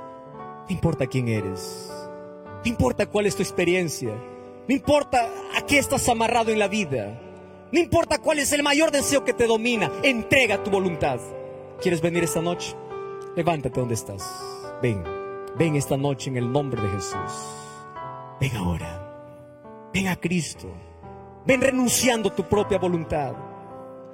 No 0.68 0.74
importa 0.74 1.06
quién 1.06 1.28
eres. 1.28 1.90
No 2.64 2.70
importa 2.70 3.06
cuál 3.06 3.26
es 3.26 3.36
tu 3.36 3.42
experiencia. 3.42 4.14
No 4.68 4.74
importa 4.74 5.28
a 5.56 5.62
qué 5.64 5.78
estás 5.78 6.08
amarrado 6.08 6.50
en 6.50 6.58
la 6.58 6.66
vida. 6.66 7.20
No 7.70 7.78
importa 7.78 8.18
cuál 8.18 8.40
es 8.40 8.52
el 8.52 8.62
mayor 8.62 8.90
deseo 8.90 9.24
que 9.24 9.32
te 9.32 9.46
domina. 9.46 9.90
Entrega 10.02 10.62
tu 10.62 10.70
voluntad. 10.70 11.20
¿Quieres 11.80 12.00
venir 12.00 12.24
esta 12.24 12.40
noche? 12.40 12.74
Levántate 13.36 13.78
donde 13.78 13.94
estás. 13.94 14.24
Ven. 14.82 15.02
Ven 15.56 15.76
esta 15.76 15.96
noche 15.96 16.30
en 16.30 16.36
el 16.36 16.50
nombre 16.50 16.82
de 16.82 16.88
Jesús. 16.88 17.32
Ven 18.40 18.56
ahora. 18.56 19.90
Ven 19.92 20.08
a 20.08 20.16
Cristo. 20.16 20.68
Ven 21.46 21.60
renunciando 21.60 22.32
tu 22.32 22.42
propia 22.42 22.78
voluntad. 22.78 23.34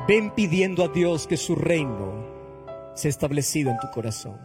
Ven 0.07 0.31
pidiendo 0.33 0.85
a 0.85 0.89
Dios 0.89 1.27
que 1.27 1.37
su 1.37 1.55
reino 1.55 2.93
sea 2.95 3.09
establecido 3.09 3.71
en 3.71 3.79
tu 3.79 3.91
corazón. 3.91 4.39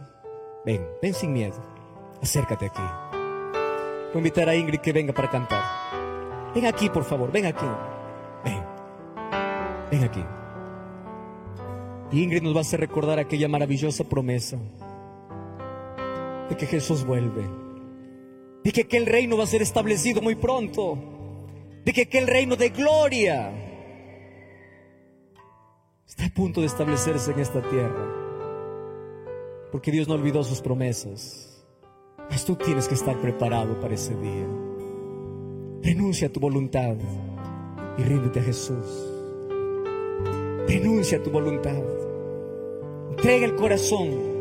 Ven, 0.64 0.86
ven 1.02 1.12
sin 1.12 1.32
miedo. 1.32 1.77
Acércate 2.22 2.66
aquí. 2.66 2.82
Voy 4.12 4.14
a 4.14 4.18
invitar 4.18 4.48
a 4.48 4.56
Ingrid 4.56 4.80
que 4.80 4.92
venga 4.92 5.12
para 5.12 5.30
cantar. 5.30 5.62
Ven 6.54 6.66
aquí, 6.66 6.88
por 6.88 7.04
favor. 7.04 7.30
Ven 7.30 7.46
aquí. 7.46 7.66
Ven. 8.44 8.62
Ven 9.90 10.04
aquí. 10.04 10.24
Ingrid 12.10 12.42
nos 12.42 12.54
va 12.54 12.58
a 12.58 12.62
hacer 12.62 12.80
recordar 12.80 13.18
aquella 13.18 13.48
maravillosa 13.48 14.04
promesa 14.04 14.56
de 16.48 16.56
que 16.56 16.66
Jesús 16.66 17.04
vuelve, 17.04 17.44
de 18.64 18.72
que 18.72 18.82
aquel 18.82 19.04
reino 19.04 19.36
va 19.36 19.44
a 19.44 19.46
ser 19.46 19.60
establecido 19.60 20.22
muy 20.22 20.34
pronto, 20.34 20.98
de 21.84 21.92
que 21.92 22.02
aquel 22.02 22.26
reino 22.26 22.56
de 22.56 22.70
gloria 22.70 23.52
está 26.06 26.24
a 26.26 26.30
punto 26.30 26.60
de 26.60 26.66
establecerse 26.66 27.32
en 27.32 27.40
esta 27.40 27.60
tierra, 27.60 28.06
porque 29.70 29.92
Dios 29.92 30.08
no 30.08 30.14
olvidó 30.14 30.42
sus 30.42 30.62
promesas, 30.62 31.57
mas 32.30 32.44
tú 32.44 32.56
tienes 32.56 32.88
que 32.88 32.94
estar 32.94 33.16
preparado 33.20 33.78
para 33.80 33.94
ese 33.94 34.14
día. 34.14 34.46
Renuncia 35.82 36.28
a 36.28 36.32
tu 36.32 36.40
voluntad 36.40 36.96
y 37.98 38.02
ríndete 38.02 38.40
a 38.40 38.42
Jesús. 38.42 39.14
Renuncia 40.66 41.18
a 41.18 41.22
tu 41.22 41.30
voluntad. 41.30 41.82
Entrega 43.10 43.46
el 43.46 43.56
corazón 43.56 44.38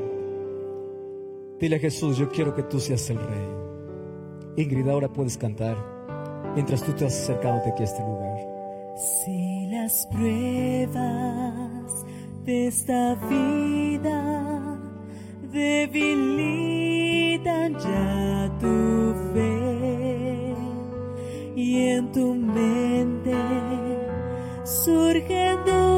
Dile 1.60 1.78
a 1.78 1.80
Jesús, 1.80 2.18
yo 2.18 2.30
quiero 2.30 2.54
que 2.54 2.62
tú 2.64 2.80
seas 2.80 3.10
el 3.10 3.18
rey. 3.18 3.48
Ingrid, 4.58 4.88
ahora 4.90 5.08
puedes 5.08 5.38
cantar 5.38 5.76
mientras 6.54 6.84
tú 6.84 6.92
te 6.92 7.06
has 7.06 7.14
acercado 7.14 7.62
aquí 7.66 7.82
a 7.82 7.86
este 7.86 8.02
lugar. 8.04 8.38
Si 9.26 9.68
las 9.68 10.08
pruebas 10.12 12.06
de 12.46 12.68
esta 12.68 13.16
vida 13.28 14.80
debilitan 15.52 16.87
ya 17.76 18.50
tu 18.60 19.14
fe 19.34 20.56
y 21.56 21.90
en 21.90 22.12
tu 22.12 22.34
mente 22.34 23.36
surgen 24.64 25.58
dudas 25.66 25.97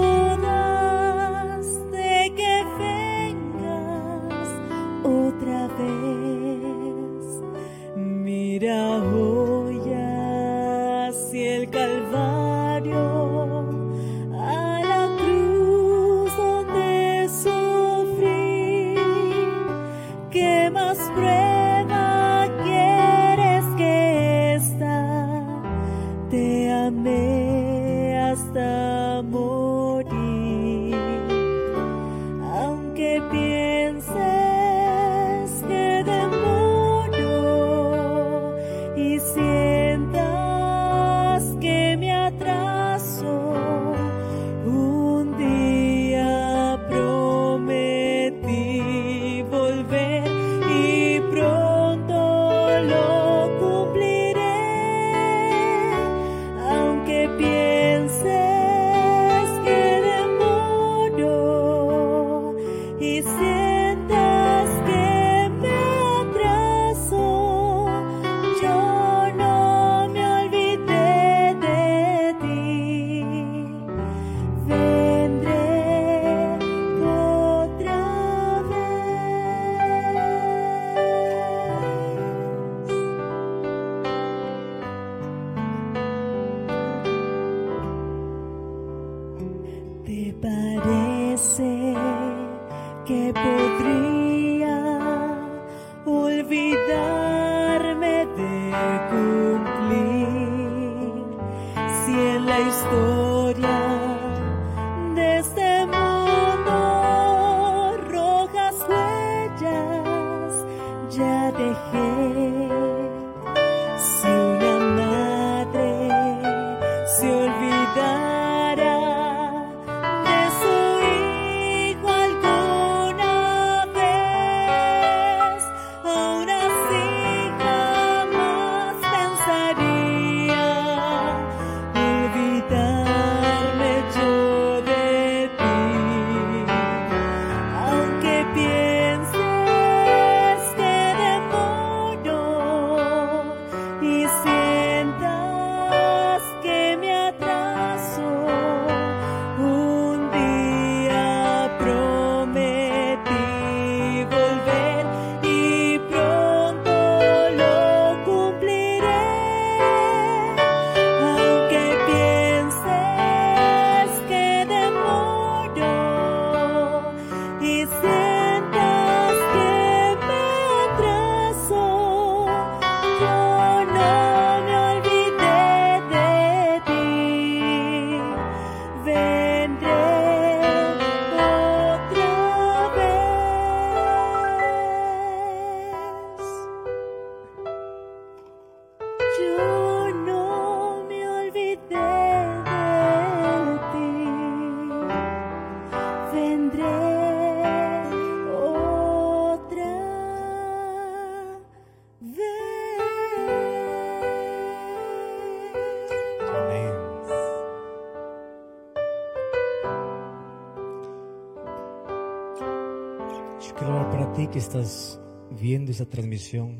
viendo 215.60 215.92
esa 215.92 216.06
transmisión. 216.06 216.78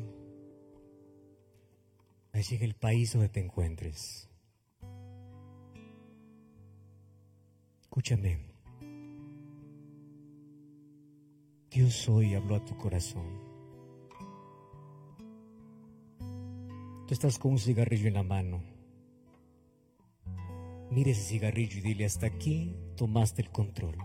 Allí 2.32 2.56
en 2.56 2.62
el 2.62 2.74
país 2.74 3.12
donde 3.12 3.28
te 3.28 3.40
encuentres. 3.40 4.28
Escúchame. 7.82 8.38
Dios 11.70 12.08
hoy 12.08 12.34
habló 12.34 12.56
a 12.56 12.64
tu 12.64 12.76
corazón. 12.76 13.26
Tú 17.06 17.14
estás 17.14 17.38
con 17.38 17.52
un 17.52 17.58
cigarrillo 17.58 18.06
en 18.08 18.14
la 18.14 18.22
mano. 18.22 18.62
Mire 20.90 21.10
ese 21.12 21.22
cigarrillo 21.22 21.78
y 21.78 21.82
dile, 21.82 22.04
hasta 22.04 22.26
aquí 22.26 22.76
tomaste 22.96 23.42
el 23.42 23.50
control. 23.50 23.96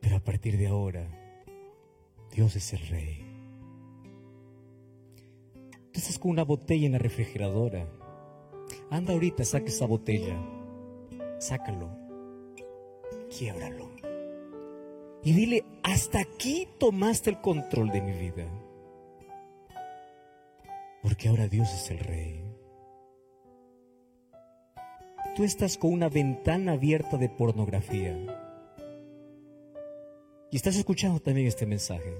Pero 0.00 0.16
a 0.16 0.20
partir 0.20 0.58
de 0.58 0.66
ahora, 0.66 1.21
Dios 2.32 2.56
es 2.56 2.72
el 2.72 2.86
rey. 2.88 3.26
Tú 5.92 5.98
estás 6.00 6.18
con 6.18 6.30
una 6.30 6.44
botella 6.44 6.86
en 6.86 6.92
la 6.92 6.98
refrigeradora. 6.98 7.86
Anda 8.90 9.12
ahorita, 9.12 9.44
saca 9.44 9.66
esa 9.66 9.86
botella. 9.86 10.34
Sácalo. 11.38 11.90
Quiebralo. 13.36 13.90
Y 15.22 15.32
dile, 15.32 15.64
hasta 15.82 16.20
aquí 16.20 16.66
tomaste 16.78 17.30
el 17.30 17.40
control 17.40 17.90
de 17.90 18.00
mi 18.00 18.12
vida. 18.12 18.46
Porque 21.02 21.28
ahora 21.28 21.48
Dios 21.48 21.72
es 21.74 21.90
el 21.90 21.98
rey. 21.98 22.42
Tú 25.36 25.44
estás 25.44 25.76
con 25.76 25.92
una 25.92 26.08
ventana 26.08 26.72
abierta 26.72 27.18
de 27.18 27.28
pornografía. 27.28 28.41
Y 30.52 30.56
estás 30.56 30.76
escuchando 30.76 31.18
también 31.18 31.46
este 31.46 31.64
mensaje. 31.64 32.14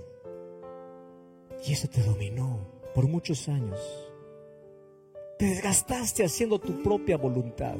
Y 1.66 1.72
eso 1.74 1.86
te 1.88 2.02
dominó. 2.02 2.66
por 2.94 3.06
muchos 3.06 3.48
años. 3.48 3.78
Te 5.38 5.46
desgastaste 5.46 6.24
haciendo 6.24 6.58
tu 6.58 6.82
propia 6.82 7.16
voluntad. 7.16 7.78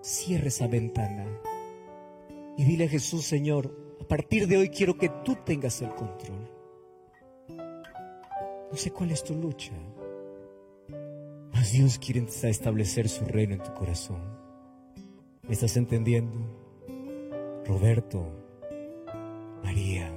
Cierra 0.00 0.48
esa 0.48 0.66
ventana 0.66 1.26
y 2.56 2.64
dile 2.64 2.84
a 2.84 2.88
Jesús, 2.88 3.24
Señor, 3.24 3.72
a 4.00 4.04
partir 4.06 4.46
de 4.46 4.56
hoy 4.56 4.68
quiero 4.68 4.96
que 4.96 5.10
tú 5.24 5.36
tengas 5.44 5.82
el 5.82 5.90
control. 5.90 6.48
No 7.48 8.76
sé 8.76 8.92
cuál 8.92 9.10
es 9.10 9.24
tu 9.24 9.34
lucha, 9.34 9.72
mas 11.52 11.72
Dios 11.72 11.98
quiere 11.98 12.24
establecer 12.42 13.08
su 13.08 13.24
reino 13.24 13.54
en 13.54 13.62
tu 13.62 13.72
corazón. 13.74 14.22
¿Me 15.42 15.54
estás 15.54 15.76
entendiendo? 15.76 16.38
Roberto, 17.64 18.45
María. 19.66 20.08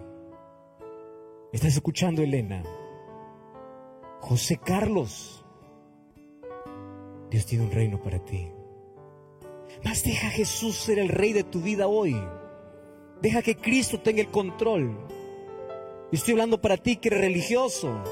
¿Me 1.52 1.56
estás 1.58 1.74
escuchando, 1.74 2.22
Elena? 2.22 2.64
José 4.20 4.60
Carlos. 4.64 5.44
Dios 7.32 7.48
tiene 7.48 7.64
un 7.66 7.72
reino 7.72 8.00
para 8.00 8.24
ti. 8.24 8.48
Mas 9.84 10.04
deja 10.04 10.28
a 10.28 10.32
Jesús 10.32 10.76
ser 10.76 11.00
el 11.00 11.10
rey 11.10 11.34
de 11.34 11.44
tu 11.44 11.62
vida 11.62 11.88
hoy. 11.88 12.16
Deja 13.24 13.42
que 13.42 13.56
Cristo 13.56 14.00
tenga 14.00 14.22
el 14.22 14.30
control. 14.30 14.96
Estoy 16.12 16.34
hablando 16.34 16.62
para 16.62 16.78
ti 16.78 16.98
que 16.98 17.08
eres 17.08 17.22
religioso. 17.22 18.04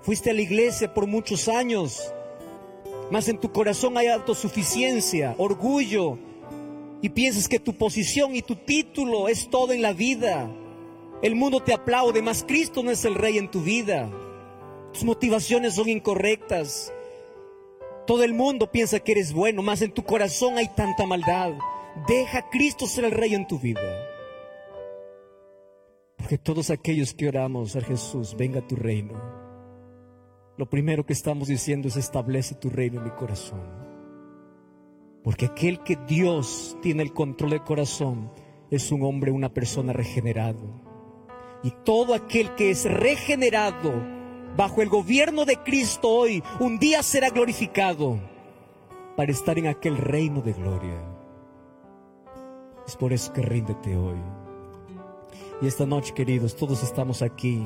Fuiste 0.00 0.30
a 0.30 0.32
la 0.32 0.40
iglesia 0.40 0.94
por 0.94 1.06
muchos 1.06 1.48
años. 1.48 2.10
Mas 3.10 3.28
en 3.28 3.38
tu 3.38 3.52
corazón 3.52 3.98
hay 3.98 4.06
autosuficiencia, 4.06 5.34
orgullo. 5.36 6.16
Y 7.02 7.10
piensas 7.10 7.48
que 7.48 7.60
tu 7.60 7.74
posición 7.74 8.34
y 8.34 8.40
tu 8.40 8.56
título 8.56 9.28
es 9.28 9.50
todo 9.50 9.74
en 9.74 9.82
la 9.82 9.92
vida. 9.92 10.50
El 11.22 11.34
mundo 11.34 11.60
te 11.60 11.74
aplaude, 11.74 12.22
mas 12.22 12.44
Cristo 12.46 12.82
no 12.82 12.90
es 12.90 13.04
el 13.04 13.14
rey 13.14 13.36
en 13.36 13.50
tu 13.50 13.60
vida. 13.60 14.10
Tus 14.92 15.04
motivaciones 15.04 15.74
son 15.74 15.88
incorrectas. 15.88 16.92
Todo 18.06 18.24
el 18.24 18.32
mundo 18.32 18.70
piensa 18.70 19.00
que 19.00 19.12
eres 19.12 19.32
bueno, 19.32 19.62
mas 19.62 19.82
en 19.82 19.92
tu 19.92 20.02
corazón 20.02 20.56
hay 20.56 20.68
tanta 20.68 21.06
maldad. 21.06 21.52
Deja 22.08 22.38
a 22.38 22.50
Cristo 22.50 22.86
ser 22.86 23.04
el 23.04 23.12
rey 23.12 23.34
en 23.34 23.46
tu 23.46 23.58
vida. 23.58 23.80
Porque 26.16 26.38
todos 26.38 26.70
aquellos 26.70 27.12
que 27.12 27.28
oramos 27.28 27.76
a 27.76 27.82
Jesús, 27.82 28.34
venga 28.36 28.66
tu 28.66 28.76
reino. 28.76 29.14
Lo 30.56 30.68
primero 30.68 31.04
que 31.04 31.12
estamos 31.12 31.48
diciendo 31.48 31.88
es 31.88 31.96
establece 31.96 32.54
tu 32.54 32.70
reino 32.70 32.98
en 32.98 33.04
mi 33.04 33.10
corazón. 33.10 33.60
Porque 35.22 35.46
aquel 35.46 35.82
que 35.82 35.96
Dios 36.08 36.78
tiene 36.80 37.02
el 37.02 37.12
control 37.12 37.50
del 37.50 37.62
corazón 37.62 38.32
es 38.70 38.90
un 38.90 39.02
hombre, 39.02 39.32
una 39.32 39.52
persona 39.52 39.92
regenerado. 39.92 40.89
Y 41.62 41.70
todo 41.84 42.14
aquel 42.14 42.54
que 42.54 42.70
es 42.70 42.84
regenerado 42.84 43.92
bajo 44.56 44.82
el 44.82 44.88
gobierno 44.88 45.44
de 45.44 45.56
Cristo 45.56 46.08
hoy, 46.08 46.42
un 46.58 46.78
día 46.78 47.02
será 47.02 47.30
glorificado 47.30 48.18
para 49.16 49.32
estar 49.32 49.58
en 49.58 49.66
aquel 49.66 49.96
reino 49.96 50.40
de 50.40 50.52
gloria. 50.52 50.98
Es 52.86 52.96
por 52.96 53.12
eso 53.12 53.32
que 53.32 53.42
ríndete 53.42 53.96
hoy. 53.96 54.18
Y 55.62 55.66
esta 55.66 55.84
noche, 55.84 56.14
queridos, 56.14 56.56
todos 56.56 56.82
estamos 56.82 57.20
aquí 57.22 57.62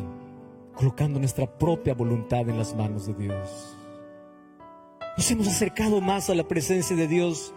colocando 0.74 1.18
nuestra 1.18 1.46
propia 1.46 1.94
voluntad 1.94 2.48
en 2.48 2.58
las 2.58 2.74
manos 2.74 3.06
de 3.06 3.14
Dios. 3.14 3.76
Nos 5.16 5.30
hemos 5.30 5.46
acercado 5.46 6.00
más 6.00 6.28
a 6.28 6.34
la 6.34 6.42
presencia 6.42 6.96
de 6.96 7.06
Dios, 7.06 7.54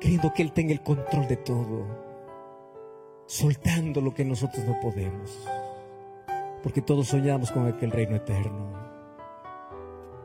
queriendo 0.00 0.32
que 0.34 0.42
Él 0.42 0.52
tenga 0.52 0.72
el 0.72 0.82
control 0.82 1.26
de 1.26 1.38
todo, 1.38 2.03
soltando 3.34 4.00
lo 4.00 4.14
que 4.14 4.24
nosotros 4.24 4.64
no 4.64 4.78
podemos, 4.80 5.36
porque 6.62 6.80
todos 6.80 7.08
soñamos 7.08 7.50
con 7.50 7.66
aquel 7.66 7.90
reino 7.90 8.14
eterno. 8.14 8.72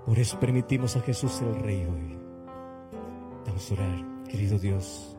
Por 0.05 0.20
eso 0.20 0.39
permitimos 0.39 0.95
a 0.95 1.01
Jesús 1.01 1.32
ser 1.32 1.47
el 1.47 1.55
Rey 1.55 1.86
hoy. 1.86 2.20
Vamos 3.47 3.72
a 3.72 3.74
orar, 3.74 4.26
querido 4.28 4.60
Dios. 4.60 5.18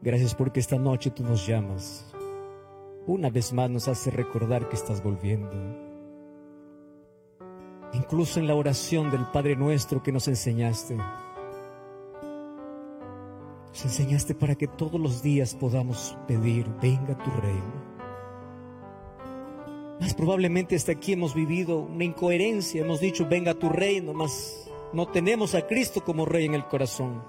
Gracias 0.00 0.34
porque 0.34 0.58
esta 0.58 0.78
noche 0.78 1.12
tú 1.12 1.22
nos 1.22 1.46
llamas. 1.46 2.12
Una 3.06 3.30
vez 3.30 3.52
más 3.52 3.70
nos 3.70 3.86
hace 3.86 4.10
recordar 4.10 4.68
que 4.68 4.74
estás 4.74 5.00
volviendo. 5.00 5.52
Incluso 7.92 8.40
en 8.40 8.48
la 8.48 8.56
oración 8.56 9.12
del 9.12 9.26
Padre 9.26 9.54
nuestro 9.54 10.02
que 10.02 10.10
nos 10.10 10.26
enseñaste. 10.26 10.96
Nos 13.72 13.84
enseñaste 13.86 14.34
para 14.34 14.54
que 14.54 14.68
todos 14.68 15.00
los 15.00 15.22
días 15.22 15.54
podamos 15.54 16.14
pedir, 16.28 16.66
venga 16.82 17.16
tu 17.16 17.30
reino. 17.40 17.92
Más 19.98 20.12
probablemente 20.12 20.76
hasta 20.76 20.92
aquí 20.92 21.12
hemos 21.12 21.34
vivido 21.34 21.78
una 21.78 22.04
incoherencia. 22.04 22.82
Hemos 22.82 23.00
dicho, 23.00 23.26
venga 23.26 23.54
tu 23.54 23.70
reino, 23.70 24.12
mas 24.12 24.70
no 24.92 25.08
tenemos 25.08 25.54
a 25.54 25.66
Cristo 25.66 26.04
como 26.04 26.26
rey 26.26 26.44
en 26.44 26.54
el 26.54 26.66
corazón. 26.66 27.22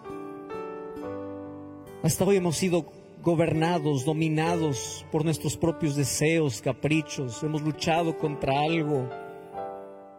Hasta 2.02 2.26
hoy 2.26 2.36
hemos 2.36 2.58
sido 2.58 2.86
gobernados, 3.22 4.04
dominados 4.04 5.06
por 5.14 5.24
nuestros 5.24 5.56
propios 5.56 5.96
deseos, 5.96 6.62
caprichos. 6.62 7.42
Hemos 7.42 7.62
luchado 7.62 8.18
contra 8.18 8.60
algo 8.60 9.08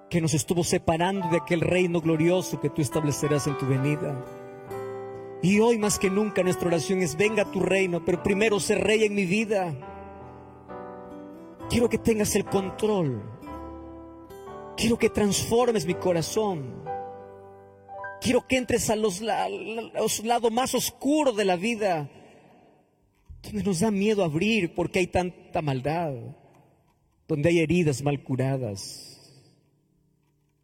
que 0.08 0.22
nos 0.22 0.32
estuvo 0.32 0.64
separando 0.64 1.28
de 1.28 1.36
aquel 1.36 1.60
reino 1.60 2.00
glorioso 2.00 2.60
que 2.60 2.70
tú 2.70 2.80
establecerás 2.80 3.46
en 3.46 3.58
tu 3.58 3.66
venida. 3.66 4.24
Y 5.44 5.60
hoy 5.60 5.76
más 5.76 5.98
que 5.98 6.08
nunca 6.08 6.42
nuestra 6.42 6.68
oración 6.68 7.02
es, 7.02 7.18
venga 7.18 7.44
tu 7.44 7.60
reino, 7.60 8.02
pero 8.02 8.22
primero 8.22 8.58
sé 8.58 8.76
rey 8.76 9.04
en 9.04 9.14
mi 9.14 9.26
vida. 9.26 9.76
Quiero 11.68 11.86
que 11.90 11.98
tengas 11.98 12.34
el 12.34 12.46
control. 12.46 13.22
Quiero 14.74 14.98
que 14.98 15.10
transformes 15.10 15.84
mi 15.84 15.92
corazón. 15.96 16.82
Quiero 18.22 18.48
que 18.48 18.56
entres 18.56 18.88
a 18.88 18.96
los, 18.96 19.20
los 19.20 20.24
lados 20.24 20.50
más 20.50 20.74
oscuros 20.74 21.36
de 21.36 21.44
la 21.44 21.56
vida, 21.56 22.08
donde 23.42 23.64
nos 23.64 23.80
da 23.80 23.90
miedo 23.90 24.24
abrir 24.24 24.74
porque 24.74 25.00
hay 25.00 25.08
tanta 25.08 25.60
maldad, 25.60 26.14
donde 27.28 27.50
hay 27.50 27.58
heridas 27.58 28.02
mal 28.02 28.24
curadas, 28.24 29.20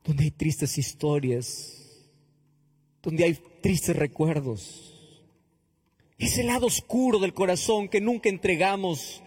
donde 0.05 0.25
hay 0.25 0.31
tristes 0.31 0.79
historias, 0.79 1.80
donde 3.03 3.25
hay 3.25 3.39
tristes 3.61 3.97
recuerdos. 3.97 4.95
Ese 6.19 6.45
lado 6.45 6.67
oscuro 6.67 7.19
del 7.19 7.33
corazón 7.33 7.89
que 7.89 8.01
nunca 8.01 8.29
entregamos 8.29 9.23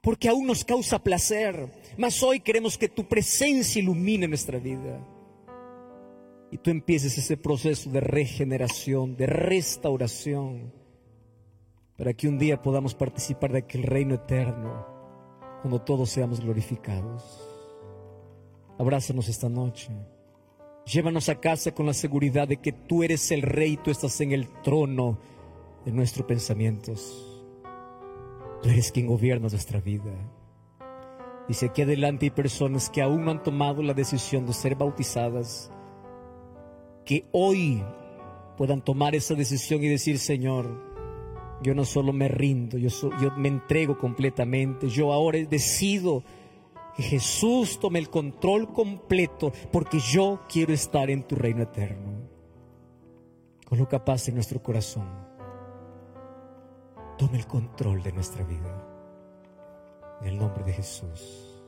porque 0.00 0.28
aún 0.28 0.46
nos 0.46 0.64
causa 0.64 1.02
placer, 1.02 1.68
mas 1.96 2.22
hoy 2.22 2.40
queremos 2.40 2.78
que 2.78 2.88
tu 2.88 3.06
presencia 3.06 3.80
ilumine 3.80 4.26
nuestra 4.26 4.58
vida 4.58 5.06
y 6.50 6.58
tú 6.58 6.70
empieces 6.70 7.18
ese 7.18 7.36
proceso 7.36 7.90
de 7.90 8.00
regeneración, 8.00 9.16
de 9.16 9.26
restauración, 9.26 10.72
para 11.96 12.14
que 12.14 12.28
un 12.28 12.38
día 12.38 12.62
podamos 12.62 12.94
participar 12.94 13.52
de 13.52 13.58
aquel 13.58 13.82
reino 13.82 14.14
eterno, 14.14 14.86
cuando 15.60 15.80
todos 15.82 16.10
seamos 16.10 16.40
glorificados. 16.40 17.22
Abrázanos 18.78 19.28
esta 19.28 19.48
noche. 19.48 19.90
Llévanos 20.92 21.28
a 21.28 21.38
casa 21.40 21.72
con 21.72 21.86
la 21.86 21.92
seguridad 21.92 22.48
de 22.48 22.56
que 22.58 22.72
tú 22.72 23.02
eres 23.02 23.30
el 23.30 23.42
rey, 23.42 23.76
tú 23.76 23.90
estás 23.90 24.20
en 24.20 24.32
el 24.32 24.48
trono 24.62 25.18
de 25.84 25.92
nuestros 25.92 26.26
pensamientos. 26.26 27.42
Tú 28.62 28.68
eres 28.70 28.90
quien 28.90 29.06
gobierna 29.06 29.48
nuestra 29.48 29.80
vida. 29.80 30.12
Y 31.48 31.54
si 31.54 31.66
aquí 31.66 31.82
adelante 31.82 32.26
hay 32.26 32.30
personas 32.30 32.88
que 32.90 33.02
aún 33.02 33.24
no 33.24 33.30
han 33.32 33.42
tomado 33.42 33.82
la 33.82 33.92
decisión 33.94 34.46
de 34.46 34.52
ser 34.52 34.76
bautizadas, 34.76 35.70
que 37.04 37.26
hoy 37.32 37.82
puedan 38.56 38.82
tomar 38.82 39.14
esa 39.14 39.34
decisión 39.34 39.82
y 39.84 39.88
decir, 39.88 40.18
Señor, 40.18 40.66
yo 41.62 41.74
no 41.74 41.84
solo 41.84 42.12
me 42.12 42.28
rindo, 42.28 42.78
yo, 42.78 42.90
so- 42.90 43.10
yo 43.20 43.30
me 43.36 43.48
entrego 43.48 43.98
completamente, 43.98 44.88
yo 44.88 45.12
ahora 45.12 45.38
decido 45.38 46.22
Jesús 47.02 47.78
tome 47.78 48.00
el 48.00 48.10
control 48.10 48.72
completo 48.72 49.52
porque 49.70 50.00
yo 50.00 50.40
quiero 50.48 50.72
estar 50.72 51.10
en 51.10 51.22
tu 51.22 51.36
reino 51.36 51.62
eterno. 51.62 52.28
Coloca 53.64 54.04
paz 54.04 54.28
en 54.28 54.34
nuestro 54.34 54.60
corazón. 54.60 55.06
Tome 57.16 57.38
el 57.38 57.46
control 57.46 58.02
de 58.02 58.12
nuestra 58.12 58.44
vida. 58.44 58.84
En 60.20 60.28
el 60.28 60.38
nombre 60.38 60.64
de 60.64 60.72
Jesús. 60.72 61.62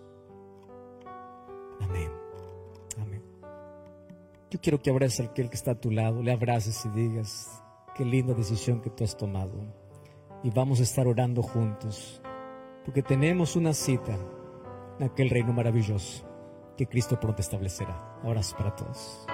Amén. 1.80 2.10
Amén. 3.00 3.22
Yo 4.50 4.60
quiero 4.60 4.82
que 4.82 4.90
abraces 4.90 5.20
al 5.20 5.26
aquel 5.26 5.48
que 5.48 5.56
está 5.56 5.72
a 5.72 5.80
tu 5.80 5.92
lado, 5.92 6.22
le 6.22 6.32
abraces 6.32 6.84
y 6.86 6.88
digas, 6.88 7.62
qué 7.94 8.04
linda 8.04 8.34
decisión 8.34 8.80
que 8.80 8.90
tú 8.90 9.04
has 9.04 9.16
tomado. 9.16 9.52
Y 10.42 10.50
vamos 10.50 10.80
a 10.80 10.82
estar 10.82 11.06
orando 11.06 11.40
juntos, 11.42 12.20
porque 12.84 13.02
tenemos 13.02 13.54
una 13.54 13.72
cita 13.74 14.18
aquel 15.02 15.30
reino 15.30 15.52
maravilloso 15.52 16.24
que 16.76 16.86
Cristo 16.86 17.18
pronto 17.18 17.40
establecerá. 17.40 18.18
Abrazo 18.22 18.56
para 18.56 18.70
todos. 18.74 19.26